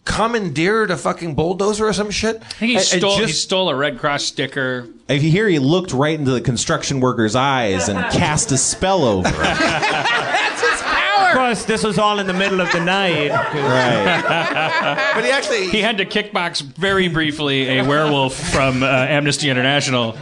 [0.04, 2.38] commandeered a fucking bulldozer or some shit.
[2.38, 4.88] I think he And- and stole he just- stole a Red Cross sticker.
[5.08, 9.04] If you hear, he looked right into the construction worker's eyes and cast a spell
[9.04, 10.28] over it.
[11.34, 11.50] That's his power.
[11.50, 13.30] Of course, this was all in the middle of the night.
[13.30, 15.12] Right.
[15.16, 20.16] but he actually he had to kickbox very briefly a werewolf from uh, Amnesty International.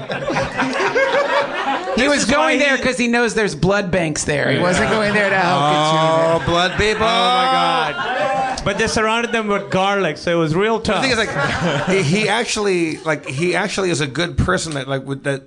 [1.95, 4.51] He was going there because he knows there's blood banks there.
[4.51, 7.03] He wasn't going there to help Oh, blood people!
[7.03, 8.61] Oh my god!
[8.63, 11.03] But they surrounded them with garlic, so it was real tough.
[11.03, 14.87] The thing is, like, he, he actually, like, he actually is a good person that,
[14.87, 15.43] like, with that,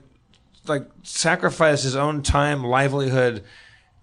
[0.67, 3.45] like, sacrificed his own time, livelihood,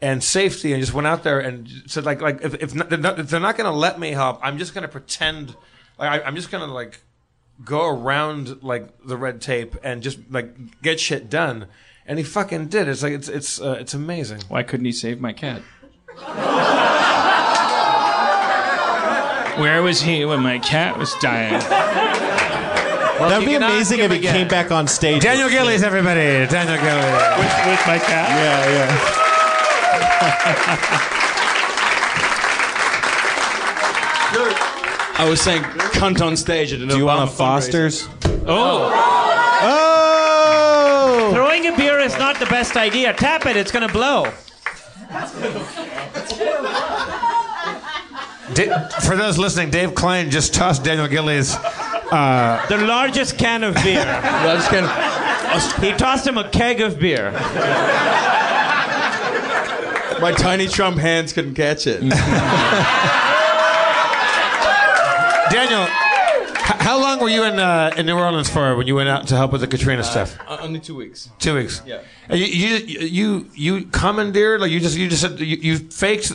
[0.01, 2.97] and safety, and just went out there and said, like, like, if if, not, they're
[2.97, 5.55] not, if they're not going to let me help, I'm just going to pretend,
[5.97, 7.01] like, I, I'm just going to like
[7.63, 11.67] go around like the red tape and just like get shit done.
[12.05, 12.87] And he fucking did.
[12.87, 14.41] It's like it's it's uh, it's amazing.
[14.47, 15.61] Why couldn't he save my cat?
[19.59, 21.59] Where was he when my cat was dying?
[23.19, 25.21] That'd be amazing if he came back on stage.
[25.21, 26.47] Daniel Gillies, everybody.
[26.47, 27.37] Daniel Gillies.
[27.37, 28.29] with, with my cat.
[28.29, 29.28] Yeah, yeah.
[35.21, 38.07] I was saying cunt on stage at an Do you want a Foster's?
[38.45, 38.91] Oh,
[39.61, 41.31] Oh!
[41.33, 43.13] Throwing a beer is not the best idea.
[43.13, 44.31] Tap it, it's gonna blow.
[48.53, 51.55] Da- for those listening, Dave Klein just tossed Daniel Gillies.
[51.55, 54.03] Uh, The largest can of beer.
[54.45, 57.31] Largest can He tossed him a keg of beer.
[60.21, 62.01] My tiny Trump hands couldn't catch it.
[65.49, 65.87] Daniel,
[66.79, 69.35] how long were you in uh, in New Orleans for when you went out to
[69.35, 70.37] help with the Katrina stuff?
[70.47, 71.29] Uh, only two weeks.
[71.39, 71.81] Two weeks.
[71.85, 72.01] Yeah.
[72.27, 76.31] And You you you, you commandeered like you just you just said you, you faked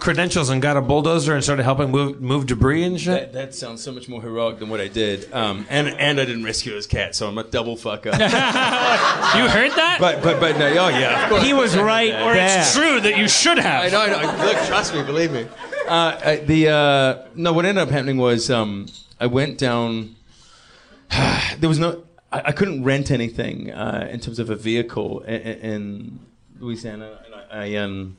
[0.00, 3.32] credentials and got a bulldozer and started helping move move debris and shit.
[3.32, 5.32] That, that sounds so much more heroic than what I did.
[5.32, 8.06] Um, and and I didn't rescue his cat, so I'm a double fucker.
[9.38, 9.98] you heard that?
[10.00, 11.42] but but but no, oh yeah, of course.
[11.42, 12.60] He was right or there.
[12.60, 13.84] it's true that you should have.
[13.84, 14.44] I know, I know.
[14.46, 15.46] Look, trust me, believe me.
[15.86, 18.86] Uh, the uh, no, what ended up happening was um,
[19.20, 20.16] I went down.
[21.10, 22.04] there was no.
[22.32, 26.18] I, I couldn't rent anything uh, in terms of a vehicle in, in
[26.58, 28.16] Louisiana, and I, I um,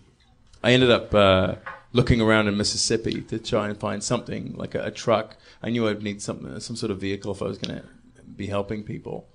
[0.64, 1.56] I ended up uh,
[1.94, 5.36] looking around in Mississippi to try and find something like a, a truck.
[5.62, 7.88] I knew I'd need some some sort of vehicle if I was going to
[8.36, 9.28] be helping people,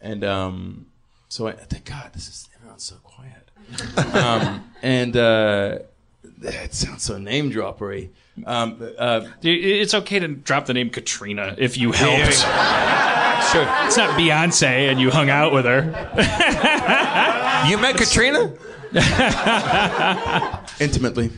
[0.00, 0.86] and um,
[1.28, 3.50] so I, thank God this is everyone's so quiet.
[4.14, 5.78] um, and uh,
[6.38, 8.10] that sounds so name droppery.
[8.44, 12.34] Um, uh, It's okay to drop the name Katrina if you helped.
[13.52, 13.66] sure.
[13.86, 15.82] It's not Beyonce and you hung out with her.
[17.66, 18.52] You met Katrina?
[20.78, 21.30] intimately.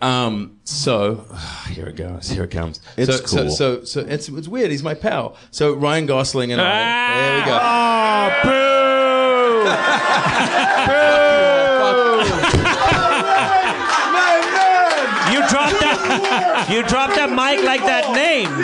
[0.00, 1.24] um, so
[1.70, 2.28] here it goes.
[2.28, 2.80] Here it comes.
[2.96, 3.50] It's so, So, cool.
[3.50, 4.70] so, so it's it's weird.
[4.70, 5.36] He's my pal.
[5.50, 7.14] So Ryan Gosling and I.
[7.20, 8.60] There we go.
[15.32, 16.46] You dropped that.
[16.68, 18.50] You dropped that mic like that name.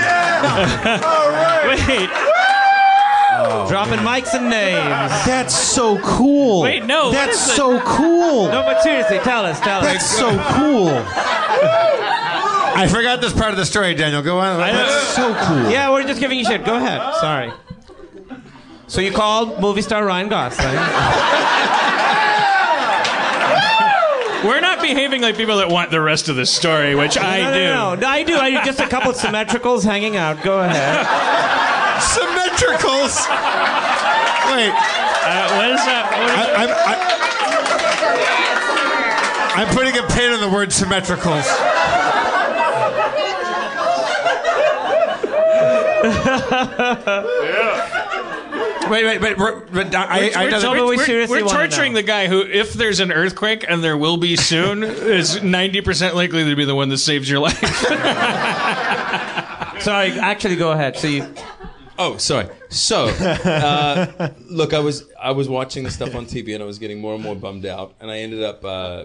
[1.89, 2.11] Wait.
[3.69, 5.11] Dropping mics and names.
[5.27, 6.63] That's so cool.
[6.63, 7.57] Wait, no, That's is it?
[7.57, 8.47] so cool.
[8.49, 10.21] No, but seriously, tell us, tell That's us.
[10.21, 10.89] That's so cool.
[12.79, 14.23] I forgot this part of the story, Daniel.
[14.23, 14.59] Go on.
[14.59, 15.71] That's so cool.
[15.71, 16.65] Yeah, we're just giving you shit.
[16.65, 17.01] Go ahead.
[17.21, 17.53] Sorry.
[18.87, 20.77] So you called movie star Ryan Gosling.
[24.87, 27.53] We're not behaving like people that want the rest of the story, which I no,
[27.53, 27.65] do.
[27.65, 28.37] No, no, no, I do.
[28.37, 28.59] I do.
[28.65, 30.43] Just a couple of symmetricals hanging out.
[30.45, 31.07] Go ahead.
[32.03, 33.27] Symmetricals.
[34.55, 36.07] Wait, Uh, what is that?
[36.15, 36.71] What is I, I'm,
[39.57, 41.47] I, I'm putting a pin in the word symmetricals.
[48.91, 51.49] Wait, wait, but, but I, I, I know we're, that- but we we're- seriously we're
[51.49, 52.01] torturing know.
[52.01, 56.45] the guy who, if there's an earthquake, and there will be soon, is 90% likely
[56.45, 57.59] to be the one that saves your life.
[59.81, 60.97] Sorry, actually, go ahead.
[60.97, 61.35] So you.
[61.99, 62.49] Oh, sorry.
[62.69, 66.79] So, uh, look, I was I was watching the stuff on TV and I was
[66.79, 68.65] getting more and more bummed out, and I ended up.
[68.65, 69.05] Uh,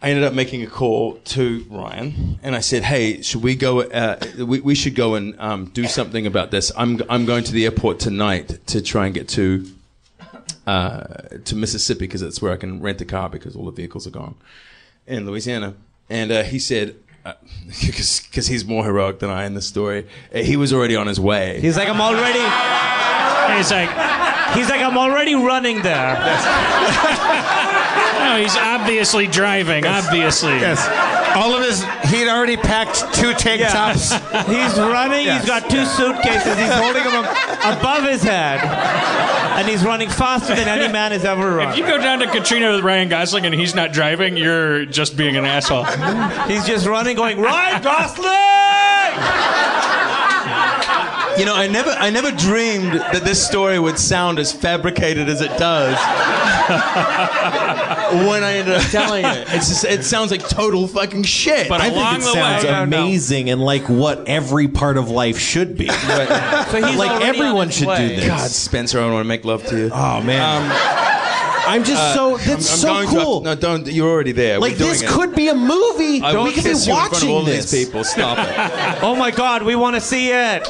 [0.00, 3.82] I ended up making a call to Ryan, and I said, "Hey, should we go?
[3.82, 6.70] Uh, we, we should go and um, do something about this.
[6.76, 9.66] I'm I'm going to the airport tonight to try and get to
[10.68, 11.00] uh,
[11.44, 14.10] to Mississippi because that's where I can rent a car because all the vehicles are
[14.10, 14.36] gone
[15.06, 15.74] in Louisiana."
[16.08, 16.96] And uh, he said.
[17.66, 21.20] Because he's more heroic than I in the story, uh, he was already on his
[21.20, 21.60] way.
[21.60, 22.38] He's like, I'm already.
[23.54, 23.90] He's like,
[24.54, 26.16] He's like, I'm already running there.
[28.28, 29.86] no, he's obviously driving.
[29.86, 30.52] Obviously.
[30.52, 30.86] Yes.
[31.36, 34.12] All of his, he'd already packed two tank tops.
[34.48, 35.26] He's running.
[35.26, 35.42] Yes.
[35.42, 36.56] He's got two suitcases.
[36.58, 37.24] He's holding them
[37.78, 38.60] above his head,
[39.58, 41.68] and he's running faster than any man has ever run.
[41.70, 45.16] If you go down to Katrina with Ryan Gosling and he's not driving, you're just
[45.16, 45.84] being an asshole.
[46.48, 49.57] He's just running, going, Ryan Gosling!
[51.38, 55.40] You know, I never, I never dreamed that this story would sound as fabricated as
[55.40, 55.94] it does.
[58.28, 61.68] when I ended up telling it, it's just, it sounds like total fucking shit.
[61.68, 65.88] But I think it sounds amazing and like what every part of life should be.
[65.88, 68.26] So he's like everyone should do this.
[68.26, 69.90] God, Spencer, I want to make love to you.
[69.92, 71.07] Oh man, um,
[71.68, 73.40] I'm just so that's so going to- cool.
[73.42, 73.86] no, don't.
[73.86, 74.58] You're already there.
[74.58, 75.08] like this it.
[75.08, 76.20] could be a movie.
[76.22, 77.70] I we could be kiss you in front of watching all this.
[77.70, 78.04] these people.
[78.04, 79.02] Stop it.
[79.02, 80.68] oh my God, we want to see it.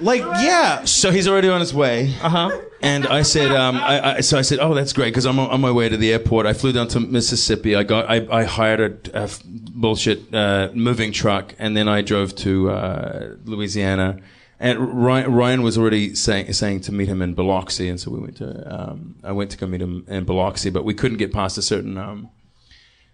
[0.00, 0.84] Like, yeah.
[0.84, 2.14] So he's already on his way.
[2.22, 2.60] Uh huh.
[2.80, 5.50] And I said, um, I, I, so I said, oh, that's great because I'm on,
[5.50, 6.46] on my way to the airport.
[6.46, 7.74] I flew down to Mississippi.
[7.74, 12.70] I got, I, I hired a bullshit uh, moving truck, and then I drove to
[12.70, 14.20] uh, Louisiana.
[14.60, 18.18] And Ryan, Ryan was already saying saying to meet him in Biloxi, and so we
[18.18, 18.90] went to.
[18.90, 21.62] Um, I went to go meet him in Biloxi, but we couldn't get past a
[21.62, 22.30] certain um,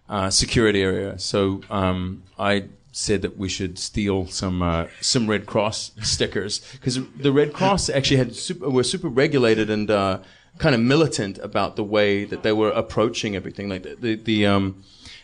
[0.09, 1.19] uh, security area.
[1.19, 6.99] So um, I said that we should steal some uh, some Red Cross stickers because
[7.17, 10.21] the Red Cross actually had super, were super regulated and uh,
[10.59, 14.47] kind of militant about the way that they were approaching everything, like the the, the
[14.47, 14.83] um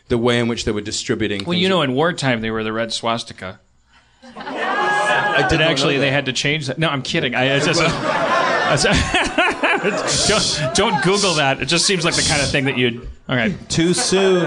[0.09, 1.45] the way in which they were distributing.
[1.45, 3.61] Well, you know, in wartime they were the red swastika.
[5.31, 5.99] I did actually.
[5.99, 6.79] They had to change that.
[6.79, 7.35] No, I'm kidding.
[7.35, 7.81] I, it's just,
[10.29, 11.61] don't, don't Google that.
[11.61, 13.09] It just seems like the kind of thing that you'd.
[13.29, 13.55] Okay.
[13.69, 14.47] Too soon.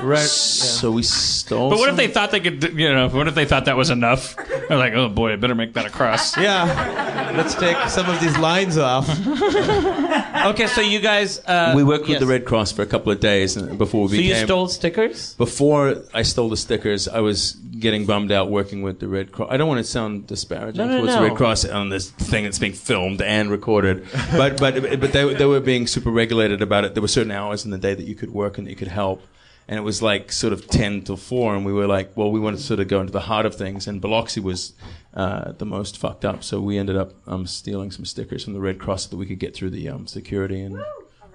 [0.00, 0.18] Right.
[0.18, 1.70] So we stole.
[1.70, 2.62] But what if they thought they could?
[2.62, 4.36] You know, what if they thought that was enough?
[4.68, 6.36] They're like, oh boy, I better make that a cross.
[6.48, 7.34] Yeah.
[7.36, 9.08] Let's take some of these lines off.
[10.46, 11.40] okay, so you guys.
[11.44, 14.22] Uh, we worked with the Red Cross for a couple of days before we So
[14.22, 15.34] you stole stickers?
[15.34, 19.48] Before I stole the stickers, I was getting bummed out working with the Red Cross.
[19.50, 21.22] I don't want to sound disparaging No, no, towards no.
[21.22, 25.34] the Red Cross on this thing that's being filmed and recorded, but but but they
[25.34, 26.94] they were being super regulated about it.
[26.94, 28.88] There were certain hours in the day that you could work and that you could
[28.88, 29.22] help.
[29.68, 32.40] And it was like sort of 10 till 4, and we were like, well, we
[32.40, 33.86] wanted to sort of go into the heart of things.
[33.86, 34.72] And Biloxi was
[35.12, 36.42] uh, the most fucked up.
[36.42, 39.26] So we ended up um, stealing some stickers from the Red Cross so that we
[39.26, 40.62] could get through the um, security.
[40.62, 40.82] And,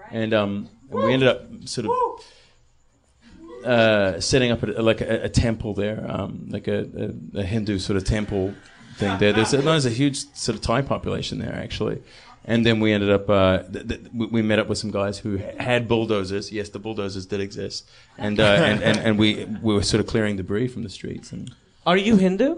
[0.09, 1.91] and, um, and we ended up sort of
[3.65, 7.97] uh, setting up a, like a, a temple there, um, like a, a, Hindu sort
[7.97, 8.53] of temple
[8.97, 9.31] thing there.
[9.31, 12.01] There's there's a huge sort of Thai population there actually,
[12.45, 15.17] and then we ended up uh, th- th- we we met up with some guys
[15.19, 16.51] who had bulldozers.
[16.51, 20.07] Yes, the bulldozers did exist, and uh, and, and and we we were sort of
[20.07, 21.53] clearing debris from the streets and
[21.85, 22.55] Are you Hindu?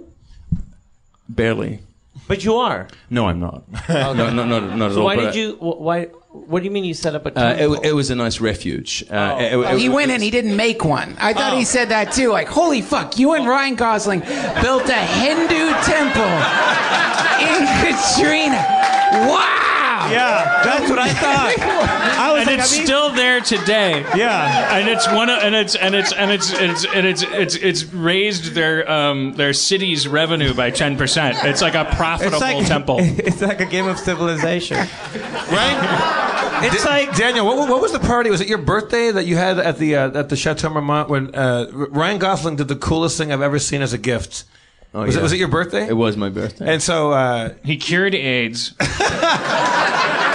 [1.30, 1.80] barely.
[2.28, 2.88] But you are.
[3.10, 3.64] No, I'm not.
[3.90, 5.06] no, no, no, not at So all.
[5.06, 5.56] why but, did you?
[5.60, 6.06] Why?
[6.32, 7.74] What do you mean you set up a Uh, temple?
[7.84, 9.04] it, it was a nice refuge.
[9.10, 11.16] Uh, it- it- Oh, he went in, he didn't make one.
[11.20, 12.30] I thought he said that too.
[12.32, 14.22] Like, holy fuck, you and Ryan Gosling
[14.62, 16.34] built a Hindu temple
[17.52, 18.62] in Katrina.
[19.32, 19.62] Wow!
[20.12, 21.56] Yeah, that's what I thought.
[21.60, 24.02] I was and like, it's I mean- still there today.
[24.16, 24.78] Yeah.
[24.78, 27.84] and it's one of, and it's and it's and it's it's and it's it's it's
[27.94, 31.38] raised their um their city's revenue by ten percent.
[31.44, 32.98] It's like a profitable It's like temple.
[33.00, 36.22] It's like a game of civilization, right?
[36.58, 37.46] It's like Daniel.
[37.46, 38.30] What, what was the party?
[38.30, 41.36] Was it your birthday that you had at the uh, at the Chateau Marmont when
[41.36, 44.46] uh, Ryan Gosling did the coolest thing I've ever seen as a gift?
[44.94, 45.24] Oh, was, it, yeah.
[45.24, 45.86] was it your birthday?
[45.86, 46.74] It was my birthday.
[46.74, 48.74] And so uh, he cured AIDS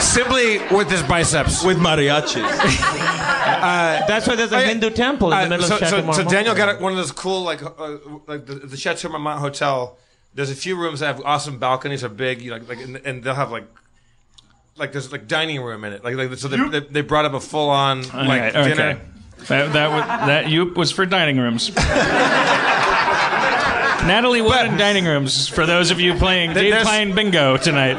[0.01, 1.63] simply with his biceps.
[1.65, 2.43] with mariachis.
[4.09, 4.61] That's why there's a Oh.
[4.61, 6.29] Hindu temple in the Uh, middle so, of Chateau so, so Marmont.
[6.31, 9.97] Daniel got one of those cool like uh, like the, the Chateau Marmont hotel.
[10.35, 13.23] There's a few rooms that have awesome balconies, are big, you know, like and, and
[13.25, 13.65] they'll have like
[14.77, 16.05] like there's like dining room in it.
[16.05, 18.71] Like, like so they, they, they brought up a full on All like right, dinner.
[18.91, 19.01] okay.
[19.49, 21.71] That that was, that you was for dining rooms.
[24.07, 25.47] Natalie Wood in dining rooms.
[25.49, 27.97] For those of you playing Dave there's- Pine Bingo tonight.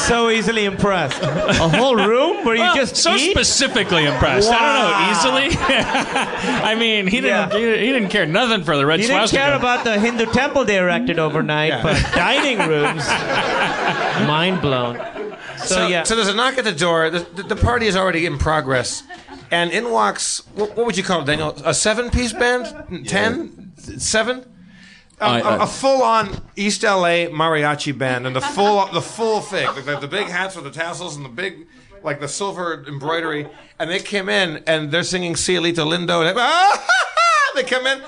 [0.00, 1.20] He's so easily impressed.
[1.22, 3.30] A whole room where you Well, just so eat?
[3.32, 4.50] specifically impressed.
[4.50, 5.56] I don't know, easily.
[6.70, 7.52] I mean, he didn't.
[7.52, 7.58] Yeah.
[7.58, 9.42] He, he didn't care nothing for the red He didn't swastika.
[9.42, 13.06] care about the Hindu temple they erected overnight, but dining rooms,
[14.26, 14.96] mind blown.
[15.58, 17.10] So, So, yeah, so there's a knock at the door.
[17.10, 19.02] The, the, the party is already in progress,
[19.50, 21.54] and in walks what, what would you call it, Daniel?
[21.64, 23.06] A seven-piece band?
[23.06, 23.72] Ten?
[23.76, 24.46] Seven?
[25.20, 29.66] A, I- I- a, full-on East LA mariachi band, and the full the full thing,
[29.66, 31.66] like the, the big hats with the tassels and the big.
[32.02, 33.46] Like the silver embroidery,
[33.78, 36.34] and they came in and they're singing "Cielito Lindo." And
[37.54, 38.00] they come in.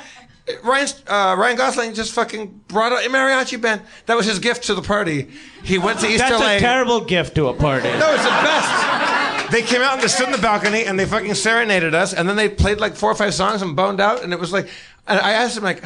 [0.64, 3.82] Ryan, uh, Ryan Gosling just fucking brought a mariachi band.
[4.06, 5.28] That was his gift to the party.
[5.62, 6.52] He went to East That's LA.
[6.52, 7.89] a terrible gift to a party.
[7.90, 9.51] No, it's the best.
[9.52, 12.26] They came out and they stood in the balcony and they fucking serenaded us and
[12.26, 14.70] then they played like four or five songs and boned out and it was like,
[15.06, 15.84] and I asked him like,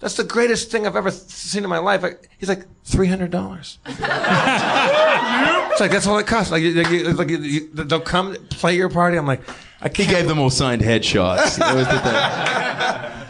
[0.00, 2.02] that's the greatest thing I've ever seen in my life.
[2.02, 3.78] Like, he's like, three hundred dollars.
[3.86, 4.00] it's
[5.80, 6.50] like that's all it costs.
[6.52, 9.16] Like, you, you- like you, you, they'll come play your party.
[9.16, 9.42] I'm like,
[9.80, 10.10] I He can't.
[10.10, 11.58] gave them all signed headshots.
[11.66, 12.12] That was the thing.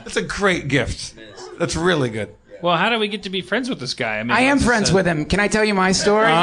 [0.04, 1.14] That's a great gift.
[1.58, 2.34] That's really good.
[2.62, 4.22] Well, how do we get to be friends with this guy?
[4.22, 5.24] mean, I am friends uh, with him.
[5.26, 6.28] Can I tell you my story?
[6.28, 6.36] You've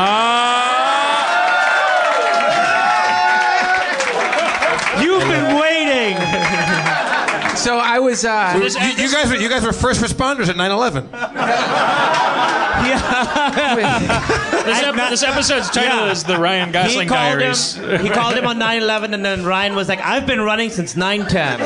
[7.64, 8.24] so I was.
[8.26, 8.64] Uh, You,
[9.04, 11.10] you guys were you guys were first responders at 9/11.
[14.64, 16.12] This, ep- this episode's title Yeah.
[16.12, 17.76] is the Ryan Gosling he called Diaries.
[17.76, 18.00] him.
[18.02, 21.60] He called him on 9/11, and then Ryan was like, "I've been running since 9/10."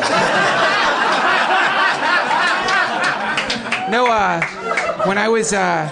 [3.90, 4.42] No, uh,
[5.06, 5.88] when I was uh,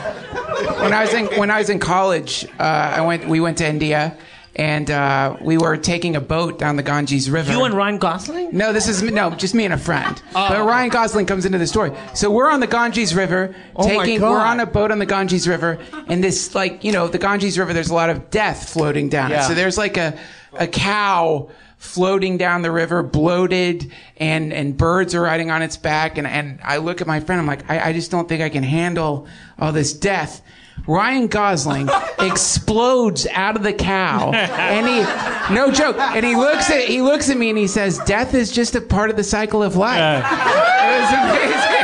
[0.81, 2.63] when I was in when I was in college, uh,
[2.97, 3.25] I went.
[3.27, 4.17] We went to India,
[4.55, 7.51] and uh, we were taking a boat down the Ganges River.
[7.51, 8.55] You and Ryan Gosling?
[8.55, 10.21] No, this is no, just me and a friend.
[10.33, 11.91] But Ryan Gosling comes into the story.
[12.13, 14.19] So we're on the Ganges River, Oh my taking.
[14.19, 14.31] God.
[14.31, 17.59] We're on a boat on the Ganges River, and this like you know the Ganges
[17.59, 17.73] River.
[17.73, 19.35] There's a lot of death floating down it.
[19.35, 19.47] Yeah.
[19.47, 20.17] So there's like a
[20.53, 26.17] a cow floating down the river, bloated, and and birds are riding on its back.
[26.17, 27.41] And and I look at my friend.
[27.41, 29.27] I'm like, I, I just don't think I can handle
[29.59, 30.41] all this death.
[30.87, 31.89] Ryan Gosling
[32.19, 37.29] explodes out of the cow, and he, no joke, and he looks at he looks
[37.29, 40.23] at me and he says, "Death is just a part of the cycle of life."
[40.25, 41.75] it was amazing.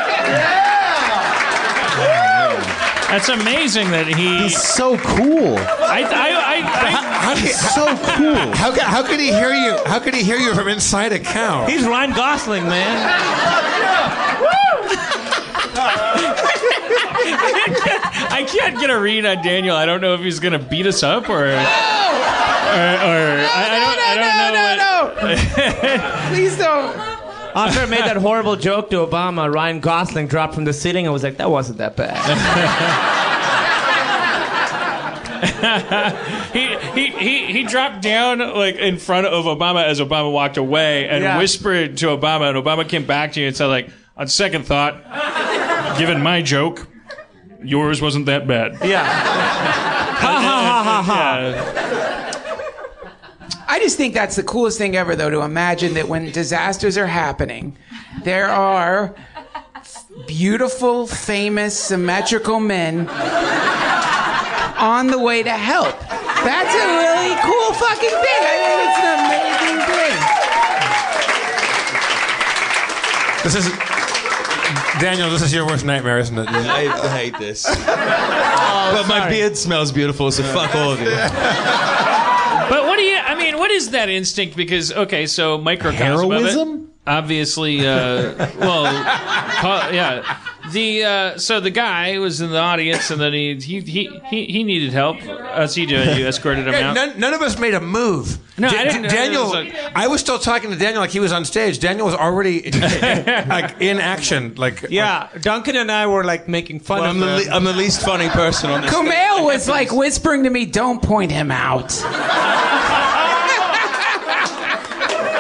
[3.12, 4.44] That's amazing that he.
[4.44, 5.58] He's so cool.
[5.58, 7.86] I, I, I, I, He's so
[8.16, 8.56] cool.
[8.56, 9.78] How, ca- how could he hear you?
[9.86, 11.66] How could he hear you from inside a cow?
[11.66, 13.02] He's Ryan Gosling, man.
[16.94, 19.76] I can't get a read on Daniel.
[19.76, 21.44] I don't know if he's gonna beat us up or.
[21.46, 21.52] Or, or
[22.74, 24.16] I, I don't, I
[24.54, 25.14] don't know.
[25.22, 26.96] what- Please don't.
[27.54, 31.10] After I made that horrible joke to Obama, Ryan Gosling dropped from the ceiling I
[31.12, 32.18] was like, "That wasn't that bad."
[36.54, 41.08] he, he, he, he dropped down like in front of Obama as Obama walked away
[41.10, 41.38] and Yeah.
[41.38, 44.96] whispered to Obama, and Obama came back to you and said, like, on second thought,
[45.98, 46.88] given my joke,
[47.64, 48.78] yours wasn't that bad.
[48.84, 49.04] yeah.
[49.06, 51.72] ha ha ha ha ha.
[53.68, 57.08] I just think that's the coolest thing ever, though, to imagine that when disasters are
[57.08, 57.78] happening,
[58.24, 59.16] there are
[60.28, 63.08] beautiful, famous, symmetrical men
[64.78, 65.98] on the way to help.
[66.44, 68.42] That's a really cool fucking thing.
[68.44, 70.18] I think it's an amazing thing.
[73.44, 73.91] This is
[75.02, 75.30] Daniel.
[75.32, 76.48] This is your worst nightmare, isn't it?
[76.48, 77.64] I, I hate this.
[77.86, 81.10] but my beard smells beautiful, so fuck all of you.
[81.10, 84.56] But what do you, I mean, what is that instinct?
[84.56, 86.44] Because, okay, so microcosm of it.
[86.44, 86.94] Heroism?
[87.08, 88.84] Obviously, uh, well,
[89.60, 90.40] ca- yeah.
[90.72, 94.46] The uh, so the guy was in the audience, and then he he he, he,
[94.46, 95.18] he needed help.
[95.18, 96.96] Uh, CJ, you escorted him Yeah, out.
[96.96, 98.38] none, none of us made a move.
[98.58, 101.02] No, Da- I didn't- Da- Daniel, it was like- I was still talking to Daniel
[101.02, 101.80] like he was on stage.
[101.80, 104.54] Daniel was already like in action.
[104.56, 107.50] Like Yeah, Duncan and I were like making fun Well, of I'm, the him.
[107.50, 108.94] le- I'm the least funny person on this.
[108.94, 111.92] Kumail was like whispering to me, "Don't point him out."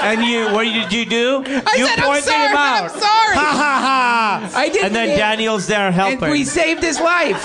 [0.04, 1.44] and you, what did you do?
[1.46, 2.92] I you said, "I'm pointed sorry, him I'm out.
[2.92, 3.80] sorry." Ha ha
[4.50, 4.52] ha!
[4.60, 4.86] I didn't.
[4.88, 6.24] And then Daniel's there helping.
[6.24, 7.42] and we saved his life.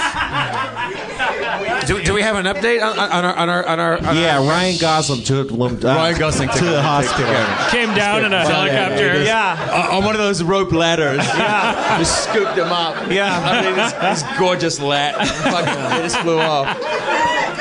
[1.86, 3.98] do, do we have an update on, on our on our on our?
[4.06, 7.26] On Yeah, our, Ryan Gosling took him uh, Ryan Gosling to took- the hospital.
[7.26, 9.22] care Came down in a helicopter.
[9.22, 11.18] yeah, Uh, on one of those rope ladders.
[11.36, 13.10] yeah, Just scooped him up.
[13.10, 15.14] yeah, I mean, this, this gorgeous lat.
[15.26, 16.66] Fucking, it just flew off.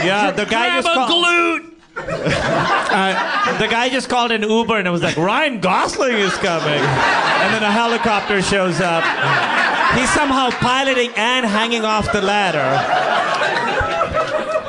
[0.03, 0.31] yeah.
[0.31, 1.26] The guy Grab just a called.
[1.26, 1.72] glute.
[2.95, 6.80] Uh, the guy just called an Uber and it was like Ryan Gosling is coming,
[6.80, 9.03] and then a helicopter shows up.
[9.97, 12.63] He's somehow piloting and hanging off the ladder.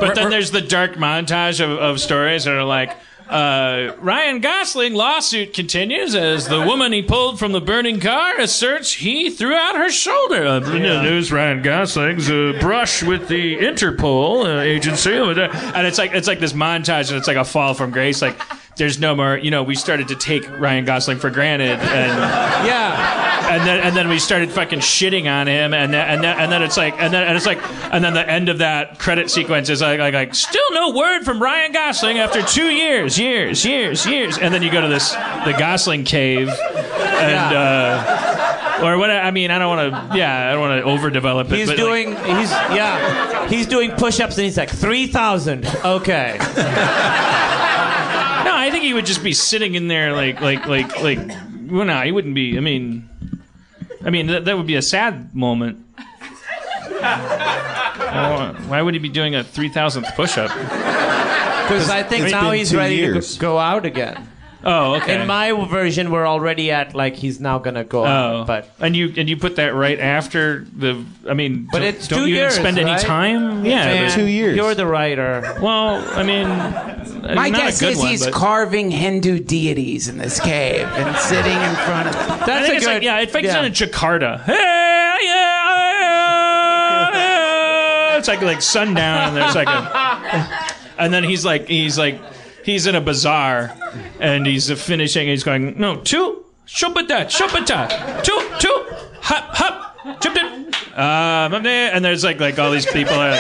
[0.00, 2.96] But then there's the dark montage of, of stories that are like,
[3.28, 8.92] uh, Ryan Gosling lawsuit continues as the woman he pulled from the burning car asserts
[8.92, 10.46] he threw out her shoulder.
[10.46, 16.12] Uh, the news, Ryan Gosling's uh, brush with the Interpol uh, agency, and it's like
[16.12, 18.22] it's like this montage, and it's like a fall from grace.
[18.22, 18.40] Like
[18.76, 19.36] there's no more.
[19.36, 22.18] You know, we started to take Ryan Gosling for granted, and
[22.66, 26.38] yeah, and then and then we started fucking shitting on him, and then, and then
[26.38, 27.58] and then it's like and then and it's like
[27.92, 31.24] and then the end of that credit sequence is like like, like still no word
[31.24, 35.12] from Ryan Gosling after two years, years, years, years, and then you go to this
[35.12, 37.56] the Gosling cave, and.
[37.56, 38.32] uh
[38.82, 39.10] or what?
[39.10, 40.18] I mean, I don't want to.
[40.18, 40.86] Yeah, I don't want to
[41.20, 41.56] overdevelop it.
[41.56, 42.08] He's but, like, doing.
[42.10, 43.48] he's yeah.
[43.48, 45.66] He's doing push-ups and he's like three thousand.
[45.84, 46.38] Okay.
[48.46, 51.18] No, I think he would just be sitting in there like like like like.
[51.68, 52.56] Well, no, he wouldn't be.
[52.56, 53.08] I mean,
[54.06, 55.84] I mean that, that would be a sad moment.
[57.98, 60.48] Well, why would he be doing a three thousandth push-up?
[60.48, 63.34] Because I think now he's ready years.
[63.34, 64.26] to go, go out again.
[64.68, 65.20] Oh, okay.
[65.20, 68.46] In my version, we're already at like he's now gonna go Oh, out.
[68.48, 71.04] But and you and you put that right after the.
[71.28, 73.64] I mean, but don't- it's don't two you years, spend any time?
[73.64, 73.84] Yeah,
[74.16, 74.56] Man, years.
[74.56, 75.56] You're the writer.
[75.62, 76.48] Well, I mean,
[77.36, 80.82] My not a guess good is one, he's but- carving Hindu deities in this cave
[80.88, 82.40] and sitting in front of them.
[82.42, 84.40] I think it's like yeah, it thinks in Jakarta.
[84.42, 88.18] Hey, yeah, yeah, yeah.
[88.18, 92.20] It's like like sundown, and there's like a, and then he's like he's like
[92.66, 93.72] he's in a bazaar,
[94.20, 95.28] and he's finishing.
[95.28, 98.86] He's going no two shopata shopata two two
[99.22, 100.66] hop hop in.
[100.98, 103.38] Um, and there's like like all these people are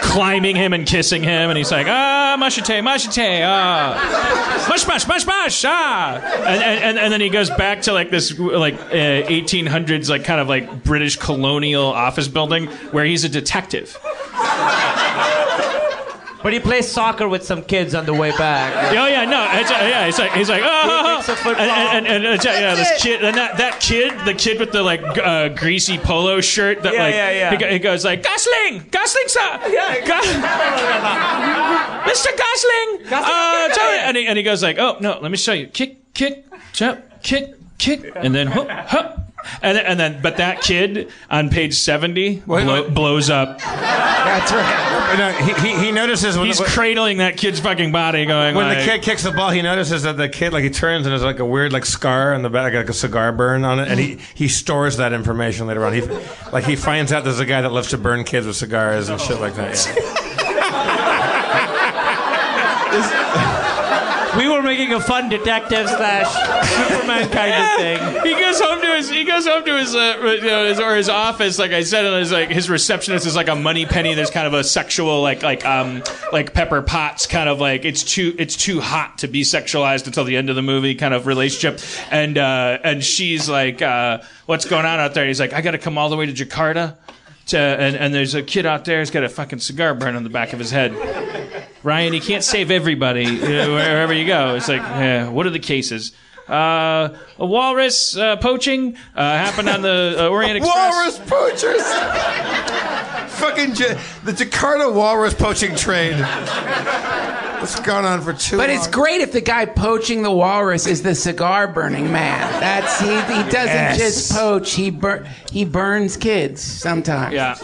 [0.00, 5.26] climbing him and kissing him, and he's like ah mashite mashite ah mush mush mush
[5.26, 9.26] mush ah, and, and and and then he goes back to like this like uh,
[9.28, 13.98] 1800s like kind of like British colonial office building where he's a detective.
[16.44, 18.94] But he plays soccer with some kids on the way back.
[19.04, 22.24] Oh yeah, no, it's, uh, yeah, it's like he's like oh, kicks and, and, and,
[22.24, 25.98] and, yeah, this kid, and that, that kid, the kid with the like uh, greasy
[25.98, 27.50] polo shirt that Yeah, like yeah, yeah.
[27.50, 29.58] He, go- he goes like Gosling, Gosling, sir,
[30.06, 30.20] Go-
[32.10, 32.30] Mr.
[32.36, 35.66] Gosling, uh, tell and he, and he goes like oh no, let me show you,
[35.66, 39.23] kick, kick, jump, kick, kick, and then hook, hook.
[39.62, 43.58] And then, and then, but that kid on page seventy blow, blows up.
[43.58, 44.90] That's right.
[45.18, 48.56] No, uh, he, he, he notices when He's the, cradling that kid's fucking body, going
[48.56, 51.06] when like, the kid kicks the ball, he notices that the kid like he turns
[51.06, 53.78] and there's like a weird like scar on the back, like a cigar burn on
[53.78, 55.92] it, and he he stores that information later on.
[55.92, 56.00] He
[56.52, 59.20] like he finds out there's a guy that loves to burn kids with cigars and
[59.20, 59.74] shit like that.
[62.94, 63.50] Yeah.
[64.36, 66.32] We were making a fun detective slash
[66.68, 68.22] Superman kind of thing.
[68.24, 70.96] He goes home to his he goes home to his, uh, you know, his or
[70.96, 74.30] his office like I said and his like his receptionist is like a Moneypenny there's
[74.30, 76.02] kind of a sexual like like um
[76.32, 80.24] like Pepper Potts kind of like it's too it's too hot to be sexualized until
[80.24, 81.80] the end of the movie kind of relationship.
[82.10, 85.26] And uh and she's like uh what's going on out there?
[85.26, 86.96] He's like I got to come all the way to Jakarta
[87.46, 90.24] to and and there's a kid out there who's got a fucking cigar burn on
[90.24, 90.92] the back of his head
[91.84, 94.54] Ryan, you can't save everybody wherever you go.
[94.56, 96.12] It's like, yeah, what are the cases?
[96.48, 100.92] Uh, a walrus uh, poaching uh, happened on the uh, Orient Express.
[100.92, 101.82] Walrus poachers.
[103.38, 106.14] Fucking J- the Jakarta walrus poaching trade.
[107.62, 108.76] It's gone on for too But long.
[108.78, 112.40] it's great if the guy poaching the walrus is the cigar burning man.
[112.60, 113.06] That's he.
[113.08, 113.98] He doesn't Yes.
[113.98, 114.72] just poach.
[114.74, 117.34] He bur- he burns kids sometimes.
[117.34, 117.54] Yeah.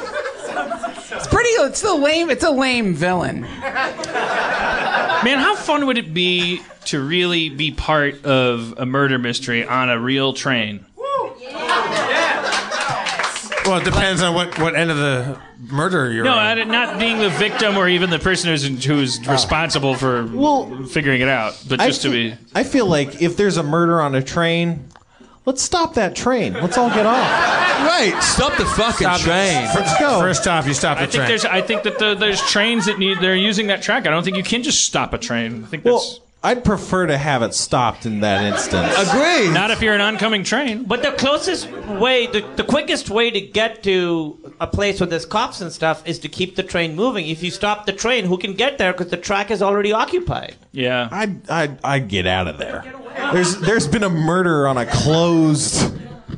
[1.21, 1.51] It's pretty.
[1.51, 2.31] It's a lame.
[2.31, 3.43] It's a lame villain.
[3.43, 9.91] Man, how fun would it be to really be part of a murder mystery on
[9.91, 10.85] a real train?
[13.67, 15.39] well, it depends on what, what end of the
[15.71, 16.59] murder you're No, on.
[16.59, 19.33] I- not being the victim or even the person who's who's ah.
[19.33, 20.27] responsible for
[20.87, 22.37] figuring it out, but just I to fe- be.
[22.55, 24.89] I feel like if there's a murder on a train,
[25.47, 26.55] let's stop that train.
[26.55, 27.17] Let's all get off.
[27.81, 29.65] Right, stop the fucking Stop- train.
[29.75, 30.21] Let's go.
[30.21, 31.29] First off, you stop the I think train.
[31.29, 31.45] there's.
[31.45, 33.19] I think that the, there's trains that need.
[33.21, 34.07] They're using that track.
[34.07, 35.65] I don't think you can just stop a train.
[35.65, 38.95] I think that's Well, I'd prefer to have it stopped in that instance.
[39.11, 39.53] Agreed.
[39.53, 40.85] not if you're an oncoming train.
[40.85, 45.27] But the closest way, the, the quickest way to get to a place where there's
[45.27, 47.29] cops and stuff is to keep the train moving.
[47.29, 50.57] If you stop the train, who can get there because the track is already occupied?
[50.73, 51.09] Yeah.
[51.13, 52.85] I'd, I'd, I'd get out of there.
[53.33, 55.93] There's there's been a murder on a closed.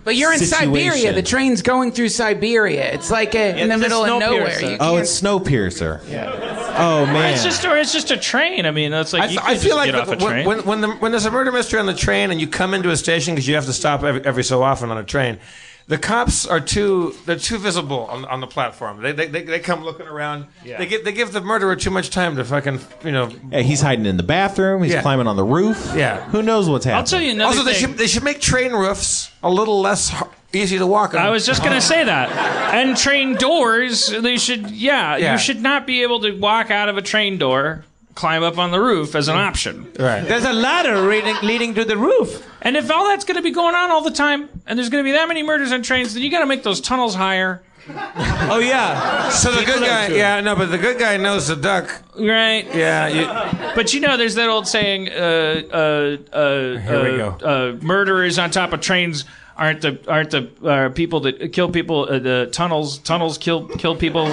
[0.05, 1.13] But you're in Siberia.
[1.13, 2.93] The train's going through Siberia.
[2.93, 4.49] It's like a, in the middle of nowhere.
[4.49, 4.71] Snowpiercer.
[4.73, 6.11] You Oh, it's Snowpiercer.
[6.11, 6.75] Yeah.
[6.77, 7.35] Oh man.
[7.35, 8.67] It's just or it's just a train.
[8.67, 10.17] I mean, that's like I, you th- can I feel just like get off a
[10.17, 10.47] the- train.
[10.47, 12.91] when, when, the, when there's a murder mystery on the train and you come into
[12.91, 15.39] a station because you have to stop every, every so often on a train,
[15.89, 19.03] the cops are too they're too visible on, on the platform.
[19.03, 20.47] They, they, they, they come looking around.
[20.65, 20.79] Yeah.
[20.79, 23.27] They give they give the murderer too much time to fucking you know.
[23.51, 24.83] Hey, he's hiding in the bathroom.
[24.83, 25.03] He's Yeah.
[25.03, 25.93] climbing on the roof.
[25.95, 26.23] Yeah.
[26.31, 26.99] Who knows what's happening?
[26.99, 27.89] I'll tell you another Also, they thing.
[27.91, 30.23] should they should make train roofs a little less h-
[30.53, 31.21] easy to walk on.
[31.21, 32.31] I was just gonna say that.
[32.75, 34.71] And train doors, they should.
[34.71, 35.33] Yeah, Yeah.
[35.33, 37.85] you should not be able to walk out of a train door
[38.15, 39.91] climb up on the roof as an option.
[39.99, 40.23] Right.
[40.23, 42.47] There's a ladder leading, leading to the roof.
[42.61, 45.03] And if all that's going to be going on all the time, and there's going
[45.03, 47.63] to be that many murders on trains, then you got to make those tunnels higher.
[47.89, 49.29] Oh yeah.
[49.31, 52.03] So the good guy, yeah, no, but the good guy knows the duck.
[52.17, 52.65] Right.
[52.73, 53.09] Yeah.
[53.09, 57.47] You, But you know, there's that old saying, uh, uh, uh, Here we uh, go.
[57.47, 59.25] Uh, murderers on top of trains
[59.57, 62.07] aren't the aren't the uh, people that kill people.
[62.09, 64.27] Uh, the tunnels tunnels kill kill people.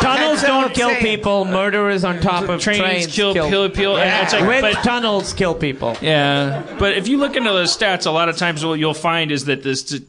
[0.00, 1.04] Tunnels don't what kill I'm saying.
[1.16, 1.44] people.
[1.44, 4.22] Murderers on top of Trains trains, kill- kill people, and Yeah.
[4.22, 5.96] it's like- Wind but- tunnels kill people.
[6.00, 9.30] Yeah, but if you look into those stats, a lot of times what you'll find
[9.32, 10.00] is that this.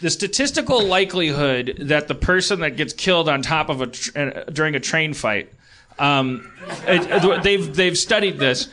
[0.00, 4.30] The statistical likelihood that the person that gets killed on top of a tr- uh,
[4.52, 5.48] during a train fight,
[6.00, 6.50] um,
[6.86, 8.68] it, they've they've studied this.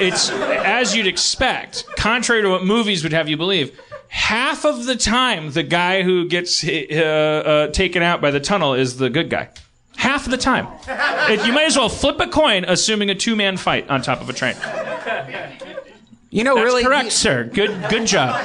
[0.00, 3.78] It's as you'd expect, contrary to what movies would have you believe.
[4.08, 8.74] Half of the time, the guy who gets uh, uh, taken out by the tunnel
[8.74, 9.48] is the good guy.
[9.96, 10.66] Half of the time,
[11.30, 14.28] It- you might as well flip a coin, assuming a two-man fight on top of
[14.28, 14.54] a train.
[16.30, 17.44] You know, That's really, correct, sir.
[17.44, 18.38] Good, good job.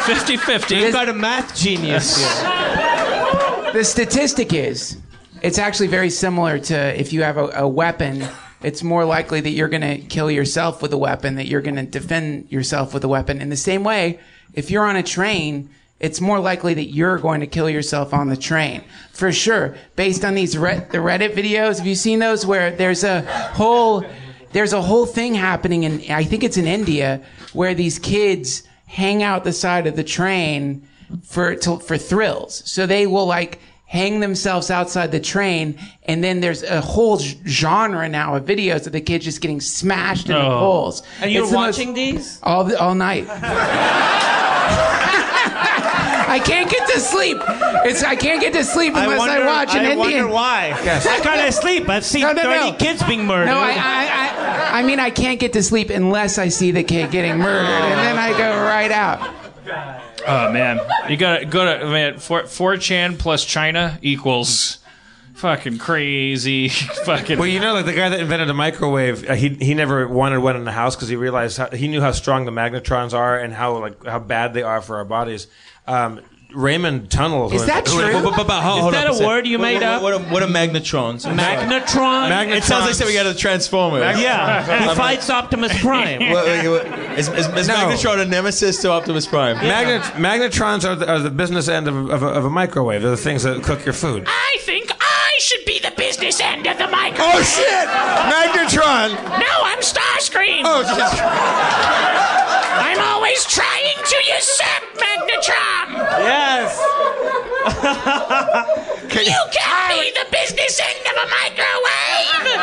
[0.00, 0.80] 50-50.
[0.80, 2.26] You've got a math genius here.
[3.72, 4.96] the statistic is
[5.42, 8.24] it's actually very similar to if you have a, a weapon
[8.62, 11.76] it's more likely that you're going to kill yourself with a weapon that you're going
[11.76, 14.18] to defend yourself with a weapon in the same way
[14.54, 15.68] if you're on a train
[15.98, 18.82] it's more likely that you're going to kill yourself on the train
[19.12, 23.04] for sure based on these Red, the reddit videos have you seen those where there's
[23.04, 23.22] a
[23.52, 24.04] whole
[24.52, 27.22] there's a whole thing happening in i think it's in india
[27.52, 30.86] where these kids hang out the side of the train
[31.22, 32.62] for to, for thrills.
[32.70, 33.60] So they will like
[33.90, 38.92] hang themselves outside the train, and then there's a whole genre now of videos of
[38.92, 40.58] the kids just getting smashed in the Oh.
[40.60, 41.02] poles.
[41.20, 42.38] And you're It's the most- watching these?
[42.44, 43.26] all the, all night.
[46.32, 47.38] I can't get to sleep.
[47.84, 49.98] It's I can't get to sleep unless I, watch an I Indian.
[49.98, 50.68] wonder why.
[50.84, 51.04] Yes.
[51.04, 51.88] Why can't sleep?
[51.88, 52.76] I've seen No, no, 30 no.
[52.76, 53.46] kids being murdered.
[53.46, 56.84] No, I, I, I, I mean I can't get to sleep unless I see the
[56.84, 59.18] kid getting murdered, and then I go right out.
[60.26, 62.18] Oh man, you gotta go to man.
[62.18, 64.78] Four, 4chan plus China equals
[65.40, 66.68] fucking crazy.
[67.04, 67.38] fucking.
[67.38, 70.38] well, you know, like the guy that invented the microwave, uh, he he never wanted
[70.38, 73.38] one in the house because he realized how, he knew how strong the magnetrons are
[73.38, 75.46] and how like how bad they are for our bodies.
[75.86, 76.20] Um,
[76.54, 77.52] Raymond Tunnel.
[77.52, 78.00] Is that true?
[78.00, 79.26] Is that up a sec.
[79.26, 80.02] word you made what, up?
[80.02, 81.24] What, are, what are magnetrons?
[81.26, 82.28] Magnetron?
[82.30, 82.56] Magnetron.
[82.56, 84.18] It sounds like something out of Transformers.
[84.20, 86.30] yeah, he fights Optimus Prime.
[86.30, 87.74] What- what- what- is, is, is No.
[87.74, 89.56] Magnetron a nemesis to Optimus Prime?
[89.56, 93.02] Magnet, magnetrons are the, are the business end of, of, a, of a microwave.
[93.02, 94.24] They're the things that cook your food.
[94.26, 97.34] I think I should be the business end of the microwave.
[97.34, 97.88] Oh shit!
[98.30, 99.14] Magnetron.
[99.38, 100.62] No, I'm Starscream.
[100.64, 103.69] Oh, just, I'm always trying
[104.30, 105.86] to usurp Magnetron.
[106.20, 106.78] Yes.
[109.10, 112.58] can You can't be the business end of a microwave.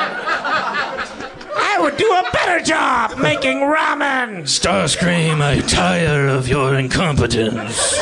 [1.59, 4.43] I would do a better job making ramen.
[4.43, 7.93] Starscream, I tire of your incompetence.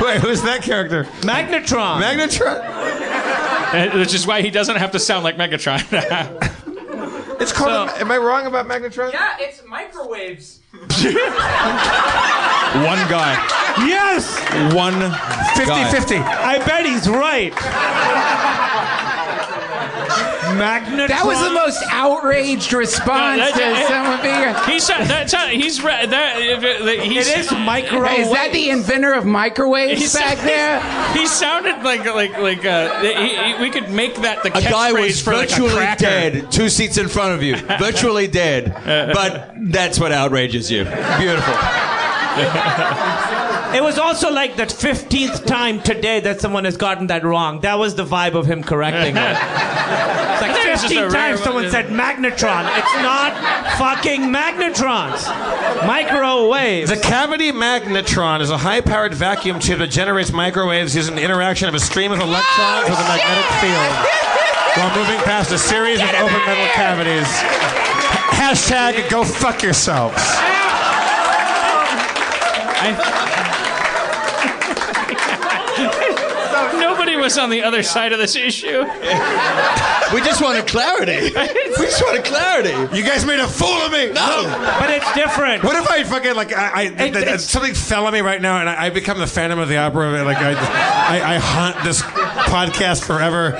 [0.00, 1.04] wait, who's that character?
[1.20, 2.00] Magnetron.
[2.00, 2.80] Magnetron.
[3.98, 5.80] Which is why he doesn't have to sound like Megatron.
[7.40, 7.88] It's called.
[7.90, 9.12] am I wrong about Magnetron?
[9.12, 10.60] Yeah, it's microwaves.
[10.72, 10.82] One
[13.08, 13.34] guy.
[13.86, 14.38] yes.
[14.74, 14.94] One
[15.56, 16.16] 50 50.
[16.16, 17.54] I bet he's right.
[20.58, 21.08] Magnetron.
[21.08, 24.72] That was the most outraged response No, to that- someone being.
[24.74, 28.18] he's that's how, he's re- that, that he's, It is microwave.
[28.20, 30.80] Is that the inventor of microwaves He's- back there?
[31.14, 34.92] He sounded like like like uh, he, he- we could make that the A guy
[34.92, 36.00] catchphrase was for like a virtually cracker.
[36.04, 38.72] dead, two seats in front of you, virtually dead.
[38.84, 40.84] But that's what outrages you.
[40.84, 41.54] Beautiful.
[43.74, 47.60] It was also like the 15th time today that someone has gotten that wrong.
[47.60, 49.36] That was the vibe of him correcting it.
[50.40, 52.64] It's like It's just a 15 rare times someone said magnetron.
[52.78, 53.36] It's not
[53.76, 55.26] fucking magnetrons.
[55.86, 56.88] Microwave.
[56.88, 61.74] The cavity magnetron is a high-powered vacuum tube that generates microwaves using the interaction of
[61.74, 63.92] a stream of electrons with a magnetic field
[64.78, 67.28] while moving past a series of open metal cavities.
[68.32, 70.22] Hashtag go fuck yourselves.
[72.82, 73.19] Nobody
[77.20, 78.80] was on the other side of this issue.
[80.14, 81.30] We just wanted clarity.
[81.80, 82.70] We just wanted clarity.
[82.96, 84.12] You guys made a fool of me.
[84.12, 84.42] No.
[84.78, 85.62] but it's different.
[85.64, 88.40] What if I fucking like I, I th- th- it's- something fell on me right
[88.42, 91.82] now and I, I become the Phantom of the Opera like I, I I haunt
[91.84, 93.52] this podcast forever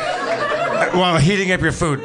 [0.98, 2.00] while heating up your food.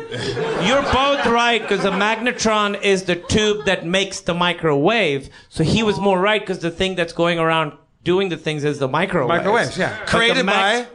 [0.64, 5.30] You're both right because the magnetron is the tube that makes the microwave.
[5.50, 7.74] So he was more right because the thing that's going around
[8.04, 9.28] doing the things is the microwave.
[9.30, 9.98] Microwaves, yeah.
[10.06, 10.86] Created by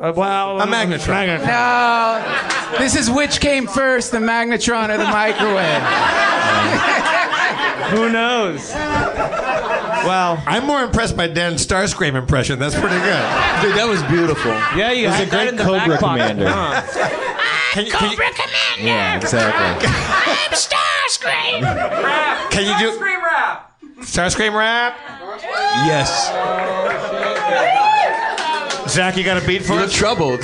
[0.00, 1.40] Uh, well, A magnetron.
[1.46, 5.82] No, this is which came first, the magnetron or the microwave?
[7.90, 8.70] Who knows?
[8.72, 12.58] Well, I'm more impressed by Dan's Starscream impression.
[12.58, 13.24] That's pretty good.
[13.62, 14.50] Dude, that was beautiful.
[14.76, 16.36] yeah, you He's had a great in the Cobra back pocket.
[16.36, 16.50] commander.
[17.72, 18.86] Can you, can you, Cobra Commander.
[18.86, 19.88] Yeah, exactly.
[19.88, 21.62] I'm Starscream.
[21.62, 22.50] Rap.
[22.50, 22.90] can you do
[24.02, 24.96] Starscream rap?
[25.86, 26.30] Yes.
[28.88, 29.92] Zach, you got a beat for You us?
[29.92, 30.42] troubled.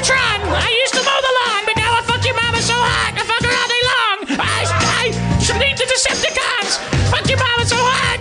[0.00, 3.20] To I used to mow the lawn, but now I fuck your mama so hard,
[3.20, 4.16] I fuck her all day long.
[4.40, 4.60] I,
[5.04, 6.80] I should the Decepticons.
[7.12, 8.20] Fuck your mama so hard,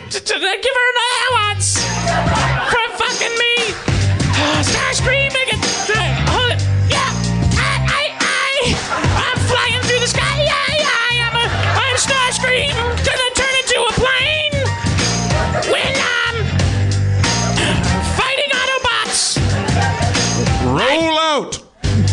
[0.59, 1.38] give her an allowance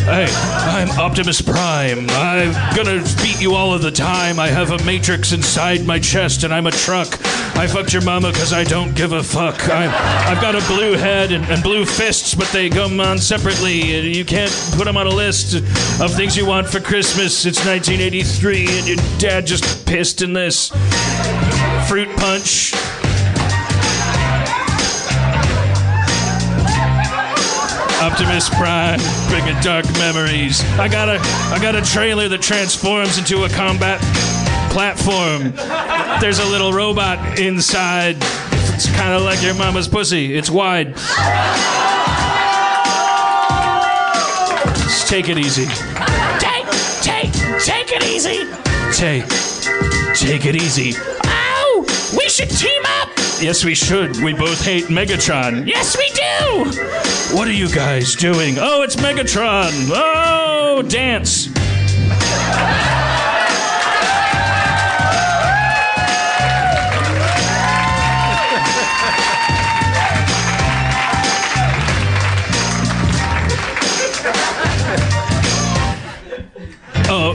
[0.06, 2.06] Hey, I'm Optimus Prime.
[2.10, 4.38] I'm gonna beat you all of the time.
[4.38, 7.08] I have a matrix inside my chest and I'm a truck.
[7.56, 9.68] I fucked your mama because I don't give a fuck.
[9.68, 9.90] I'm,
[10.28, 14.14] I've got a blue head and, and blue fists, but they come on separately.
[14.16, 17.44] You can't put them on a list of things you want for Christmas.
[17.44, 20.68] It's 1983 and your dad just pissed in this.
[21.88, 22.72] Fruit punch.
[28.06, 30.62] Optimus Prime, bringing dark memories.
[30.78, 31.18] I got a,
[31.52, 34.00] I got a trailer that transforms into a combat
[34.70, 35.52] platform.
[36.20, 38.14] There's a little robot inside.
[38.74, 40.36] It's kind of like your mama's pussy.
[40.36, 40.94] It's wide.
[44.84, 45.66] Just take it easy.
[46.38, 46.66] Take,
[47.02, 47.32] take,
[47.64, 48.46] take it easy.
[48.94, 49.26] Take,
[50.14, 50.92] take it easy.
[51.24, 51.84] Oh,
[52.16, 52.95] we should team up.
[53.40, 54.16] Yes, we should.
[54.22, 55.66] We both hate Megatron.
[55.66, 57.36] Yes, we do.
[57.36, 58.56] What are you guys doing?
[58.58, 59.90] Oh, it's Megatron.
[59.92, 61.48] Oh, dance.
[77.08, 77.34] Oh,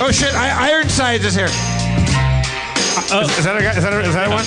[0.00, 0.32] Oh shit!
[0.32, 1.48] I, Ironsides is here.
[3.10, 3.76] Uh, Is that a guy?
[3.76, 4.44] Is that a, is that a one?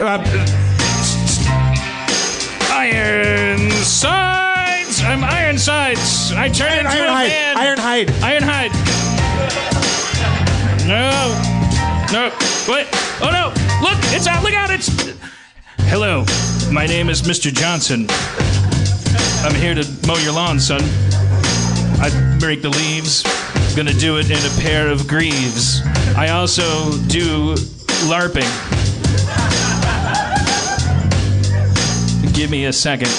[0.00, 0.18] Uh,
[2.72, 5.00] Iron Sides!
[5.02, 6.32] I'm Iron Sides!
[6.32, 7.28] I turned into Iron a Hide.
[7.28, 7.56] man!
[7.56, 8.10] Iron Hide.
[8.22, 8.72] Iron Hide!
[10.86, 11.10] No!
[12.12, 12.30] No!
[12.72, 12.86] Wait!
[13.22, 13.52] Oh no!
[13.82, 13.98] Look!
[14.14, 14.42] It's out!
[14.42, 14.70] Look out!
[14.70, 14.88] It's.
[15.88, 16.24] Hello.
[16.72, 17.52] My name is Mr.
[17.52, 18.06] Johnson.
[19.46, 20.80] I'm here to mow your lawn, son.
[22.00, 22.10] I
[22.42, 23.22] rake the leaves.
[23.76, 25.82] Gonna do it in a pair of greaves.
[26.16, 27.54] I also do
[28.06, 28.48] LARPing.
[32.32, 33.10] Give me a second.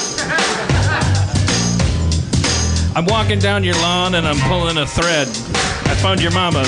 [2.96, 5.28] I'm walking down your lawn and I'm pulling a thread.
[5.28, 6.64] I found your mama.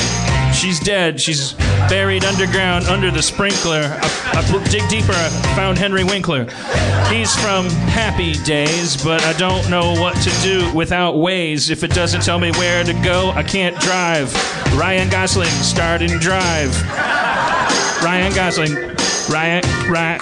[0.57, 1.21] She's dead.
[1.21, 1.53] She's
[1.87, 3.95] buried underground under the sprinkler.
[4.01, 5.13] I, I dig deeper.
[5.13, 6.45] I found Henry Winkler.
[7.11, 11.69] He's from Happy Days, but I don't know what to do without Waze.
[11.69, 14.33] If it doesn't tell me where to go, I can't drive.
[14.75, 16.75] Ryan Gosling starred in Drive.
[18.03, 18.73] Ryan Gosling.
[19.29, 20.21] Ryan, Ryan,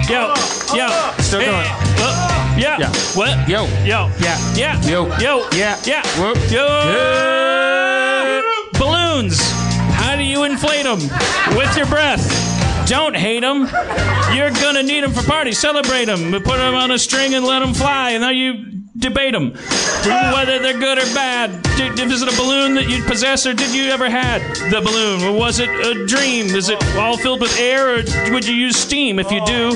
[0.11, 0.33] yo,
[0.75, 0.87] yo.
[1.19, 1.67] Still going.
[2.03, 2.77] uh, yeah.
[2.79, 2.91] Yeah.
[3.15, 3.47] What?
[3.47, 3.65] Yo.
[3.85, 4.09] Yo.
[4.19, 4.37] Yeah.
[4.55, 4.81] Yeah.
[4.83, 5.07] Yo.
[5.17, 5.47] Yo.
[5.53, 5.79] Yeah.
[5.85, 6.03] Yeah.
[6.19, 6.37] Whoop.
[6.51, 8.41] Yo.
[8.77, 9.39] Balloons.
[9.93, 10.99] How do you inflate them?
[11.57, 12.21] With your breath.
[12.87, 13.69] Don't hate them.
[14.33, 15.59] You're gonna need them for parties.
[15.59, 16.31] Celebrate them.
[16.31, 18.11] Put them on a string and let them fly.
[18.11, 19.53] And now you debate them,
[20.33, 21.61] whether they're good or bad.
[21.77, 25.23] Did, is it a balloon that you possess, or did you ever had the balloon,
[25.23, 26.47] or was it a dream?
[26.47, 28.03] Is it all filled with air, or
[28.33, 29.19] would you use steam?
[29.19, 29.71] If you do,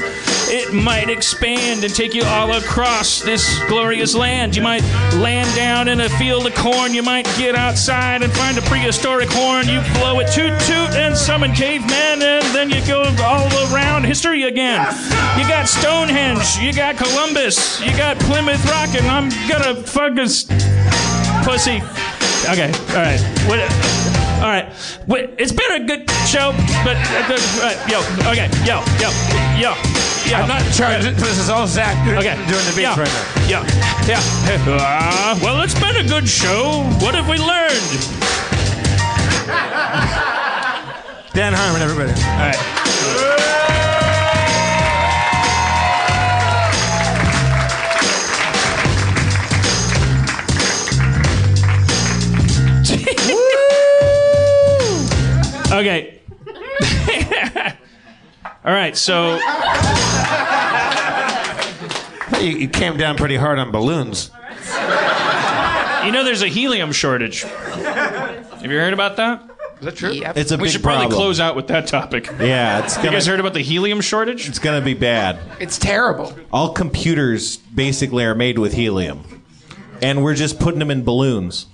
[0.48, 4.56] it might expand and take you all across this glorious land.
[4.56, 4.84] You might
[5.16, 6.94] land down in a field of corn.
[6.94, 9.68] You might get outside and find a prehistoric horn.
[9.68, 14.44] You blow it toot toot and summon cavemen, and then you go all around history
[14.44, 14.86] again.
[15.38, 16.58] You got Stonehenge.
[16.58, 17.80] You got Columbus.
[17.80, 20.44] You got Plymouth Rock, and I'm gonna fuck this
[21.44, 21.82] pussy.
[22.50, 23.20] Okay, all right.
[23.48, 23.60] What,
[24.42, 24.68] all right.
[25.08, 26.52] Wait, it's been a good show,
[26.84, 28.00] but uh, uh, uh, yo,
[28.32, 29.10] okay, yo, yo,
[29.58, 29.74] yo.
[30.34, 31.04] I'm not in charge.
[31.04, 32.36] This is all Zach doing, Okay.
[32.48, 33.00] doing the beats yeah.
[33.00, 33.48] right now.
[33.48, 33.64] Yeah.
[34.08, 34.22] Yeah.
[34.68, 36.84] Uh, well, it's been a good show.
[37.00, 37.82] What have we learned?
[41.34, 42.12] Dan Harmon, everybody.
[42.12, 43.85] All right.
[55.72, 56.20] Okay.
[58.66, 58.96] All right.
[58.96, 59.36] So
[62.42, 64.30] You, you came down pretty hard on balloons.
[66.06, 67.42] you know there's a helium shortage.
[67.44, 69.44] Have you heard about that?
[69.80, 70.12] Is that true?
[70.14, 71.18] It's a we big should probably problem.
[71.20, 72.30] close out with that topic.
[72.40, 73.10] Yeah, it's You gonna.
[73.12, 74.48] you guys heard about the helium shortage?
[74.48, 75.40] It's gonna be bad.
[75.60, 76.34] It's terrible.
[76.52, 79.44] All computers basically are made with helium,
[80.02, 81.66] and we're just putting them in balloons.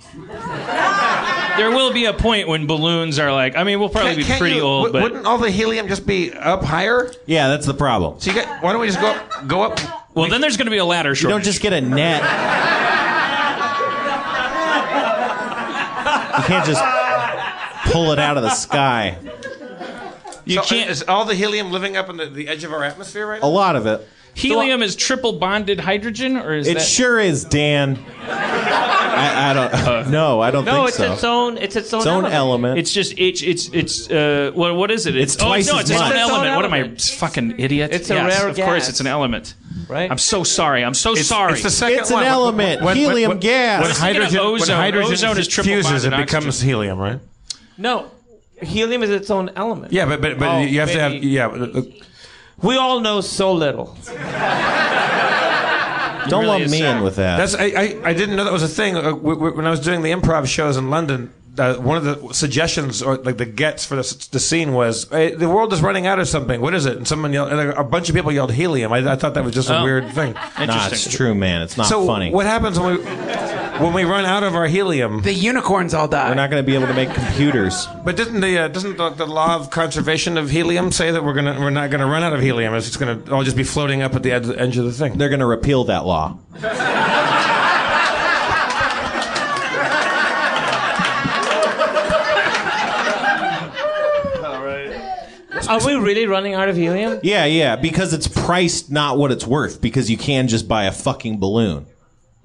[1.56, 3.56] There will be a point when balloons are like.
[3.56, 5.86] I mean, we'll probably be Can't pretty you- old, w- but wouldn't all the helium
[5.88, 7.10] just be up higher?
[7.26, 8.18] Yeah, that's the problem.
[8.20, 8.62] So you got.
[8.62, 9.46] Why don't we just go up?
[9.48, 9.78] Go up.
[10.14, 11.34] well, then there's going to be a ladder You shortage.
[11.34, 12.22] don't just get a net.
[16.38, 16.82] You can't just
[17.92, 19.18] pull it out of the sky.
[20.44, 20.90] You So can't.
[20.90, 23.42] Is all the helium living up on the, the edge of our atmosphere right A
[23.42, 23.48] now?
[23.48, 24.06] lot of it.
[24.34, 26.82] Helium is triple bonded hydrogen, or is It that?
[26.82, 27.96] sure is, Dan.
[29.14, 30.10] I, I don't.
[30.10, 31.12] no, I don't No, think it's so.
[31.12, 31.58] its own.
[31.58, 32.00] It's its own.
[32.00, 32.34] Its own element.
[32.34, 32.78] element.
[32.78, 35.16] It's just it's it's it's uh what what is it?
[35.16, 36.12] It's twice oh, no, as it's its much.
[36.12, 36.56] own It's its own element.
[36.56, 37.00] What am I element.
[37.02, 37.92] fucking idiot?
[37.92, 38.88] It's a yes, rare Of course, gas.
[38.88, 39.54] it's an element.
[39.88, 40.10] right?
[40.10, 40.84] I'm so sorry.
[40.84, 41.52] I'm so sorry.
[41.54, 42.24] It's the second It's an one.
[42.24, 42.82] element.
[42.96, 43.80] Helium gas.
[43.80, 44.68] When was of hydrogen, ozone.
[44.68, 46.68] when hydrogen Ozone is triple fuses, it bonded becomes oxygen.
[46.68, 47.20] helium, right?
[47.78, 48.10] no,
[48.60, 49.92] helium is its own element.
[49.92, 51.28] Yeah, but but, but Oh, you have to have maybe.
[51.28, 51.46] yeah.
[51.48, 51.82] uh,
[52.62, 53.96] We all know so little.
[56.28, 56.96] Don't really lump me sad.
[56.98, 57.36] in with that.
[57.36, 58.96] That's I, I, I didn't know that was a thing.
[58.96, 62.04] Uh, w- w- when I was doing the improv shows in London, uh, one of
[62.04, 65.72] the suggestions or like the gets for the, s- the scene was hey, the world
[65.72, 66.60] is running out of something.
[66.60, 66.96] What is it?
[66.96, 67.52] And someone yelled.
[67.52, 68.92] And a bunch of people yelled helium.
[68.92, 69.84] I, I thought that was just a Oh.
[69.84, 70.32] weird thing.
[70.34, 71.60] nah, it's true, man.
[71.62, 72.30] It's not so funny.
[72.30, 73.04] what happens when we
[73.80, 75.22] when we run out of our helium?
[75.22, 76.28] The unicorns all die.
[76.28, 77.86] We're not going to be able to make computers.
[78.04, 81.34] But didn't the uh, doesn't the, the law of conservation of helium say that we're
[81.34, 82.74] gonna we're not gonna run out of helium?
[82.74, 85.18] It's just gonna all just be floating up at the edge, edge of the thing.
[85.18, 86.38] They're going to repeal that law.
[95.68, 97.20] Are we really running out of helium?
[97.22, 100.92] Yeah, yeah, because it's priced not what it's worth because you can just buy a
[100.92, 101.86] fucking balloon.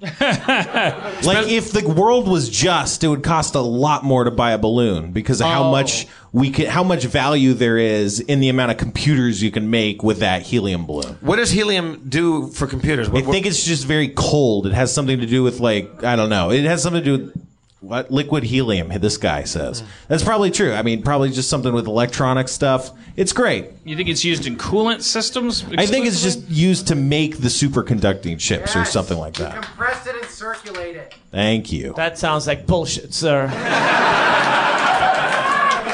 [0.00, 4.58] like if the world was just, it would cost a lot more to buy a
[4.58, 5.70] balloon because of how Oh.
[5.70, 9.70] much we can, how much value there is in the amount of computers you can
[9.70, 11.16] make with that helium balloon.
[11.20, 13.08] What does helium do for computers?
[13.10, 14.66] What, I think it's just very cold.
[14.66, 16.50] It has something to do with like I don't know.
[16.52, 17.47] It has something to do with
[17.80, 18.88] what liquid helium.
[19.00, 20.72] This guy says that's probably true.
[20.72, 22.90] I mean, probably just something with electronic stuff.
[23.16, 23.70] It's great.
[23.84, 25.64] You think it's used in coolant systems?
[25.76, 26.48] I think it's exclusively?
[26.48, 29.54] just used to make the superconducting chips or something like that.
[29.62, 31.14] Compress it and circulate it.
[31.30, 31.94] Thank you.
[31.94, 33.48] That sounds like bullshit, sir.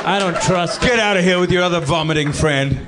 [0.06, 0.86] I don't trust it.
[0.86, 2.86] Get out of here with your other vomiting friend.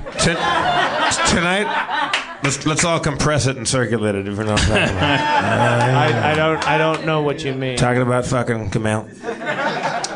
[1.27, 2.23] tonight.
[2.43, 4.27] Let's let's all compress it and circulate it.
[4.27, 6.67] If we're not talking about, I, I don't.
[6.67, 7.77] I don't know what you mean.
[7.77, 9.07] talking about fucking Kumail.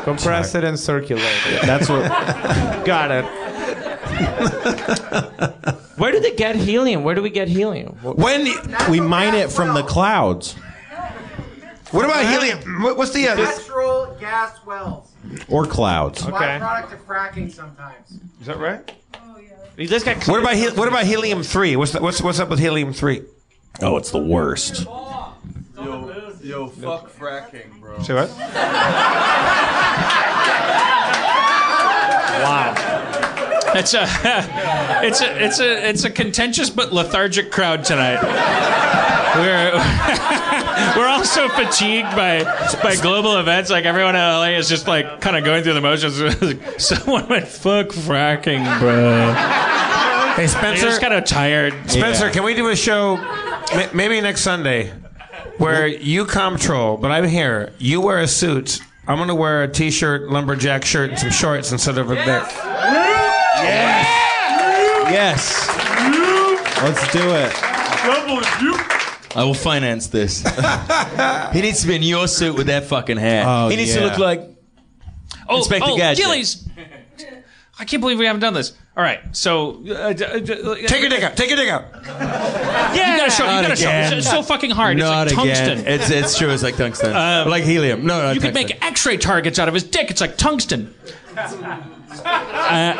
[0.04, 1.62] Compress it and circulate it.
[1.62, 2.02] That's what.
[2.84, 3.24] Got it.
[5.98, 7.04] Where do they get helium?
[7.04, 7.92] Where do we get helium?
[8.02, 8.48] When
[8.90, 10.56] we mine it from the clouds
[11.92, 12.82] what about helium?
[12.82, 15.12] What- What's the uh, Natural gas wells.
[15.48, 16.22] or clouds.
[16.22, 18.18] A byproduct of fracking sometimes.
[18.40, 18.90] Is that right?
[19.76, 20.14] This guy.
[20.26, 21.76] What about hel- what about helium three?
[21.76, 23.22] What's the, what's what's up with helium three?
[23.80, 24.84] Oh, it's the worst.
[24.84, 28.00] Yo, yo, fuck fracking, bro.
[28.02, 28.28] Say what?
[32.42, 32.74] Wow.
[33.74, 34.02] It's a,
[35.02, 38.20] it's a, it's a, it's a contentious but lethargic crowd tonight.
[39.34, 39.72] We're,
[40.96, 42.44] we're all so fatigued by,
[42.82, 43.70] by global events.
[43.70, 46.16] Like everyone in LA is just like kind of going through the motions.
[46.84, 49.32] Someone went fuck fracking, bro.
[50.34, 50.82] Hey They're Spencer.
[50.86, 51.72] just kind of tired.
[51.90, 52.32] Spencer, Yeah.
[52.32, 53.16] can we do a show?
[53.94, 54.92] Maybe next Sunday.
[55.58, 57.72] where you comptrol, but I'm here.
[57.78, 58.80] You wear a suit.
[59.06, 62.42] I'm gonna wear a t-shirt, lumberjack shirt, and some shorts instead of a bit.
[65.10, 65.68] Yes.
[66.82, 68.91] Let's do it.
[69.34, 70.42] I will finance this.
[71.52, 73.44] he needs to be in your suit with that fucking hair.
[73.46, 74.52] Oh, he needs to look like
[75.48, 76.24] Oh, Inspector oh, Gadget.
[76.24, 76.68] Gillies.
[77.78, 78.74] I can't believe we haven't done this.
[78.96, 81.36] All right, so uh, d- uh, d- Take your dick out.
[81.36, 81.84] Take your dick out.
[82.04, 83.44] Yeah, you gotta show.
[83.44, 83.88] You gotta show.
[83.88, 84.12] again.
[84.18, 84.98] It's so fucking hard.
[84.98, 85.66] Not it's like again.
[85.78, 85.92] tungsten.
[85.92, 86.50] It's it's true.
[86.50, 88.04] It's like tungsten, like helium.
[88.04, 90.10] No, no, you could make X-ray targets out of his dick.
[90.10, 90.94] It's like tungsten.
[92.12, 92.94] Uh,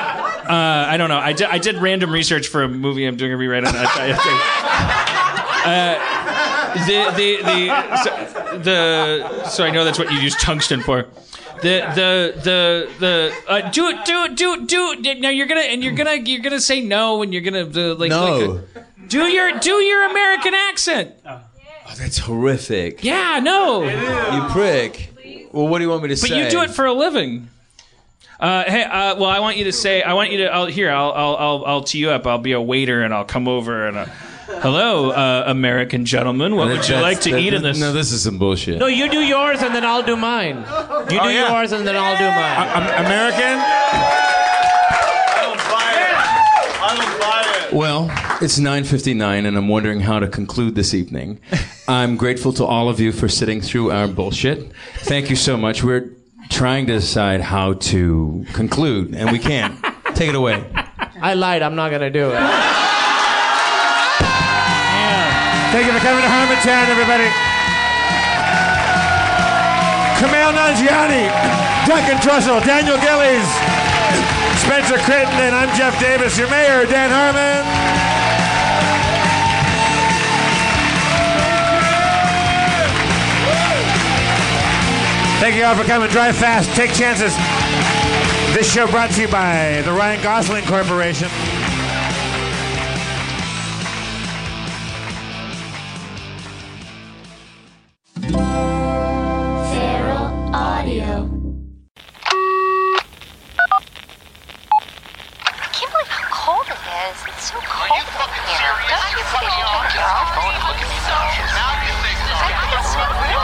[0.48, 1.18] uh, I don't know.
[1.18, 3.74] I did, I did random research for a movie I'm doing a rewrite on.
[5.64, 6.21] Uh,
[6.74, 11.06] the the the so, the so I know that's what you use tungsten for.
[11.62, 15.20] The the the the uh, do it do it do it do it.
[15.20, 18.10] Now you're gonna and you're gonna you're gonna say no and you're gonna uh, like
[18.10, 18.36] No.
[18.36, 21.14] like, uh, do your do your American accent.
[21.26, 21.40] Oh,
[21.96, 23.04] that's horrific.
[23.04, 23.82] Yeah, no.
[23.84, 25.10] You prick.
[25.52, 26.28] Well, what do you want me to say?
[26.28, 26.44] But say?
[26.44, 27.48] you do it for a living.
[28.40, 30.02] Uh, hey, uh, well, I want you to say.
[30.02, 30.46] I want you to.
[30.46, 32.26] I'll, here, I'll, I'll, I'll, I'll tee you up.
[32.26, 33.98] I'll be a waiter, and I'll come over and.
[33.98, 34.06] Uh,
[34.60, 36.54] Hello, uh, American gentlemen.
[36.56, 37.80] What would you like to that- eat in that- this?
[37.80, 38.78] No, this is some bullshit.
[38.78, 40.58] No, you do yours and then I'll do mine.
[41.10, 41.50] You do Oh, yeah.
[41.52, 42.68] yours and then I'll do mine.
[42.74, 43.58] I'm American.
[47.72, 48.10] Well,
[48.42, 51.40] it's 9:59 and I'm wondering how to conclude this evening.
[51.88, 54.70] I'm grateful to all of you for sitting through our bullshit.
[54.98, 55.82] Thank you so much.
[55.82, 56.10] We're
[56.50, 59.74] trying to decide how to conclude and we can't.
[60.14, 60.62] Take it away.
[61.22, 61.62] I lied.
[61.62, 62.91] I'm not gonna do it.
[66.62, 67.26] 10, everybody.
[70.22, 71.26] Kumail Nanjiani,
[71.88, 73.48] Duncan Trussell, Daniel Gillies,
[74.62, 77.66] Spencer Crittenden, and I'm Jeff Davis, your mayor, Dan Harmon.
[85.40, 86.08] Thank you all for coming.
[86.10, 87.34] Drive fast, take chances.
[88.54, 91.28] This show brought to you by the Ryan Gosling Corporation.
[98.22, 98.38] Feral
[100.54, 101.26] Audio.
[105.42, 107.18] I can't believe how cold it is.
[107.26, 108.78] It's so cold in here.
[108.86, 110.06] Don't you think you should turn your
[110.38, 111.34] phone and look at me now?
[111.50, 112.30] Now you think so.
[112.38, 113.42] I think it's so rude.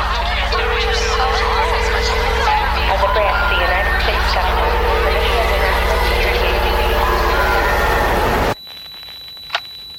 [2.86, 4.78] As a branch of the United States government,